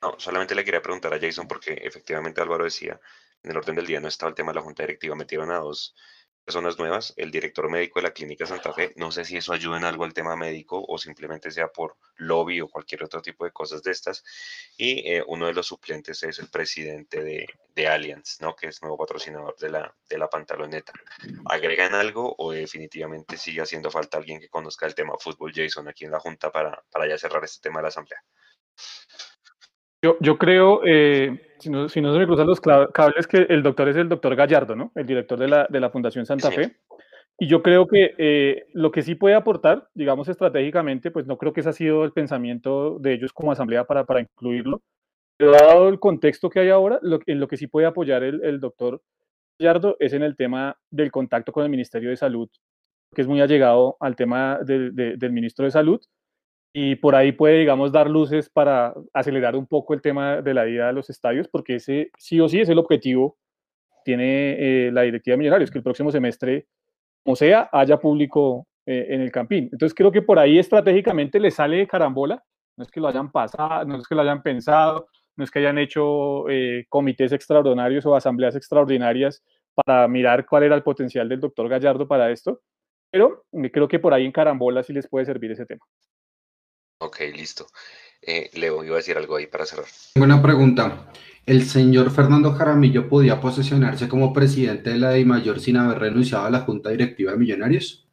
[0.00, 3.00] No, solamente le quería preguntar a Jason porque efectivamente Álvaro decía,
[3.42, 5.56] en el orden del día no estaba el tema de la junta directiva, metieron a
[5.56, 5.96] dos
[6.44, 9.78] personas nuevas, el director médico de la clínica Santa Fe, no sé si eso ayuda
[9.78, 13.50] en algo al tema médico o simplemente sea por lobby o cualquier otro tipo de
[13.50, 14.22] cosas de estas,
[14.76, 18.54] y eh, uno de los suplentes es el presidente de, de Allianz, ¿no?
[18.54, 20.92] que es nuevo patrocinador de la, de la pantaloneta.
[21.46, 26.04] ¿Agregan algo o definitivamente sigue haciendo falta alguien que conozca el tema fútbol, Jason, aquí
[26.04, 28.22] en la junta para, para ya cerrar este tema de la asamblea?
[30.04, 33.62] Yo, yo creo, eh, si, no, si no se me cruzan los cables, que el
[33.62, 34.92] doctor es el doctor Gallardo, ¿no?
[34.94, 36.66] El director de la, de la Fundación Santa señor.
[36.70, 36.76] Fe.
[37.38, 41.54] y yo creo que eh, lo que sí puede aportar, digamos estratégicamente, pues no creo
[41.54, 44.82] que ese ha sido el pensamiento de ellos como asamblea para, para incluirlo,
[45.38, 48.44] pero dado el contexto que hay ahora, lo, en lo que sí puede apoyar el,
[48.44, 49.00] el doctor
[49.58, 52.50] Gallardo es en el tema del contacto con el Ministerio de Salud,
[53.14, 56.00] que es muy allegado al tema de- de- del ministro de Salud,
[56.76, 60.68] y por ahí puede, digamos, dar luces para acelerar un poco el tema de la
[60.68, 63.38] ida a los estadios, porque ese sí o sí es el objetivo
[64.04, 66.66] tiene eh, la directiva de Millonarios, que el próximo semestre,
[67.22, 69.70] como sea, haya público eh, en el Campín.
[69.72, 72.42] Entonces creo que por ahí estratégicamente le sale de carambola,
[72.76, 75.06] no es que lo hayan pasado, no es que lo hayan pensado,
[75.36, 79.42] no es que hayan hecho eh, comités extraordinarios o asambleas extraordinarias
[79.74, 82.60] para mirar cuál era el potencial del doctor Gallardo para esto,
[83.10, 85.84] pero eh, creo que por ahí en carambola sí les puede servir ese tema.
[87.14, 87.66] Ok, listo.
[88.20, 89.86] Eh, Leo, iba a decir algo ahí para cerrar.
[90.14, 91.12] Tengo una pregunta.
[91.46, 96.50] ¿El señor Fernando Jaramillo podía posesionarse como presidente de la DIMAYOR sin haber renunciado a
[96.50, 98.08] la Junta Directiva de Millonarios?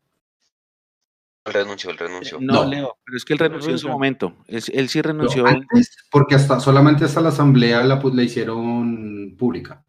[1.45, 2.38] Él renunció, él renunció.
[2.40, 2.69] No, No.
[2.69, 4.36] Leo, pero es que él renunció en su momento.
[4.48, 5.48] Él, él sí renunció.
[5.48, 9.84] antes, porque hasta solamente hasta la asamblea la, pu- la hicieron pública.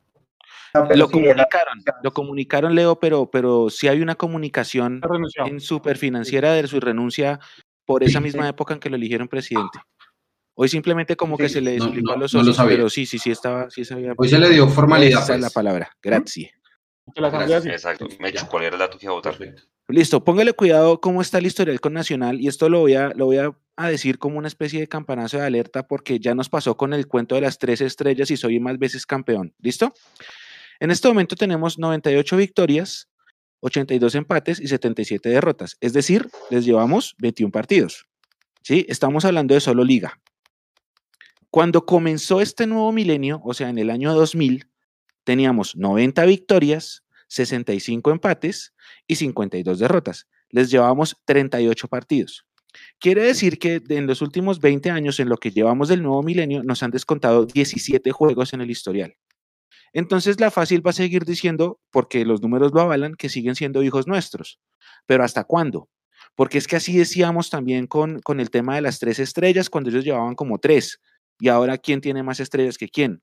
[0.73, 5.03] No, pero Lo sí, era- comunicaron, lo comunicaron, Leo, pero, pero sí hay una comunicación
[5.45, 7.41] en superfinanciera de su renuncia
[7.85, 9.79] por esa misma época en que lo eligieron presidente.
[10.55, 12.77] Hoy simplemente como que se le no- explicó no- a los no lo socios, sabía.
[12.77, 14.13] pero sí, sí, sí estaba, sí sabía.
[14.17, 15.23] Hoy se le dio formalidad.
[15.23, 15.55] Esa es la pues.
[15.55, 15.91] palabra.
[16.03, 16.51] Gracias.
[17.67, 18.09] Exacto.
[18.09, 18.17] Ya.
[18.21, 19.37] Mechu, ¿cuál era el dato que iba a votar?
[19.37, 19.63] Perfecto.
[19.89, 23.27] Listo, póngale cuidado cómo está el historial con Nacional y esto lo voy a, lo
[23.27, 26.77] voy a, a decir como una especie de campanazo de alerta porque ya nos pasó
[26.77, 29.55] con el cuento de las tres estrellas y soy más veces campeón.
[29.59, 29.93] ¿Listo?
[30.81, 33.09] En este momento tenemos 98 victorias,
[33.63, 35.77] 82 empates y 77 derrotas.
[35.81, 38.07] Es decir, les llevamos 21 partidos.
[38.63, 38.85] ¿Sí?
[38.89, 40.21] Estamos hablando de solo liga.
[41.51, 44.69] Cuando comenzó este nuevo milenio, o sea, en el año 2000,
[45.25, 48.75] teníamos 90 victorias, 65 empates
[49.07, 50.27] y 52 derrotas.
[50.51, 52.47] Les llevamos 38 partidos.
[52.99, 56.63] Quiere decir que en los últimos 20 años, en lo que llevamos del nuevo milenio,
[56.63, 59.15] nos han descontado 17 juegos en el historial.
[59.93, 63.83] Entonces la fácil va a seguir diciendo, porque los números lo avalan, que siguen siendo
[63.83, 64.59] hijos nuestros.
[65.07, 65.89] Pero ¿hasta cuándo?
[66.35, 69.91] Porque es que así decíamos también con, con el tema de las tres estrellas, cuando
[69.91, 71.01] ellos llevaban como tres.
[71.39, 73.23] Y ahora, ¿quién tiene más estrellas que quién?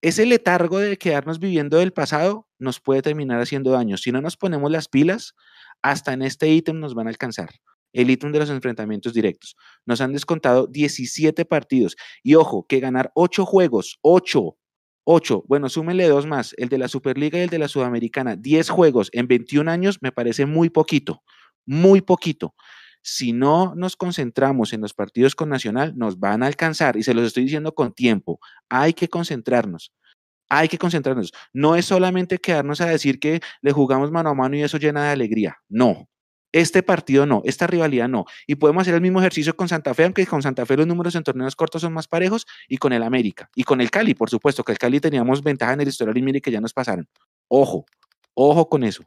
[0.00, 3.96] Ese letargo de quedarnos viviendo del pasado nos puede terminar haciendo daño.
[3.96, 5.34] Si no nos ponemos las pilas,
[5.82, 7.50] hasta en este ítem nos van a alcanzar.
[7.92, 9.56] El ítem de los enfrentamientos directos.
[9.86, 11.96] Nos han descontado 17 partidos.
[12.22, 14.56] Y ojo, que ganar 8 juegos, 8,
[15.10, 18.68] 8, bueno, súmenle dos más, el de la Superliga y el de la Sudamericana, 10
[18.68, 21.22] juegos en 21 años me parece muy poquito,
[21.64, 22.54] muy poquito.
[23.02, 27.14] Si no nos concentramos en los partidos con Nacional, nos van a alcanzar, y se
[27.14, 29.94] los estoy diciendo con tiempo, hay que concentrarnos.
[30.50, 31.32] Hay que concentrarnos.
[31.54, 35.04] No es solamente quedarnos a decir que le jugamos mano a mano y eso llena
[35.04, 35.56] de alegría.
[35.70, 36.06] No.
[36.52, 38.24] Este partido no, esta rivalidad no.
[38.46, 41.14] Y podemos hacer el mismo ejercicio con Santa Fe, aunque con Santa Fe los números
[41.14, 43.50] en torneos cortos son más parejos, y con el América.
[43.54, 46.22] Y con el Cali, por supuesto, que el Cali teníamos ventaja en el historial y
[46.22, 47.06] mire que ya nos pasaron.
[47.48, 47.84] Ojo,
[48.34, 49.04] ojo con eso.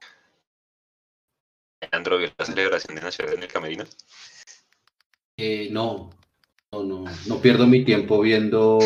[1.92, 3.86] Andro, ¿vio la celebración de Nacional en el Camerino?
[5.38, 6.12] Eh, no,
[6.72, 8.78] no, no, no pierdo mi tiempo viendo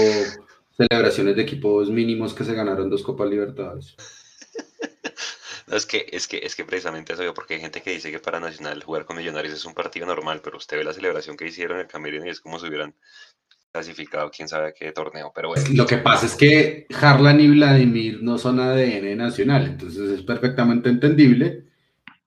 [0.77, 3.95] celebraciones de equipos mínimos que se ganaron dos Copas Libertadores.
[5.67, 8.19] No, es que, es que, es que precisamente eso, porque hay gente que dice que
[8.19, 11.47] para Nacional jugar con Millonarios es un partido normal, pero usted ve la celebración que
[11.47, 12.93] hicieron en el Camerino y es como si hubieran
[13.71, 15.65] clasificado quién sabe a qué torneo, pero bueno.
[15.73, 20.89] Lo que pasa es que Harlan y Vladimir no son ADN nacional, entonces es perfectamente
[20.89, 21.65] entendible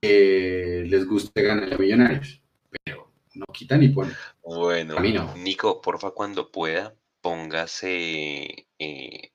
[0.01, 4.13] que les guste ganar a Millonarios, pero no quita ni pone.
[4.43, 5.35] Bueno, A mí no.
[5.37, 9.33] Nico, porfa, cuando pueda, póngase eh,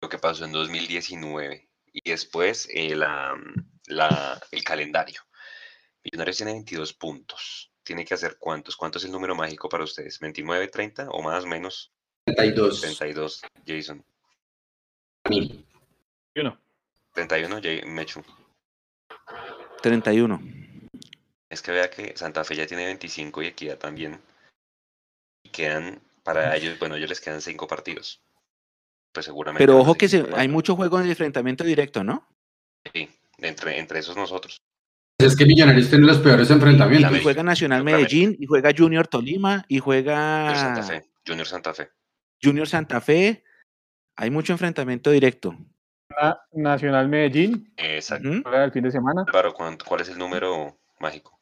[0.00, 3.34] lo que pasó en 2019 y después eh, la,
[3.86, 5.20] la- el calendario.
[6.04, 7.70] Millonarios tiene 22 puntos.
[7.82, 8.76] Tiene que hacer cuántos.
[8.76, 10.20] ¿Cuánto es el número mágico para ustedes?
[10.20, 11.92] ¿29, 30 o más, menos?
[12.24, 14.04] 32 32, Jason.
[15.28, 15.66] mil.
[16.34, 16.60] Yo no.
[17.14, 18.22] 31, Ja- Mechu.
[19.82, 20.40] 31.
[21.50, 24.20] Es que vea que Santa Fe ya tiene 25 y Equidad también.
[25.42, 28.20] Y quedan, para ellos, bueno, ellos les quedan 5 partidos.
[29.12, 29.64] Pues seguramente.
[29.64, 32.26] Pero ojo que se- hay mucho juego en el enfrentamiento directo, ¿no?
[32.92, 33.08] Sí,
[33.38, 34.58] entre, entre esos nosotros.
[35.20, 37.20] Es que Millonarios tiene los peores Y enfrentamientos.
[37.22, 37.82] juega Nacional.
[37.82, 41.10] Medellín, y juega Junior Tolima, y Junior juega Santa Fe.
[41.26, 41.90] Junior Santa Fe.
[42.42, 43.42] Junior Santa Fe.
[44.16, 45.56] Hay mucho enfrentamiento directo.
[46.10, 48.28] Na- Nacional Medellín, Exacto.
[48.28, 49.24] El fin de semana.
[49.54, 51.38] ¿cuánto- ¿cuál es el número mágico?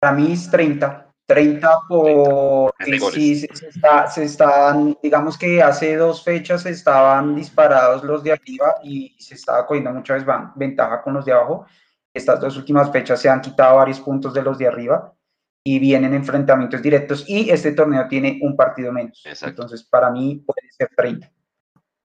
[0.00, 1.09] Para mí es 30.
[1.34, 3.14] 30 porque 30 goles.
[3.14, 8.32] sí se, se está, se están, digamos que hace dos fechas estaban disparados los de
[8.32, 11.66] arriba y se estaba cogiendo mucha desvan- ventaja con los de abajo.
[12.12, 15.14] estas dos últimas fechas se han quitado varios puntos de los de arriba
[15.62, 19.22] y vienen enfrentamientos directos y este torneo tiene un partido menos.
[19.24, 19.50] Exacto.
[19.62, 21.28] Entonces, para mí puede ser 30.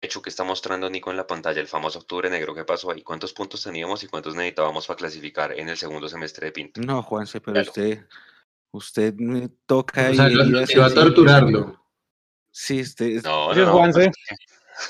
[0.00, 2.92] De hecho, que está mostrando Nico en la pantalla, el famoso octubre negro, ¿qué pasó
[2.92, 3.02] ahí?
[3.02, 6.80] ¿Cuántos puntos teníamos y cuántos necesitábamos para clasificar en el segundo semestre de Pinto?
[6.82, 7.68] No, Juanse, pero Claro.
[7.70, 8.04] usted,
[8.70, 11.82] usted me toca O sea, y lo- heridas se va a torturarlo.
[12.50, 14.10] Sí, usted, No, no, no, Juanse.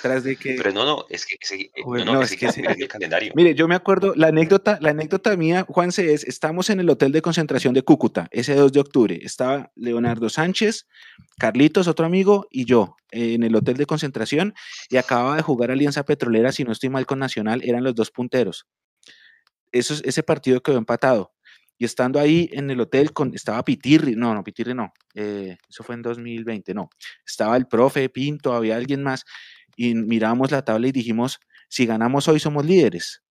[0.03, 0.55] tras de que...
[0.57, 2.61] pero no, no, es que, ese- eh, Joder, no, no, es es que, que sí.
[2.61, 3.33] miren el calendario.
[3.35, 7.13] Mire, yo me acuerdo, la anécdota, la anécdota mía, Juanse, es, estamos en el hotel
[7.13, 9.19] de concentración de Cúcuta, ese 2 de octubre.
[9.23, 10.87] Estaba Leonardo Sánchez,
[11.39, 14.55] Carlitos, otro amigo, y yo eh, en el hotel de concentración
[14.91, 18.11] y acababa de jugar Alianza Petrolera, si no estoy mal con Nacional, eran los dos
[18.11, 18.67] punteros.
[19.73, 21.33] Eso, es- ese partido quedó empatado.
[21.79, 25.85] Y estando ahí en el hotel, con, estaba Pitirri, no, no, Pitirri no, eh, eso
[25.85, 26.91] fue en 2020, no.
[27.25, 29.25] Estaba el profe Pinto, había alguien más,
[29.77, 31.39] y mirábamos la tabla y dijimos,
[31.69, 33.23] si ganamos hoy somos líderes.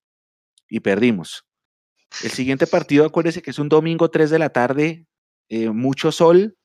[0.69, 1.45] Y perdimos.
[2.23, 5.05] El siguiente partido, acuérdese que es un domingo 3 de la tarde,
[5.49, 6.57] eh, mucho sol,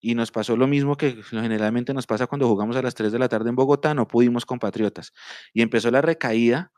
[0.00, 3.18] y nos pasó lo mismo que generalmente nos pasa cuando jugamos a las 3 de
[3.18, 5.12] la tarde en Bogotá, no pudimos con Patriotas.
[5.52, 6.70] Y empezó la recaída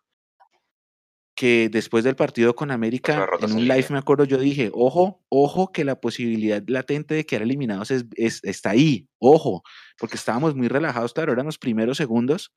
[1.39, 3.13] que después del partido con América,
[3.47, 7.43] en un live me acuerdo, yo dije, ojo, ojo que la posibilidad latente de quedar
[7.43, 9.63] eliminados es, es- está ahí, ojo,
[9.99, 12.53] porque estábamos muy relajados, claro, eran los primeros segundos.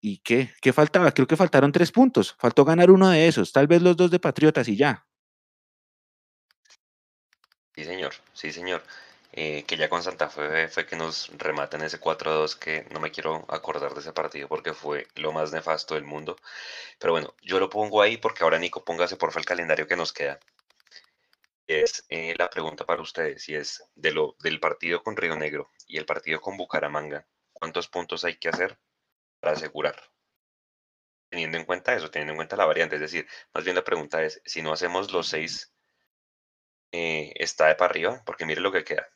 [0.00, 0.50] ¿Y qué?
[0.62, 1.12] ¿Qué faltaba?
[1.12, 4.18] Creo que faltaron tres puntos, faltó ganar uno de esos, tal vez los dos de
[4.18, 5.06] Patriotas y ya.
[7.74, 8.82] Sí, señor, sí, señor.
[9.36, 13.10] Eh, que ya con Santa Fe fue que nos rematan ese 4-2 que no me
[13.10, 16.36] quiero acordar de ese partido porque fue lo más nefasto del mundo.
[17.00, 20.12] Pero bueno, yo lo pongo ahí porque ahora Nico, póngase porfa el calendario que nos
[20.12, 20.38] queda.
[21.66, 25.70] Es eh, la pregunta para ustedes y es de lo, del partido con Río Negro
[25.88, 28.78] y el partido con Bucaramanga, ¿cuántos puntos hay que hacer
[29.40, 29.96] para asegurar?
[31.28, 34.22] Teniendo en cuenta eso, teniendo en cuenta la variante, es decir, más bien la pregunta
[34.22, 35.72] es, si no hacemos los seis
[36.92, 39.08] eh, está de para arriba, porque mire lo que queda.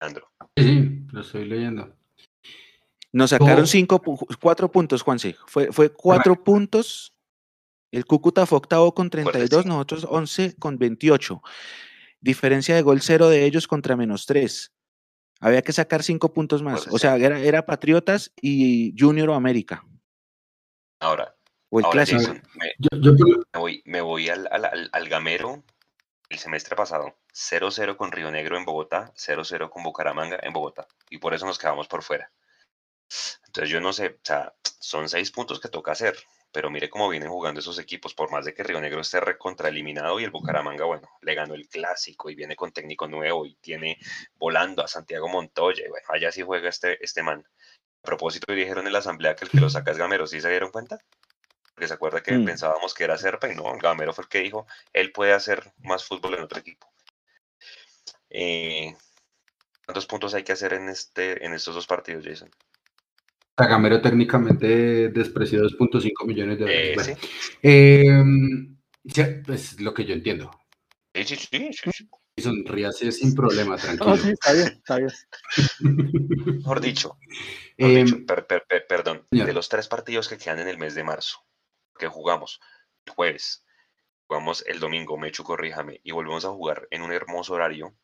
[0.00, 0.28] Andro.
[0.56, 1.94] Sí, sí, lo estoy leyendo.
[3.12, 3.66] Nos sacaron Oh.
[3.66, 4.02] cinco,
[4.40, 5.36] cuatro puntos, Juanse.
[5.46, 7.14] Fue, fue cuatro puntos.
[7.92, 9.68] El Cúcuta fue octavo con 32, sí.
[9.68, 11.40] nosotros 11 con 28.
[12.20, 14.72] Diferencia de gol cero de ellos contra menos tres.
[15.40, 16.88] Había que sacar cinco puntos más.
[16.88, 19.84] O sea, era, era Patriotas y Junior o América.
[21.00, 21.36] Ahora,
[21.70, 22.20] O el ahora clásico.
[22.20, 25.62] Jason, me, Yo, yo por- me voy, me voy al, al, al- al gamero
[26.30, 27.16] el semestre pasado.
[27.34, 30.86] 0-0 con Río Negro en Bogotá, 0-0 con Bucaramanga en Bogotá.
[31.10, 32.30] Y por eso nos quedamos por fuera.
[33.46, 36.16] Entonces yo no sé, o sea, son seis puntos que toca hacer.
[36.52, 40.20] Pero mire cómo vienen jugando esos equipos, por más de que Río Negro esté recontraeliminado
[40.20, 43.98] y el Bucaramanga, bueno, le ganó el clásico y viene con técnico nuevo y tiene
[44.36, 45.84] volando a Santiago Montoya.
[45.84, 47.44] Y bueno, allá sí juega este, este man.
[48.04, 50.48] A propósito, dijeron en la asamblea que el que lo saca es Gamero, ¿sí se
[50.48, 50.98] dieron cuenta?
[51.74, 52.44] Porque se acuerda que Mm.
[52.44, 56.04] pensábamos que era Serpa y no, Gamero fue el que dijo, él puede hacer más
[56.04, 56.86] fútbol en otro equipo.
[58.36, 58.92] Eh,
[59.86, 62.50] ¿Cuántos puntos hay que hacer en, este, en estos dos partidos, Jason?
[63.54, 67.16] Tagamero técnicamente despreció 2.5 millones de Eh, dólares.
[67.18, 67.28] sí,
[67.62, 70.50] Bueno, em, sí, es lo que yo entiendo.
[71.14, 72.08] sí, sí, sí, sí, sí.
[72.36, 74.16] Y sonríase sin problema, tranquilo.
[74.16, 75.10] No, sí, está bien, está bien.
[76.58, 77.16] Mejor dicho,
[77.78, 79.46] mejor Em, dicho, per- per- per- perdón, señor.
[79.46, 81.38] de los tres partidos que quedan en el mes de marzo,
[81.96, 82.60] que jugamos
[83.06, 83.64] el jueves,
[84.26, 87.94] jugamos el domingo, Mechu, corríjame, y volvemos a jugar en un hermoso horario,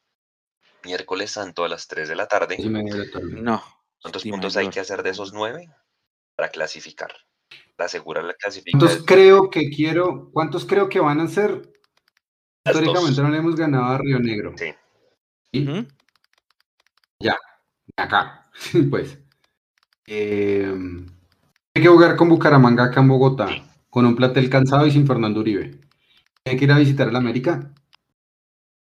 [0.84, 2.56] miércoles santo a las 3 de la tarde.
[2.60, 3.62] No.
[4.02, 5.68] ¿Cuántos sí, puntos hay que hacer de esos nueve
[6.36, 7.12] para clasificar?
[7.76, 9.04] Para asegurar la ¿Cuántos clasificación.
[9.06, 10.30] creo que quiero?
[10.32, 11.50] ¿Cuántos creo que van a ser?
[12.64, 13.18] Las Históricamente dos.
[13.24, 14.54] no le hemos ganado a Río Negro.
[14.56, 14.72] Sí.
[15.52, 15.68] ¿Sí?
[15.68, 15.86] Ujú.
[17.96, 18.50] Acá,
[18.90, 19.18] pues.
[20.06, 20.74] Eh,
[21.74, 23.62] hay que jugar con Bucaramanga acá en Bogotá, Sí.
[23.90, 25.80] con un platel cansado y sin Fernando Uribe.
[26.44, 27.72] Hay que ir a visitar el América.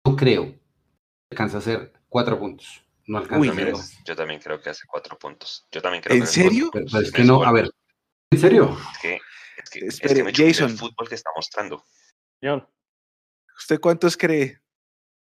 [0.06, 0.56] No creo.
[1.34, 2.84] Alcanza a hacer cuatro puntos.
[3.08, 3.92] No alcanza Uy, a Yo hacer dos.
[4.06, 5.68] yo también creo que hace cuatro puntos.
[5.72, 6.70] Yo también creo ¿En que serio?
[6.72, 7.70] Pero, pero es que Es no, a ver.
[8.32, 8.78] ¿En serio?
[8.94, 9.20] Es que,
[9.58, 10.78] es que, es Espere, que me chupé el Jason.
[10.78, 11.84] fútbol que está mostrando.
[12.40, 12.70] Señor.
[13.58, 14.60] ¿Usted cuántos cree?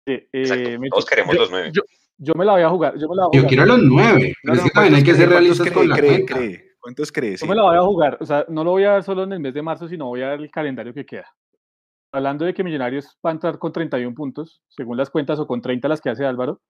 [0.06, 1.70] Eh, Mechu, Todos queremos yo- los nueve.
[1.72, 1.82] Yo,
[2.16, 2.94] yo me la voy a jugar.
[2.98, 3.48] Yo me la voy a Yo jugar.
[3.48, 4.34] quiero los nueve.
[4.42, 6.10] No, Pero es no, que también hay que ¿cuántos ser realistas ¿Cuántos con la cree?
[6.10, 6.34] cuenta.
[6.34, 6.68] Cree.
[6.80, 7.36] ¿Cuántos cree?
[7.36, 9.32] Yo me la voy a jugar, o sea, no lo voy a dar solo en
[9.32, 11.28] el mes de marzo, sino voy a dar el calendario que queda.
[12.12, 15.60] Hablando de que Millonarios va a entrar con 31 puntos, según las cuentas, o con
[15.60, 16.60] 30 las que hace Álvaro,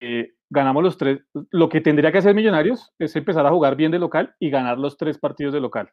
[0.00, 1.20] eh, ganamos los tres.
[1.50, 4.78] Lo que tendría que hacer Millonarios es empezar a jugar bien de local y ganar
[4.78, 5.90] los tres partidos de local.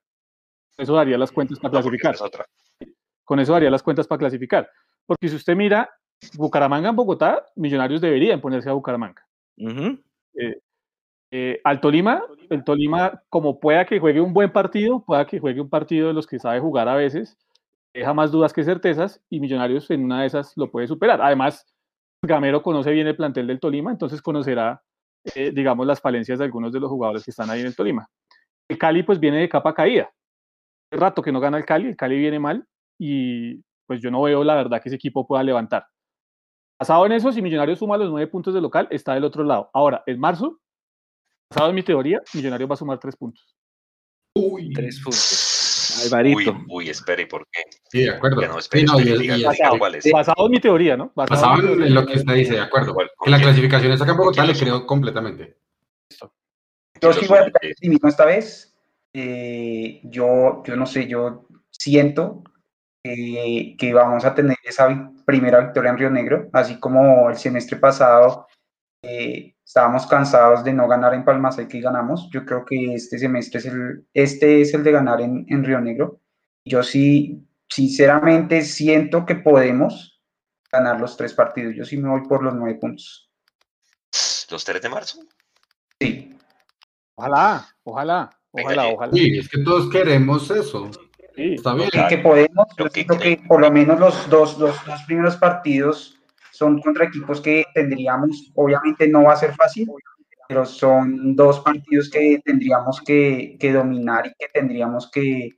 [0.78, 2.16] Eso daría las cuentas para No, clasificar.
[2.16, 2.90] es.
[3.24, 4.70] Con eso daría las cuentas para clasificar.
[5.06, 5.90] Porque si usted mira
[6.36, 9.26] Bucaramanga en Bogotá, Millonarios deberían ponerse a Bucaramanga.
[9.58, 10.00] Ujú.
[11.32, 15.60] Eh, al Tolima, el Tolima, como pueda que juegue un buen partido, pueda que juegue
[15.62, 17.38] un partido de los que sabe jugar a veces,
[17.96, 21.22] deja más dudas que certezas y Millonarios en una de esas lo puede superar.
[21.22, 21.66] Además,
[22.22, 24.82] Gamero conoce bien el plantel del Tolima, entonces conocerá,
[25.34, 28.08] eh, digamos, las falencias de algunos de los jugadores que están ahí en el Tolima.
[28.70, 30.12] El Cali pues viene de capa caída.
[30.92, 32.68] Hace rato que no gana el Cali, el Cali viene mal
[33.00, 35.86] y pues yo no veo la verdad que ese equipo pueda levantar.
[36.80, 39.70] Basado en eso, si Millonarios suma los nueve puntos de local, está del otro lado.
[39.74, 40.60] Ahora, en marzo,
[41.50, 43.56] basado en mi teoría, Millonarios va a sumar tres puntos.
[44.36, 45.55] Uy, Tres puntos.
[45.98, 46.58] Uy, Alvarito.
[46.70, 47.62] uy, espere, ¿y por qué?
[47.90, 48.42] sí, de acuerdo.
[48.42, 50.12] Ya no, espere, Sí, no, espere, y es- diga, y diga es- Basado, cuál es.
[50.12, 51.12] basado en mi teoría, ¿no?
[51.16, 52.94] Basado Basado en en, lo que usted dice, de acuerdo.
[52.94, 55.58] ¿Cuál- con Que la clasificación está acá en ¿Con Bogotá le creo completamente.
[57.02, 58.76] Yo lo sí voy a optimismo esta vez.
[59.14, 62.44] Eh, yo, yo no sé, yo siento
[63.04, 67.38] que, que vamos a tener esa vi- primera victoria en Río Negro, así como el
[67.38, 68.48] semestre pasado
[69.04, 72.30] eh, estábamos cansados de no ganar en Palmaseca y ganamos.
[72.32, 75.82] Yo creo que este semestre es el, este es el de ganar en, en Río
[75.82, 76.22] Negro.
[76.64, 80.22] Yo sí, sinceramente siento que podemos
[80.72, 81.76] ganar los tres partidos.
[81.76, 83.30] Yo sí me voy por los nueve puntos.
[84.50, 85.20] ¿Los 3 de marzo?
[86.00, 86.38] Sí.
[87.16, 88.94] Ojalá, ojalá, ojalá, Jay.
[88.94, 89.14] ojalá.
[89.14, 90.92] Sí, es que todos queremos eso.
[91.36, 91.56] Sí.
[91.56, 91.90] Está bien.
[91.90, 95.38] que, que podemos, yo que siento que por lo menos los dos, los dos primeros
[95.38, 96.15] partidos
[96.56, 99.90] son contra equipos que tendríamos, obviamente no va a ser fácil,
[100.48, 105.50] pero son dos partidos que tendríamos que, que dominar y que tendríamos que,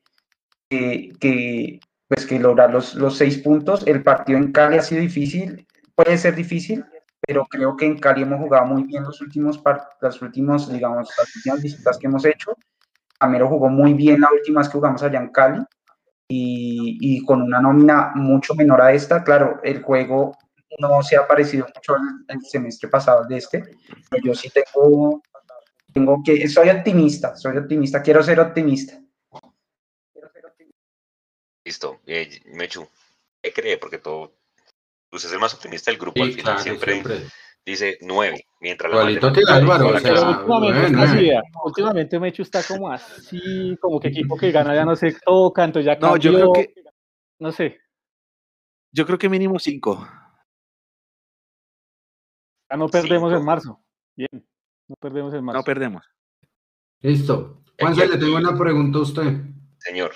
[0.69, 3.86] que, que, pues que lograr los, los seis puntos.
[3.86, 6.84] El partido en Cali ha sido difícil, puede ser difícil,
[7.22, 9.61] pero creo que en Cali hemos jugado muy bien los últimos,
[10.02, 12.57] los últimos digamos, las últimas visitas que hemos hecho.
[13.19, 15.60] Camero jugó muy bien las últimas que jugamos allá en Cali
[16.28, 19.24] y, y con una nómina mucho menor a esta.
[19.24, 20.38] Claro, el juego
[20.77, 23.63] no se ha parecido mucho al, al semestre pasado de este,
[24.09, 25.21] pero yo sí tengo,
[25.93, 28.99] tengo que, soy optimista, soy optimista, quiero ser optimista.
[31.65, 31.99] Listo.
[32.05, 32.87] Eh, Mechu,
[33.41, 33.77] ¿qué cree?
[33.77, 34.31] Porque todo.
[35.11, 36.23] Usted es el más optimista del grupo.
[36.23, 37.21] al Sí, final claro, siempre, siempre.
[37.65, 38.45] dice 9.
[38.61, 40.13] Mientras la que al- Álvaro, o sea,
[40.45, 41.21] últimamente eh.
[41.21, 41.41] vea.
[41.65, 45.87] Últimamente Mechu está como así, como que equipo que gana ya no se toca, entonces
[45.87, 46.73] ya No, yo cambió, creo que,
[47.39, 47.79] no sé,
[48.93, 50.07] yo creo que mínimo cinco.
[52.69, 53.84] Ya no perdemos en marzo.
[54.15, 54.48] Bien,
[54.88, 55.60] no perdemos en marzo.
[55.60, 56.03] No perdemos.
[57.02, 57.64] Listo.
[57.80, 59.41] Juanse, le tengo una pregunta a usted.
[59.80, 60.14] Señor,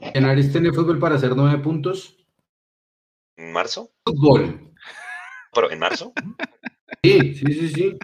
[0.00, 2.16] ¿Henares tiene fútbol para hacer nueve puntos?
[3.36, 3.92] ¿en marzo?
[4.04, 4.72] Fútbol.
[5.52, 6.12] ¿Pero en marzo?
[7.02, 7.98] Sí, sí, sí, sí.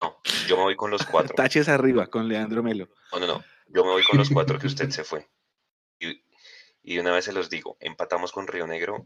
[0.00, 0.16] No.
[0.48, 1.34] Yo me voy con los cuatro.
[1.34, 2.88] Taches arriba con Leandro Melo.
[3.12, 3.44] No, no, no.
[3.68, 5.28] Yo me voy con los cuatro que usted se fue.
[5.98, 6.22] Y,
[6.82, 9.04] y una vez se los digo, empatamos con Río Negro,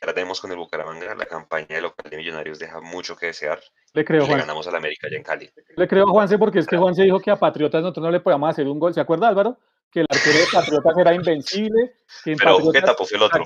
[0.00, 3.60] perdemos con el Bucaramanga, la campaña de local de Millonarios deja mucho que desear
[3.94, 4.40] Le creo, y le Juan.
[4.40, 5.50] ganamos al América ya en Cali.
[5.76, 8.20] Le creo a Juanse porque es que Juanse dijo que a Patriotas nosotros no le
[8.20, 8.92] podíamos hacer un gol.
[8.94, 9.58] ¿Se acuerda, Álvaro?
[9.90, 11.94] Que el arquero de Patriotas era invencible.
[12.24, 13.42] Que en Pero ¿qué Patriotas- tapo fue el otro?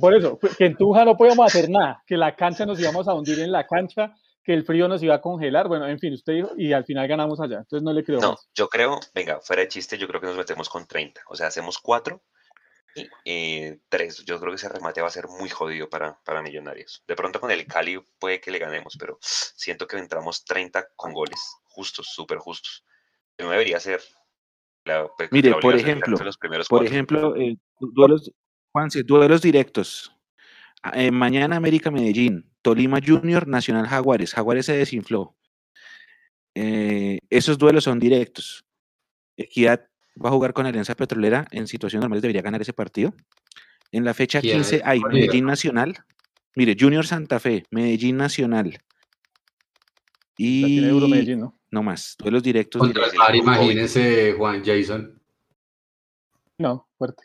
[0.00, 3.14] Por eso, que en Tunja no podíamos hacer nada, que la cancha nos íbamos a
[3.14, 5.68] hundir en la cancha, que el frío nos iba a congelar.
[5.68, 7.58] Bueno, en fin, usted dijo, y al final ganamos allá.
[7.58, 8.20] Entonces no le creo.
[8.20, 8.46] No, Juanse.
[8.54, 11.20] yo creo, venga, fuera de chiste, yo creo que nos metemos con 30.
[11.28, 12.39] O sea, hacemos cuatro y
[13.24, 14.24] eh, tres.
[14.24, 17.02] Yo creo que ese remate va a ser muy jodido para, para Millonarios.
[17.06, 21.12] De pronto con el Cali puede que le ganemos, pero siento que entramos 30 con
[21.12, 22.84] goles, justos, súper justos.
[23.38, 24.00] No debería ser.
[24.84, 26.92] la- pues, Mire, la por ejemplo, los primeros Por cuatro.
[26.94, 28.32] ejemplo, eh, du- duelos,
[28.72, 30.14] Juanse, duelos directos.
[30.82, 34.32] Ah, eh, mañana América Medellín, Tolima Junior, Nacional Jaguares.
[34.32, 35.36] Jaguares se desinfló.
[36.54, 38.64] Esos duelos son directos.
[39.36, 41.46] Equidad va a jugar con Alianza Petrolera.
[41.50, 43.14] En situación normal debería ganar ese partido.
[43.92, 45.00] En la fecha Equidad 15 hay.
[45.00, 46.04] Medellín Nacional.
[46.56, 48.70] Mire, Junior Santa Fe, Medellín Nacional.
[50.38, 51.58] La tiene duro Y Medellín, ¿no?
[51.70, 52.80] no más, duelos directos.
[52.80, 53.32] Contra directos.
[53.32, 55.20] el Mar, imagínense, Juan Jason.
[56.58, 57.24] No, fuerte.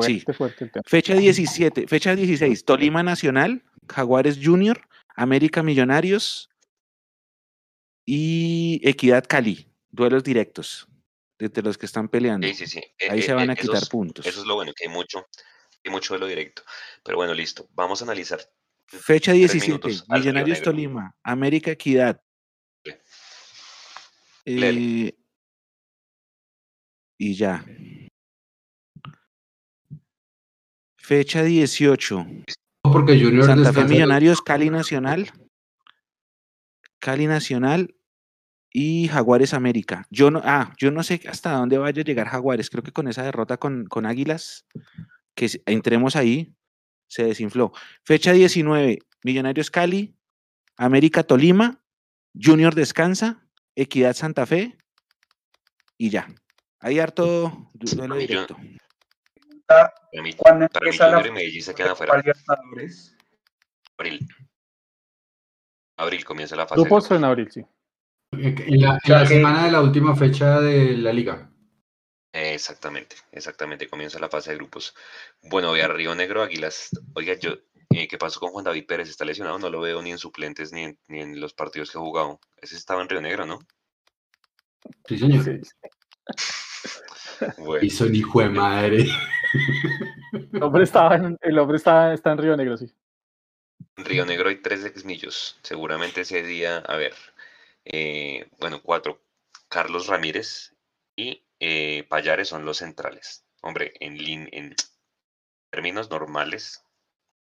[0.00, 0.20] Sí.
[0.20, 0.82] Fuerte, fuerte el tema.
[0.86, 4.80] Fecha 17, fecha 16, Tolima Nacional, Jaguares Junior,
[5.14, 6.48] América Millonarios
[8.04, 10.88] y Equidad Cali, duelos directos
[11.52, 12.46] de los que están peleando.
[12.48, 12.78] Sí, sí, sí.
[12.98, 14.26] Eh, Ahí eh, se van eh, a quitar esos- puntos.
[14.26, 15.26] Eso es lo bueno, que hay mucho,
[15.84, 16.62] hay mucho de lo directo.
[17.04, 17.68] Pero bueno, listo.
[17.72, 18.40] Vamos a analizar.
[18.86, 20.62] Fecha tres 17, minutos al Río Millonarios.
[20.62, 22.20] Tolima, América Equidad.
[24.44, 25.14] Eh,
[27.16, 27.64] y ya.
[30.98, 32.26] Fecha 18,
[32.82, 35.30] Porque Junior Santa Fe Millonarios, Cali Nacional.
[36.98, 37.94] Cali Nacional
[38.76, 40.04] y Jaguares América.
[40.10, 42.68] Yo no, ah, yo no sé hasta dónde vaya a llegar Jaguares.
[42.70, 44.66] Creo que con esa derrota con, con Águilas,
[45.36, 46.52] que entremos ahí,
[47.08, 47.72] se desinfló.
[48.02, 50.16] Fecha 19, Millonarios Cali,
[50.76, 51.80] América Tolima,
[52.34, 53.46] Junior Descansa,
[53.76, 54.76] Equidad Santa Fe
[55.96, 56.26] y ya.
[56.80, 58.56] Hay harto du- duelo directo.
[59.66, 62.12] Para mí, ¿cuándo para mí Junior y Medellín se quedan afuera.
[63.96, 64.18] Abril.
[65.96, 66.80] Abril comienza la fase.
[66.80, 67.08] grupos.
[67.12, 67.64] en abril, sí.
[68.40, 71.50] En la, en sea la que- semana de la última fecha de la liga.
[72.32, 74.94] Exactamente, exactamente, comienza la fase de grupos.
[75.42, 76.90] Bueno, voy a Río Negro, Águilas.
[77.14, 77.52] Oiga, yo,
[77.90, 79.08] eh, ¿qué pasó con Juan David Pérez?
[79.08, 79.58] ¿Está lesionado?
[79.60, 82.40] No lo veo ni en suplentes ni en, ni en los partidos que ha jugado.
[82.60, 83.60] Ese estaba en Río Negro, ¿no?
[85.06, 85.44] Sí, señor.
[85.44, 85.60] Sí.
[87.58, 89.06] Bueno, Y son hijo de madre.
[90.52, 92.92] El hombre, estaba en, el hombre está, está en Río Negro, sí.
[93.96, 95.58] en Río Negro hay tres exmillos.
[95.62, 97.12] Seguramente ese día, a ver,
[97.84, 99.22] eh, bueno, cuatro.
[99.68, 100.74] Carlos Ramírez
[101.16, 103.44] y eh, Payares son los centrales.
[103.62, 104.74] Hombre, en, lin- en
[105.70, 106.84] términos normales,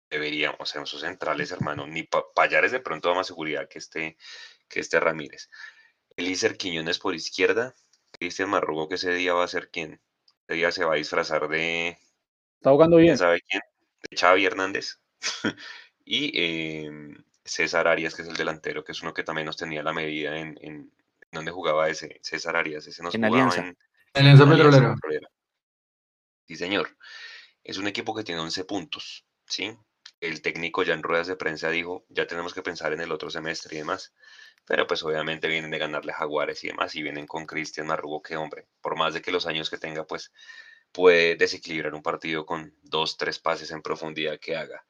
[0.10, 3.80] deberíamos, o sea, esos centrales, hermano, ni Pa- Payares de pronto da más seguridad que
[3.80, 4.18] este,
[4.70, 5.50] que este Ramírez.
[6.18, 7.76] Elícer Quiñones por izquierda,
[8.12, 10.02] Cristian Marrugo que ese día va a ser quien,
[10.48, 12.00] ese día se va a disfrazar de,
[12.60, 13.08] Está jugando bien.
[13.08, 13.62] ¿quién sabe quién?
[14.10, 15.00] De Xavi Hernández.
[16.06, 19.84] y em, César Arias, que es el delantero, que es uno que también nos tenía
[19.84, 20.92] la medida en, en
[21.32, 23.68] donde jugaba ese César Arias, ese nos En jugaba Alianza.
[23.68, 23.78] en,
[24.14, 24.46] Alianza.
[24.46, 25.30] Petrolera.
[26.48, 26.98] Sí, señor.
[27.64, 29.78] Es un equipo que tiene 11 puntos, ¿sí?
[30.20, 33.30] El técnico ya en ruedas de prensa dijo, ya tenemos que pensar en el otro
[33.30, 34.14] semestre y demás.
[34.66, 38.22] Pero pues obviamente vienen de ganarle a Jaguares y demás, y vienen con Cristian Marrugo,
[38.22, 40.32] que hombre, por más de que los años que tenga, pues
[40.92, 44.86] puede desequilibrar un partido con dos, tres pases en profundidad que haga.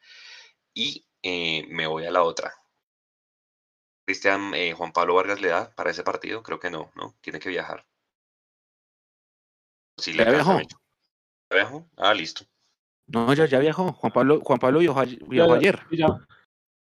[0.73, 2.53] Y eh, me voy a la otra.
[4.05, 7.15] Cristian, eh, Juan Pablo Vargas le da para ese partido, creo que no, ¿no?
[7.21, 7.85] Tiene que viajar.
[9.97, 10.67] Sí, Ya alcanza, viajó.
[11.51, 11.89] ¿Ya viajó?
[11.97, 12.43] Ah, listo.
[13.07, 13.91] No, ya, ya viajó.
[13.93, 15.79] Juan Pablo, Juan Pablo viajó, ayer- Ya- viajó ayer.
[15.91, 16.07] ya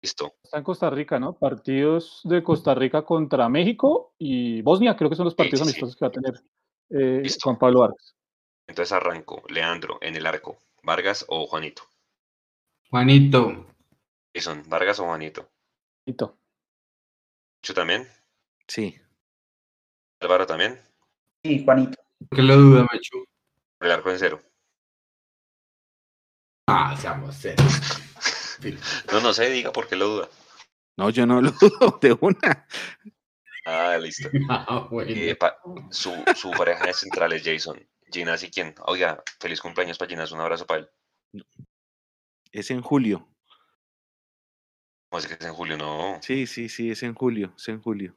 [0.03, 0.35] Listo.
[0.43, 1.35] está en Costa Rica, ¿no?
[1.35, 5.71] Partidos de Costa Rica contra México y Bosnia, creo que son los partidos sí, sí.
[5.81, 6.43] amistosos que va a tener
[6.91, 7.41] eh, Listo.
[7.45, 8.15] Juan Pablo Vargas.
[8.67, 9.43] Entonces arranco.
[9.49, 10.59] Leandro en el arco.
[10.83, 11.83] ¿Vargas o Juanito?
[12.91, 13.67] Juanito.
[14.37, 15.51] Jason, ¿Vargas o Juanito?
[16.05, 16.39] Listo.
[17.63, 18.07] ¿Chu también?
[18.69, 19.01] Sí.
[20.21, 20.79] ¿Álvaro también?
[21.43, 21.99] Sí, Juanito.
[22.29, 23.25] ¿Por qué lo duda, Mechu?
[23.81, 24.41] El arco en cero.
[26.69, 27.63] Ah, seamos serios.
[29.13, 30.29] No, no sé, diga por qué lo duda.
[30.97, 32.67] No, yo no lo dudo de una.
[33.65, 34.29] Ah, listo.
[34.51, 35.11] Ah, bueno.
[35.15, 35.59] Eh, pa-
[35.91, 37.79] su, su pareja de centrales, Jason.
[38.11, 38.75] Ginas y quién.
[38.87, 40.33] Oiga, feliz cumpleaños para Ginas.
[40.33, 40.91] Un abrazo para él.
[42.51, 43.29] Es en julio.
[45.09, 45.77] ¿Cómo es que es en julio?
[45.77, 46.19] No.
[46.23, 47.53] Sí, sí, sí, es en julio.
[47.57, 48.15] Es en julio.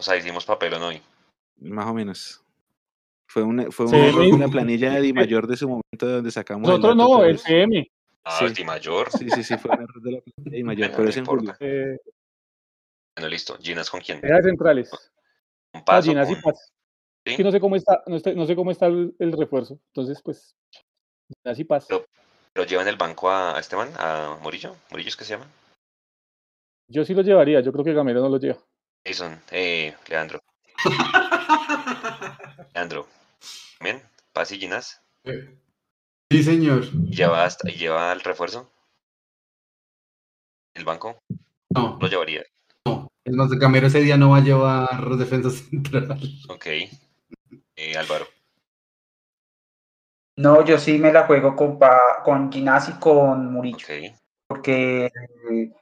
[0.00, 1.00] O sea, hicimos papelón hoy.
[1.60, 2.42] Más o menos.
[3.28, 4.30] Fue una, fue Sí, un error sí.
[4.30, 6.68] con la planilla de Di Mayor de su momento de donde sacamos.
[6.68, 7.90] el Nosotros no, el CM.
[8.24, 8.44] Ah, Sí.
[8.46, 9.10] el Di Mayor.
[9.10, 11.10] Sí, sí, sí, fue un error de la planilla de Di Mayor, Bueno, pero no
[11.10, 11.54] es en importa.
[11.54, 11.72] julio.
[11.94, 11.98] Eh,
[13.16, 13.56] Bueno, listo.
[13.60, 14.20] Ginas con quién?
[14.22, 14.90] era centrales.
[15.72, 16.08] Un Ah, paso.
[16.10, 16.72] Ginás y Paz.
[17.24, 17.30] ¿sí?
[17.32, 19.78] Es que no sé cómo está, no, sé- no sé cómo está el, el refuerzo.
[19.94, 20.54] Entonces, pues,
[21.44, 21.86] Ginás y Paz.
[21.88, 22.04] Pero-
[22.52, 23.90] ¿Pero llevan el banco a, a Esteban?
[23.98, 24.76] ¿A Murillo?
[24.90, 25.46] ¿Murillo es que se llama?
[26.88, 28.58] Yo sí lo llevaría, yo creo que Gamero no lo lleva.
[29.06, 30.40] Jason, eh, Leandro.
[32.74, 33.06] Leandro.
[33.80, 34.02] ¿Bien?
[34.32, 35.00] Paz y Ginás.
[36.30, 36.84] Sí, señor.
[36.84, 38.70] ¿Y lleva, hasta, lleva el refuerzo?
[40.74, 41.18] ¿El banco?
[41.74, 42.42] No, Lo llevaría.
[42.86, 43.08] no.
[43.24, 46.18] Es más, Camero ese día no va a llevar defensa central.
[46.48, 46.66] Ok.
[47.76, 48.26] Eh, Álvaro.
[50.36, 54.16] No, yo sí me la juego con, pa- con Ginás y con Murillo, Ok.
[54.48, 55.72] porque eh,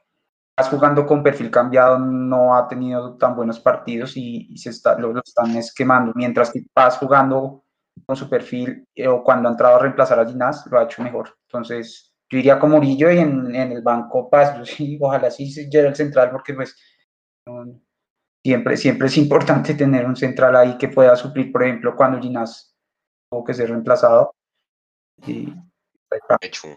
[0.69, 5.11] jugando con perfil cambiado, no ha tenido tan buenos partidos y, y se está, lo,
[5.13, 7.63] lo están esquemando, mientras que Paz jugando
[8.05, 11.01] con su perfil eh, o cuando ha entrado a reemplazar a Ginás lo ha hecho
[11.03, 11.35] mejor.
[11.47, 15.51] Entonces, yo iría con Murillo y en, en el banco Paz, yo sí, ojalá sí
[15.51, 16.75] se llegue el central, porque pues
[17.47, 17.79] no-
[18.43, 22.75] siempre, siempre es importante tener un central ahí que pueda suplir, por ejemplo, cuando Ginás
[23.31, 24.33] tuvo que ser reemplazado.
[25.27, 25.53] Y
[26.41, 26.67] Mechu.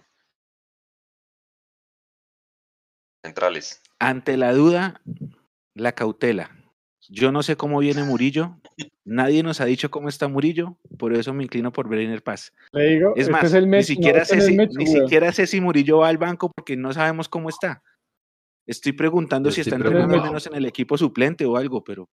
[3.26, 3.82] Centrales.
[3.98, 5.00] Ante la duda,
[5.74, 6.50] la cautela.
[7.08, 8.56] Yo no sé cómo viene Murillo.
[9.04, 12.52] Nadie nos ha dicho cómo está Murillo, por eso me inclino por Breiner Paz.
[12.72, 15.32] Le digo, Es este más, es el ni, no, siquiera este sé si, ni siquiera
[15.32, 17.82] sé si Murillo va al banco porque no sabemos cómo está.
[18.66, 22.08] Estoy preguntando Yo si está entrenando al menos en el equipo suplente o algo, pero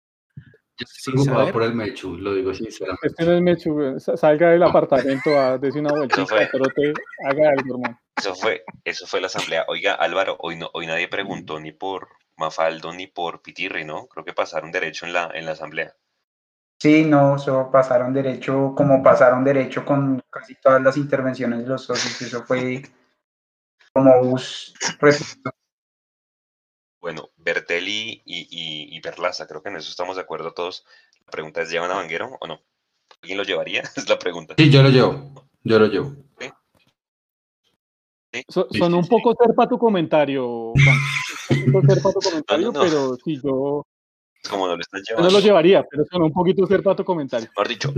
[0.78, 1.52] Yo Sin estoy preocupado saber.
[1.54, 3.06] por el Mechu, lo digo sinceramente.
[3.06, 4.00] Este no es Mechu, weón.
[4.00, 6.48] Sa- Salga del apartamento a decir una vueltita, fue.
[6.52, 6.92] pero te
[7.26, 7.98] haga algo, hermano.
[8.22, 9.64] Eso fue, eso fue la asamblea.
[9.66, 14.06] Oiga, Álvaro, hoy no, hoy nadie preguntó ni por Mafaldo ni por Pitirri, ¿no?
[14.06, 15.96] Creo que pasaron derecho en la, en la asamblea.
[16.80, 21.84] Sí, no, eso pasaron derecho, como pasaron derecho con casi todas las intervenciones de los
[21.84, 22.82] socios, eso fue
[23.92, 24.74] como bus.
[27.00, 30.84] Bueno, Bertelli y, y, y Perlaza, creo que en eso estamos de acuerdo todos.
[31.26, 32.62] La pregunta es, ¿llevan a Vanguero o no?
[33.20, 33.82] ¿Alguien lo llevaría?
[33.96, 34.54] Es la pregunta.
[34.56, 35.48] Sí, yo lo llevo.
[35.64, 36.16] Yo lo llevo.
[38.48, 39.10] So- Sí, son sí, un sí.
[39.10, 40.98] poco serpa tu comentario, Juan.
[41.74, 42.80] Un serpa tu comentario, no.
[42.80, 43.86] pero sí, yo,
[44.48, 45.38] como no lo están yo no llevando.
[45.38, 47.48] lo llevaría, pero son un poquito serpa tu comentario.
[47.48, 47.92] Mejor dicho,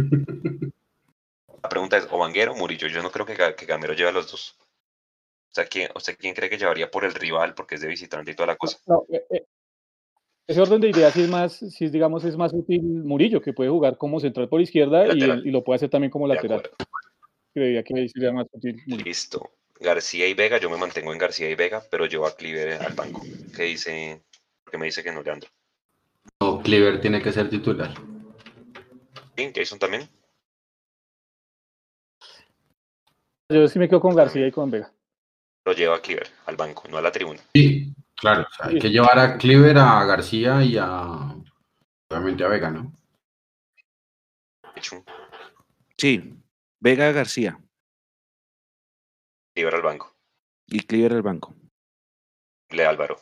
[1.62, 2.88] la pregunta es, ¿o Vanguero o Murillo?
[2.88, 4.56] Yo no creo que, que Gamero lleve a los dos.
[4.60, 8.32] O sea, ¿quién, ¿usted quién cree que llevaría por el rival porque es de visitante
[8.32, 8.78] y toda la cosa?
[8.86, 9.44] No, eh, eh,
[10.48, 13.52] ese orden de ideas sí es más, sí es, digamos, es más útil Murillo, que
[13.52, 16.62] puede jugar como central por izquierda y, y lo puede hacer también como lateral.
[17.54, 18.82] Creería que ahí sería más útil.
[18.86, 19.04] Murillo.
[19.04, 19.50] Listo.
[19.80, 22.94] García y Vega, yo me mantengo en García y Vega, pero llevo a Cliver al
[22.94, 23.22] banco.
[23.54, 24.22] ¿Qué dice?
[24.62, 25.50] Porque me dice que no, Leandro.
[26.40, 27.94] No, Cleaver tiene que ser titular.
[29.36, 29.52] ¿Sí?
[29.54, 30.08] ¿Jason también?
[33.50, 34.92] Yo sí me quedo con García y con Vega.
[35.66, 37.40] Lo lleva a Cliver al banco, no a la tribuna.
[37.54, 38.42] Sí, claro.
[38.42, 41.34] o sea, hay que llevar a Cleaver, a García y a.
[42.10, 42.92] Obviamente a Vega, ¿no?
[44.76, 45.04] Hecho,
[45.96, 46.34] Sí,
[46.80, 47.58] Vega García
[49.54, 50.14] Cliver al banco.
[50.66, 51.54] y Cleaver al banco.
[52.70, 53.16] Le Álvaro.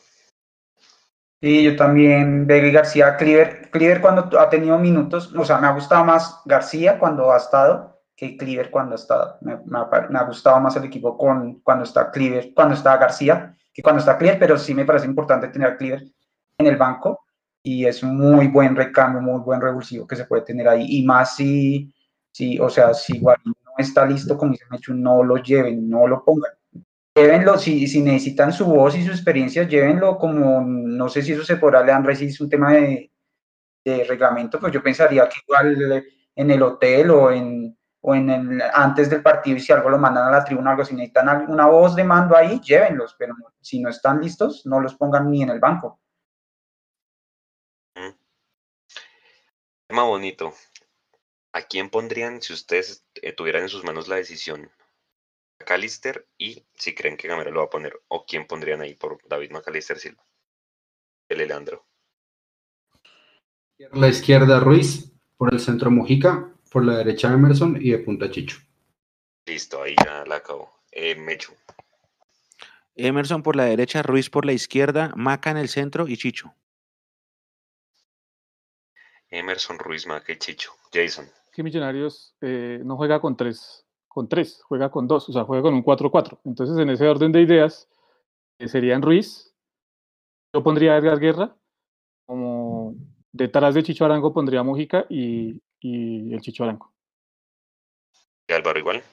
[1.41, 5.67] Sí, yo también, Vega y García, Cliver, Cliver cuando ha tenido minutos, o sea, me
[5.67, 9.37] ha gustado más García cuando ha estado que Cliver cuando ha estado.
[9.41, 12.75] Me, me ha, pa- me ha gustado más el equipo con, cuando está Cliver, cuando
[12.75, 16.03] está García, que cuando está Cliver, pero sí me parece importante tener a Cliver
[16.57, 17.25] en el banco
[17.61, 20.85] y es un muy buen recambio, muy buen revulsivo que se puede tener ahí.
[20.87, 21.92] Y más si,
[22.33, 26.07] si o sea, si Guarín no está listo, como dice Mechu, no lo lleven, no
[26.07, 26.51] lo pongan
[27.15, 31.43] llévenlo, si, si necesitan su voz y su experiencia, llévenlo como, no sé si eso
[31.43, 33.09] se podrá leer, si es un tema de,
[34.07, 36.05] reglamento, pues yo pensaría que igual
[36.35, 40.27] en el hotel o en, o en el, antes del partido si algo lo mandan
[40.27, 43.89] a la tribuna algo, si necesitan una voz de mando ahí, llévenlos, pero si no
[43.89, 45.99] están listos, no los pongan ni en el banco.
[49.87, 50.53] Tema bonito.
[51.53, 54.71] ¿A quién pondrían si ustedes eh, tuvieran en sus manos la decisión?
[55.59, 58.01] A Callister y si creen que Gamero lo va a poner.
[58.07, 60.25] ¿O quién pondrían ahí por David McAllister Silva?
[61.29, 61.85] El Leandro.
[63.77, 68.31] Por la izquierda Ruiz, por el centro Mujica, por la derecha Emerson y de punta
[68.31, 68.57] Chicho.
[69.45, 70.73] Listo, ahí ya la acabó.
[70.91, 71.53] Eh, Mechu.
[72.95, 76.55] Emerson por la derecha, Ruiz por la izquierda, Maca en el centro y Chicho.
[79.29, 80.71] Emerson Ruiz Maca y Chicho.
[80.91, 81.29] Jason.
[81.53, 85.61] Que Millonarios eh, no juega con tres, con tres, juega con dos, o sea, juega
[85.63, 86.39] con un 4-4.
[86.43, 87.87] Entonces, en ese orden de ideas,
[88.59, 89.55] eh, serían Ruiz,
[90.53, 91.55] yo pondría a Edgar Guerra,
[92.25, 92.95] como
[93.31, 96.91] detrás de Chicho Arango pondría a Mujica y, y el Chicho Arango.
[98.49, 99.03] ¿Y Álvaro igual?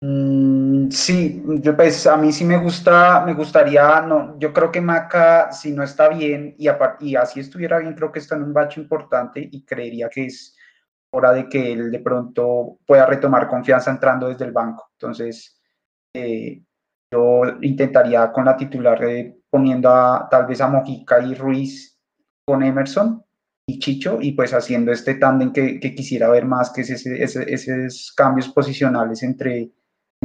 [0.00, 0.57] Mm,
[0.90, 1.42] sí,
[1.76, 5.82] pues a mí sí me gusta, me gustaría, no, yo creo que Maca, si no
[5.82, 6.68] está bien y,
[7.00, 10.56] y así estuviera bien, creo que está en un bache importante y creería que es
[11.10, 14.90] hora de que él de pronto pueda retomar confianza entrando desde el banco.
[14.92, 15.60] Entonces,
[16.14, 16.62] eh,
[17.10, 21.98] yo intentaría con la titular eh, poniendo a, tal vez a Mojica y Ruiz
[22.46, 23.24] con Emerson
[23.66, 28.48] y Chicho y pues haciendo este tándem que, quisiera ver más, que es esos cambios
[28.48, 29.70] posicionales entre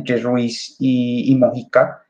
[0.03, 2.05] entre Ruiz y, y Mojica,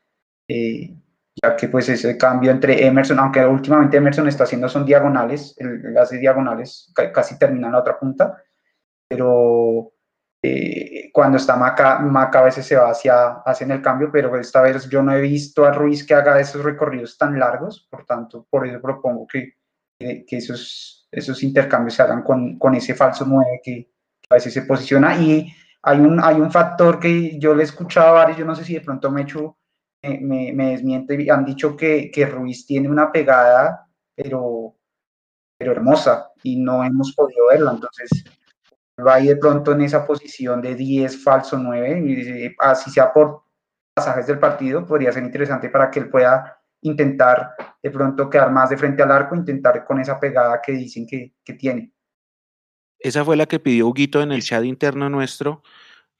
[0.48, 0.94] eh,
[1.42, 5.96] ya que pues ese cambio entre Emerson, aunque últimamente Emerson está haciendo son diagonales, él,
[5.96, 8.36] hace diagonales, ca- casi termina en la otra punta,
[9.08, 9.92] pero
[10.42, 14.60] eh, cuando está Maca, Maca a veces se va hacia, hacia el cambio, pero esta
[14.62, 18.46] vez yo no he visto a Ruiz que haga esos recorridos tan largos, por tanto,
[18.50, 19.54] por eso propongo que,
[19.98, 23.90] que, que esos, esos intercambios se hagan con, con ese falso 9 que
[24.28, 25.52] a veces se posiciona y
[25.86, 28.64] hay un, hay un factor que yo le he escuchado a varios, yo no sé
[28.64, 29.26] si de pronto me,
[30.20, 34.76] me, me, desmiente, han dicho que, que Ruiz tiene una pegada, pero,
[35.58, 38.24] pero hermosa, y no hemos podido verla, entonces
[39.06, 43.12] va ahí de pronto en esa posición de 10 falso 9, y, eh, así sea
[43.12, 43.42] por
[43.94, 48.70] pasajes del partido, podría ser interesante para que él pueda intentar de pronto quedar más
[48.70, 51.93] de frente al arco, intentar con esa pegada que dicen que, que tiene.
[53.04, 55.62] Esa fue la que pidió Huguito en el chat interno nuestro.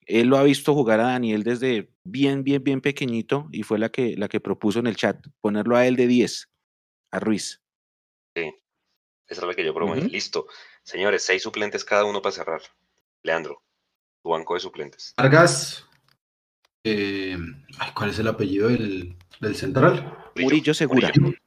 [0.05, 3.89] Él lo ha visto jugar a Daniel desde bien, bien, bien pequeñito y fue la
[3.89, 6.51] que, la que propuso en el chat, ponerlo a él de 10,
[7.11, 7.63] a Ruiz.
[8.35, 10.11] Esa es la que yo prometí.
[10.11, 10.47] Listo.
[10.83, 12.61] Señores, seis suplentes cada uno para cerrar.
[13.23, 13.63] Leandro,
[14.23, 15.15] tu banco de suplentes.
[15.17, 15.89] Vargas.
[16.85, 17.39] eh,
[17.79, 20.19] ay, ¿Cuál es el apellido del, del central?
[20.37, 21.11] Murillo Segura.
[21.17, 21.39] Murillo.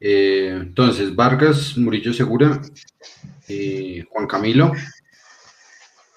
[0.00, 2.60] Eh, entonces, Vargas, Murillo Segura,
[3.48, 4.72] eh, Juan Camilo,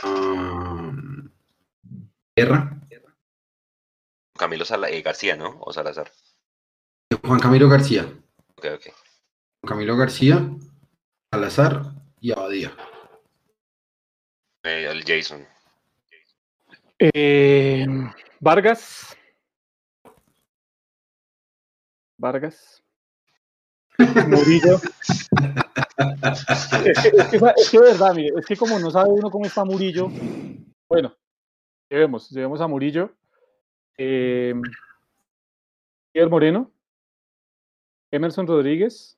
[0.04, 0.92] ah,
[2.36, 2.80] Guerra,
[4.38, 5.58] Camilo Sala- eh, García, ¿no?
[5.62, 6.12] O Salazar.
[7.24, 8.04] Juan Camilo García,
[8.58, 8.84] Ok, ok.
[9.62, 10.50] Juan Camilo García,
[11.32, 12.76] Salazar y Abadía.
[14.64, 15.46] Eh, el Jason.
[17.00, 17.86] Eh,
[18.40, 19.16] Vargas.
[22.18, 22.83] Vargas.
[24.28, 24.80] Murillo.
[26.36, 29.30] es, que, es, que, es que de verdad, mire, es que como no sabe uno
[29.30, 30.10] cómo está Murillo,
[30.88, 31.16] bueno,
[31.90, 33.12] llevemos, llevemos a Murillo.
[33.98, 34.54] Eh,
[36.14, 36.72] Miguel Moreno.
[38.12, 39.18] Emerson Rodríguez.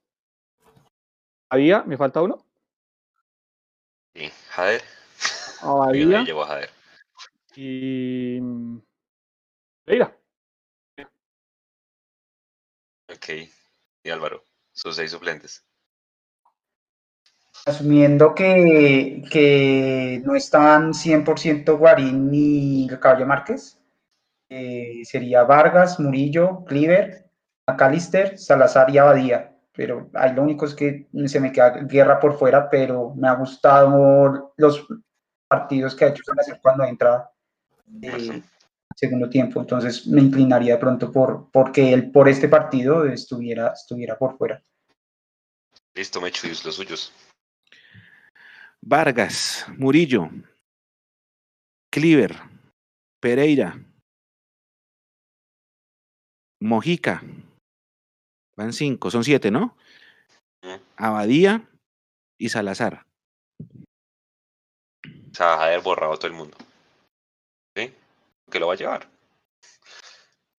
[1.49, 2.45] Abadía, ¿me falta uno?
[4.13, 4.81] Sí, Jader.
[5.61, 6.23] Abadía.
[6.23, 6.69] Llevo a Jader.
[7.57, 8.39] Y.
[9.85, 10.17] Leira.
[13.09, 13.29] Ok.
[14.03, 14.44] Y Álvaro,
[14.75, 15.63] sus seis suplentes.
[17.65, 23.79] Asumiendo que, que no están 100% Guarín ni Caballo Márquez,
[24.49, 27.25] eh, sería Vargas, Murillo, Cliver,
[27.65, 29.57] McAllister, Salazar y Abadía.
[29.71, 33.33] Pero ahí lo único es que se me queda guerra por fuera, pero me ha
[33.33, 34.85] gustado los
[35.47, 37.31] partidos que ha hecho Salazar cuando entra
[38.01, 38.43] eh,
[38.95, 39.59] segundo tiempo.
[39.59, 44.63] Entonces me inclinaría de pronto por porque él por este partido estuviera, estuviera por fuera.
[45.93, 47.13] Listo, Mechu, y los suyos.
[48.81, 50.29] Vargas, Murillo,
[51.91, 52.35] Cliver,
[53.19, 53.79] Pereira,
[56.61, 57.23] Mojica.
[58.57, 59.75] Van cinco, son siete, ¿no?
[60.97, 61.69] Abadía
[62.37, 63.05] y Salazar.
[65.03, 66.57] O sea, Jader borrado a todo el mundo.
[68.49, 69.09] Que lo va a llevar.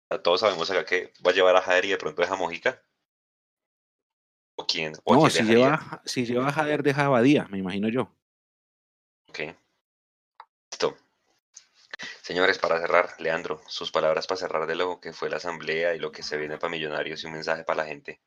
[0.05, 2.35] O sea, todos sabemos acá que va a llevar a Jader y de pronto deja
[2.35, 2.81] Mojica.
[4.55, 4.93] ¿O quién?
[5.03, 8.11] ¿O no, quién si lleva, si lleva a Jader, deja a Abadía, me imagino yo.
[9.27, 9.39] Ok.
[10.71, 10.97] Listo.
[12.21, 15.99] Señores, para cerrar, Leandro, sus palabras para cerrar de lo que fue la asamblea y
[15.99, 18.21] lo que se viene para Millonarios y un mensaje para la gente.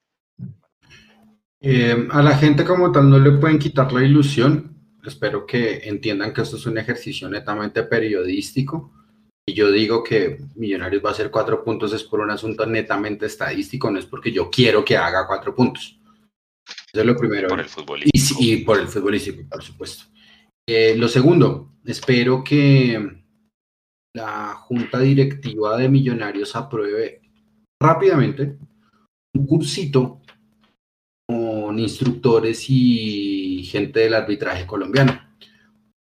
[1.61, 4.77] Eh, a la gente como tal no le pueden quitar la ilusión.
[5.05, 8.93] Espero que entiendan que esto es un ejercicio netamente periodístico.
[9.49, 13.25] Y yo digo que Millonarios va a hacer cuatro puntos es por un asunto netamente
[13.25, 15.99] estadístico, no es porque yo quiero que haga cuatro puntos.
[16.93, 17.49] Eso es lo primero.
[17.49, 18.41] Por el futbolístico.
[18.43, 20.05] Y, por el futbolístico, por supuesto.
[20.69, 23.23] Eh, lo segundo, espero que
[24.15, 27.23] la junta directiva de Millonarios apruebe
[27.81, 28.59] rápidamente
[29.35, 30.21] un cursito
[31.27, 35.19] con instructores y gente del arbitraje colombiano,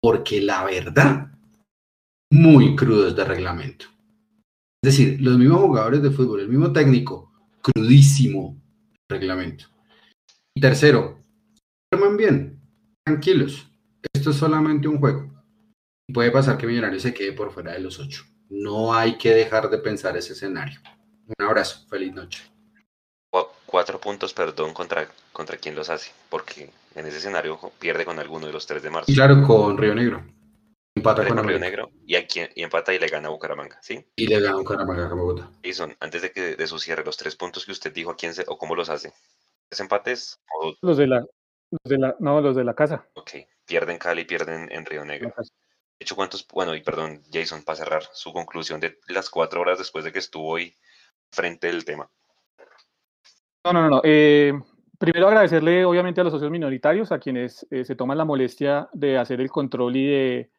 [0.01, 1.33] porque la verdad,
[2.33, 3.87] muy crudos de reglamento.
[4.85, 7.31] Es decir, los mismos jugadores de fútbol, el mismo técnico,
[7.61, 8.61] crudísimo
[9.11, 9.67] reglamento.
[10.57, 11.19] Y tercero,
[11.93, 12.61] duerman bien,
[13.07, 13.69] tranquilos.
[14.15, 15.31] Esto es solamente un juego.
[16.09, 18.25] Y puede pasar que Millonarios se quede por fuera de los ocho.
[18.49, 20.81] No hay que dejar de pensar ese escenario.
[21.39, 22.43] Un abrazo, feliz noche.
[23.31, 28.19] Cu- Cuatro puntos, perdón, contra, contra quién los hace, porque en ese escenario pierde con
[28.19, 29.11] alguno de los tres de marzo.
[29.11, 30.23] Y claro, con Río Negro.
[30.95, 31.65] Empata con América.
[31.65, 34.05] Negro y, aquí, y empata y le gana a Bucaramanga, ¿sí?
[34.17, 35.51] Y le gana un Caramanga a Bogotá.
[35.65, 38.35] Jason, antes de que de su cierre, los tres puntos que usted dijo, ¿a quién
[38.35, 39.13] se, o cómo los hace?
[39.69, 40.41] ¿Tres empates?
[40.61, 41.21] O, Los de la,
[41.71, 43.07] los de la, no, los de la casa.
[43.15, 43.31] ok,
[43.65, 45.33] pierden Cali, pierden en Río Negro.
[45.39, 46.47] De hecho, ¿cuántos?
[46.49, 50.19] Bueno, y perdón, Jason, para cerrar su conclusión de las cuatro horas después de que
[50.19, 50.77] estuvo hoy
[51.31, 52.11] frente del tema.
[53.65, 53.89] No, no, no.
[53.89, 54.01] no.
[54.05, 54.53] Eh,
[54.99, 59.17] primero agradecerle obviamente a los socios minoritarios, a quienes eh, se toman la molestia de
[59.17, 60.51] hacer el control y de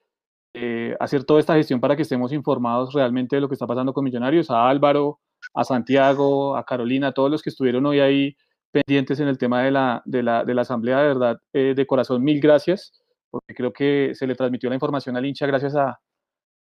[0.54, 3.94] eh, hacer toda esta gestión para que estemos informados realmente de lo que está pasando
[3.94, 5.20] con Millonarios, a Álvaro,
[5.54, 8.36] a Santiago, a Carolina, a todos los que estuvieron hoy ahí
[8.72, 11.86] pendientes en el tema de la, de la, de la asamblea, de verdad, eh, de
[11.86, 12.94] corazón, mil gracias,
[13.30, 16.00] porque creo que se le transmitió la información al hincha gracias a...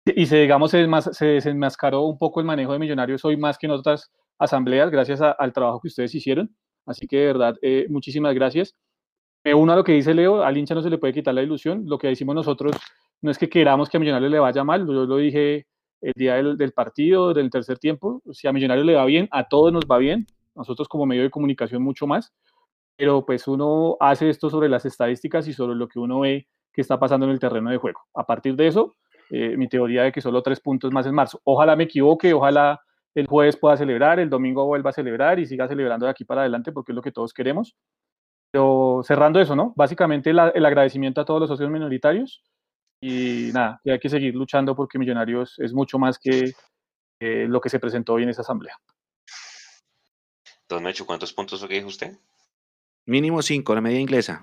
[0.05, 3.57] Y se, digamos, se, desmas- se desenmascaró un poco el manejo de Millonarios hoy más
[3.57, 6.53] que en otras asambleas, gracias a- al trabajo que ustedes hicieron.
[6.85, 8.75] Así que de verdad, eh, muchísimas gracias.
[9.45, 11.41] Me uno a lo que dice Leo, al hincha no se le puede quitar la
[11.41, 11.83] ilusión.
[11.85, 12.75] Lo que decimos nosotros
[13.23, 15.65] no es que queramos que a Millonarios le vaya mal, yo lo dije
[16.01, 18.21] el día del, partido, del tercer tiempo.
[18.33, 20.27] Si a Millonarios le va bien, a todos nos va bien.
[20.53, 22.33] Nosotros como medio de comunicación mucho más.
[22.97, 26.81] Pero pues uno hace esto sobre las estadísticas y sobre lo que uno ve que
[26.81, 28.01] está pasando en el terreno de juego.
[28.13, 28.93] A partir de eso,
[29.29, 31.39] eh, mi teoría de que solo tres puntos más en marzo.
[31.45, 32.81] Ojalá me equivoque, ojalá
[33.15, 36.41] el jueves pueda celebrar, el domingo vuelva a celebrar y siga celebrando de aquí para
[36.41, 37.73] adelante porque es lo que todos queremos.
[38.51, 39.71] Pero cerrando eso, ¿no?
[39.77, 42.43] Básicamente el agradecimiento a todos los socios minoritarios
[43.05, 46.53] y nada, que hay que seguir luchando porque Millonarios es mucho más que
[47.19, 48.79] eh, lo que se presentó hoy en esa asamblea.
[50.69, 52.17] Don Mecho, ¿cuántos puntos que dijo usted?
[53.05, 54.41] Mínimo cinco, la media inglesa.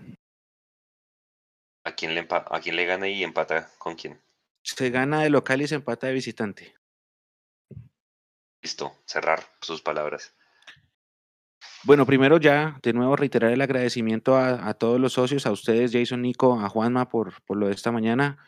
[1.84, 4.20] ¿A quién le, a quién le gana y empata con quién?
[4.62, 6.74] Se gana de local y se empata de visitante.
[8.60, 10.34] Listo, cerrar sus palabras.
[11.84, 16.22] Bueno, primero ya, de nuevo reiterar el agradecimiento a, todos los socios, a ustedes, Jason,
[16.22, 18.38] Nico, a Juanma por, por lo de esta mañana.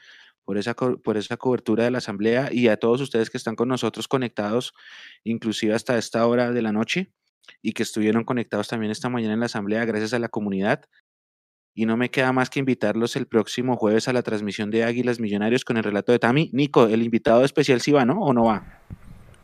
[0.45, 3.69] por esa, por esa cobertura de la asamblea y a todos ustedes que están con
[3.69, 4.75] nosotros conectados,
[5.25, 7.13] inclusive hasta esta hora de la noche
[7.63, 10.85] y que estuvieron conectados también esta mañana en la asamblea, gracias a la comunidad.
[11.75, 15.21] Y no me queda más que invitarlos el próximo jueves a la transmisión de Águilas
[15.21, 16.51] Millonarios con el relato de Tami.
[16.53, 18.21] Nico, el invitado especial sí va, ¿no?
[18.21, 18.83] ¿O no va?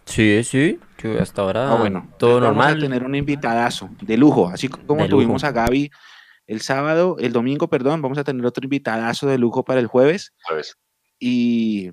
[0.08, 2.80] Sí, sí, que hasta ahora Ah, bueno, todo entonces Vamos a normal.
[2.80, 5.46] tener un invitadazo de lujo, así como De tuvimos lujo.
[5.46, 5.90] a Gaby
[6.46, 10.32] el sábado, el domingo, perdón, vamos a tener otro invitadazo de lujo para el jueves.
[10.44, 10.76] Jueves.
[11.18, 11.90] Y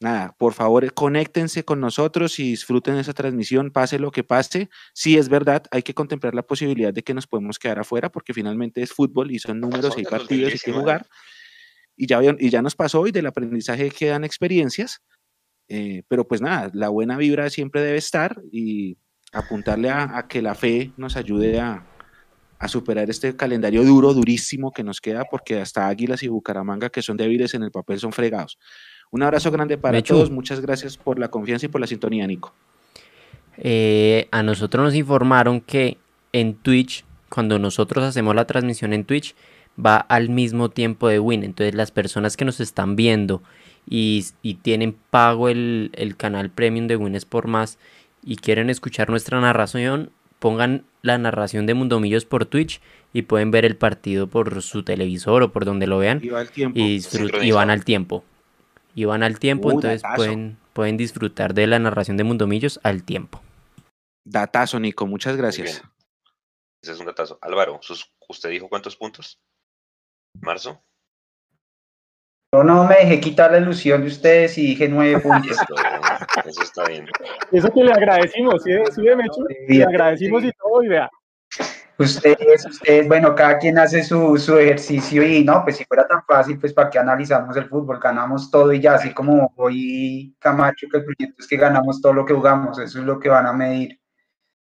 [0.00, 4.70] nada, por favor, conéctense con nosotros y disfruten esa transmisión, pase lo que pase.
[4.94, 8.32] Sí, es verdad, hay que contemplar la posibilidad de que nos podemos quedar afuera, porque
[8.32, 10.80] finalmente es fútbol y son números, del partidos, hay que 2019.
[10.80, 11.06] jugar.
[11.96, 15.02] Y ya, vieron- y ya nos pasó y del aprendizaje quedan experiencias.
[15.68, 18.96] Eh, pero pues nada, la buena vibra siempre debe estar y
[19.32, 21.86] apuntarle a, a que la fe nos ayude a,
[22.58, 27.02] a superar este calendario duro, durísimo que nos queda, porque hasta Águilas y Bucaramanga, que
[27.02, 28.58] son débiles en el papel, son fregados.
[29.10, 30.14] Un abrazo grande para Mechu.
[30.14, 32.52] todos, muchas gracias por la confianza y por la sintonía, Nico.
[33.56, 35.98] Eh, a nosotros nos informaron que
[36.32, 39.34] en Twitch, cuando nosotros hacemos la transmisión en Twitch,
[39.84, 41.44] va al mismo tiempo de Win.
[41.44, 43.42] Entonces las personas que nos están viendo
[43.88, 47.78] y, y tienen pago el, el canal premium de Win Sport Más
[48.22, 52.80] y quieren escuchar nuestra narración, pongan la narración de Mundomillos por Twitch
[53.12, 56.42] y pueden ver el partido por su televisor o por donde lo vean Y va
[56.42, 56.78] el tiempo.
[56.78, 58.24] y, van al tiempo.
[58.94, 60.16] Y van al tiempo, Uy, entonces datazo.
[60.16, 63.40] pueden, pueden disfrutar de la narración de Mundomillos al tiempo.
[64.24, 65.82] Datazo, Nico, muchas gracias.
[66.82, 67.38] Ese es un datazo.
[67.40, 67.80] Álvaro,
[68.28, 69.40] ¿usted dijo cuántos puntos?
[70.40, 70.82] ¿Marzo?
[72.50, 75.56] Yo no me dejé quitar la ilusión de ustedes y dije nueve puntos.
[76.46, 77.06] Eso está bien.
[77.52, 79.46] Eso que le agradecimos, ¿sí, sí de Mechu?
[79.68, 81.10] Le agradecimos y todo, y vea.
[81.98, 86.22] Ustedes, ustedes, bueno, cada quien hace su, su ejercicio y no, pues si fuera tan
[86.24, 90.86] fácil, pues para qué analizamos el fútbol, ganamos todo y ya, así como hoy Camacho,
[90.90, 93.46] que el proyecto es que ganamos todo lo que jugamos, eso es lo que van
[93.46, 94.00] a medir,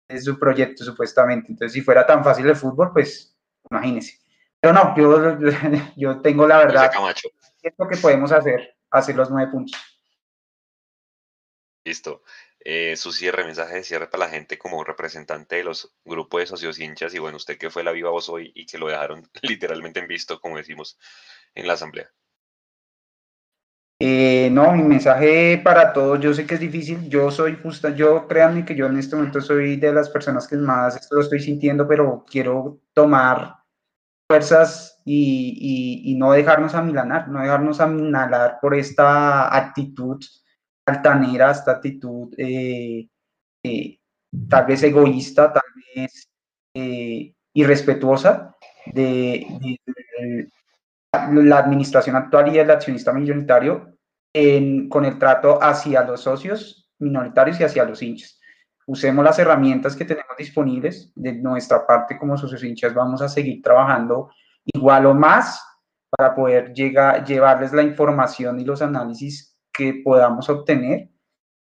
[0.09, 1.47] es su proyecto supuestamente.
[1.49, 3.33] Entonces, si fuera tan fácil el fútbol, pues
[3.71, 4.19] imagínense.
[4.59, 5.37] Pero no, yo,
[5.95, 7.29] yo tengo la verdad, Camacho,
[7.64, 9.80] siento que podemos hacer, hacer los nueve puntos.
[11.85, 12.23] listo.
[12.65, 16.48] Eh, su cierre, mensaje de cierre para la gente como representante de los grupos de
[16.48, 19.30] socios hinchas y bueno, usted que fue la viva voz hoy y que lo dejaron
[19.41, 20.98] literalmente en visto, como decimos,
[21.56, 22.10] en la asamblea.
[23.99, 28.27] Eh, no, mi mensaje para todos, yo sé que es difícil, yo soy justa, yo
[28.27, 31.41] créanme que yo en este momento soy de las personas que más esto lo estoy
[31.41, 33.57] sintiendo, pero quiero tomar
[34.27, 40.19] fuerzas y, y- y no dejarnos amilanar, no dejarnos amilanar por esta actitud
[40.85, 43.07] altanera, esta actitud eh,
[43.63, 43.99] eh,
[44.49, 45.63] tal vez egoísta, tal
[45.95, 46.30] vez
[46.73, 48.55] eh, irrespetuosa
[48.85, 50.49] de, de- de
[51.43, 53.97] la administración actual y el accionista minoritario
[54.34, 58.39] en- con el trato hacia los socios minoritarios y hacia los hinchas.
[58.85, 61.11] Usemos las herramientas que tenemos disponibles.
[61.15, 64.30] De nuestra parte, como socios hinchas, vamos a seguir trabajando
[64.65, 65.61] igual o más
[66.15, 71.10] para poder llegar, llevarles la información y los análisis que podamos obtener.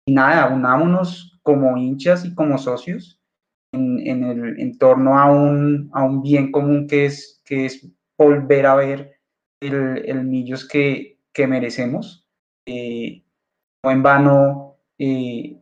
[0.07, 3.21] Y nada, unámonos como hinchas y como socios
[3.73, 7.87] en, en el, en torno a un, a un bien común que es, que es
[8.17, 9.19] volver a ver
[9.61, 12.27] el, el Millos que, que merecemos.
[12.65, 13.23] Eh,
[13.83, 15.61] no en vano eh,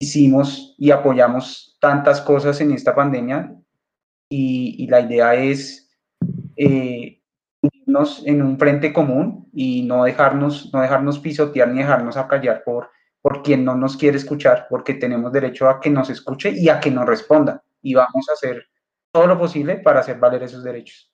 [0.00, 3.56] hicimos y apoyamos tantas cosas en esta pandemia
[4.30, 5.89] y, y la idea es
[6.62, 7.22] eh,
[7.62, 12.90] unirnos en un frente común y no dejarnos, no dejarnos pisotear ni dejarnos acallar por,
[13.22, 16.78] por quien no nos quiere escuchar, porque tenemos derecho a que nos escuche y a
[16.80, 17.62] que nos responda.
[17.82, 18.68] Y vamos a hacer
[19.10, 21.10] todo lo posible para hacer valer esos derechos.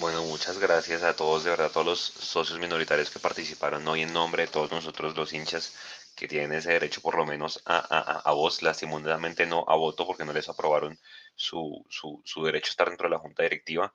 [0.00, 4.02] Bueno, muchas gracias a todos, de verdad, a todos los socios minoritarios que participaron hoy
[4.02, 5.74] en nombre de todos nosotros los hinchas
[6.16, 10.04] que tienen ese derecho por lo menos a, a, a- voz, lastimosamente no a voto
[10.04, 10.98] porque no les aprobaron
[11.38, 13.92] su, su, su derecho a estar dentro de la junta directiva.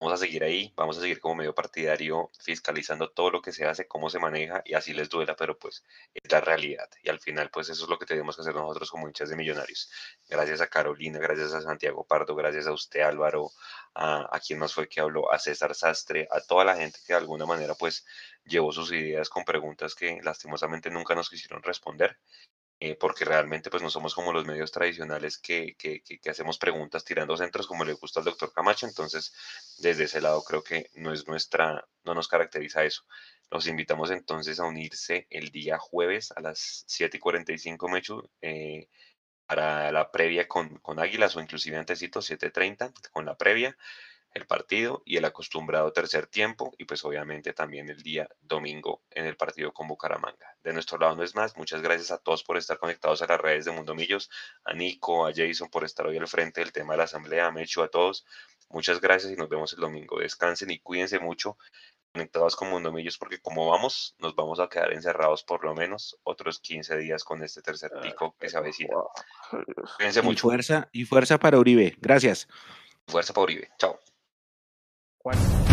[0.00, 3.66] Vamos a seguir ahí, vamos a seguir como medio partidario fiscalizando todo lo que se
[3.66, 5.84] hace, cómo se maneja y así les duela, pero pues
[6.14, 6.88] es la realidad.
[7.02, 9.36] Y al final pues eso es lo que tenemos que hacer nosotros como hinchas de
[9.36, 9.90] millonarios.
[10.26, 13.50] Gracias a Carolina, gracias a Santiago Pardo, gracias a usted Álvaro,
[13.94, 17.18] a, quien más fue que habló, a César Sastre, a toda la gente que de
[17.18, 18.06] alguna manera pues
[18.46, 22.18] llevó sus ideas con preguntas que lastimosamente nunca nos quisieron responder,
[22.80, 26.58] eh, porque realmente pues no somos como los medios tradicionales que, que, que- que hacemos
[26.58, 29.32] preguntas tirando centros como le gusta al doctor Camacho, entonces
[29.78, 33.04] desde ese lado creo que no es nuestra, no nos caracteriza eso.
[33.50, 38.88] Los invitamos entonces a unirse el día jueves a las 7 y 45, Mechu, eh,
[39.46, 43.76] para la previa con, con Águilas o inclusive antesito, 7.30, con la previa.
[44.32, 49.26] El partido y el acostumbrado tercer tiempo y pues obviamente también el día domingo en
[49.26, 50.56] el partido con Bucaramanga.
[50.62, 53.40] De nuestro lado no es más, muchas gracias a todos por estar conectados a las
[53.40, 54.30] redes de Mundo Millos,
[54.64, 57.50] a Nico, a Jason por estar hoy al frente del tema de la asamblea, a
[57.50, 58.24] Mecho, a todos.
[58.68, 60.20] Muchas gracias y nos vemos el domingo.
[60.20, 61.56] Descansen y cuídense mucho
[62.12, 66.18] conectados con Mundo Millos porque como vamos, nos vamos a quedar encerrados por lo menos
[66.24, 68.96] otros 15 días con este tercer pico que se avecina.
[69.96, 70.42] Cuídense Y mucho.
[70.42, 71.96] fuerza, y fuerza para Uribe.
[71.98, 72.48] Gracias.
[73.06, 73.70] Fuerza para Uribe.
[73.78, 73.98] Chao.
[75.22, 75.69] Juan.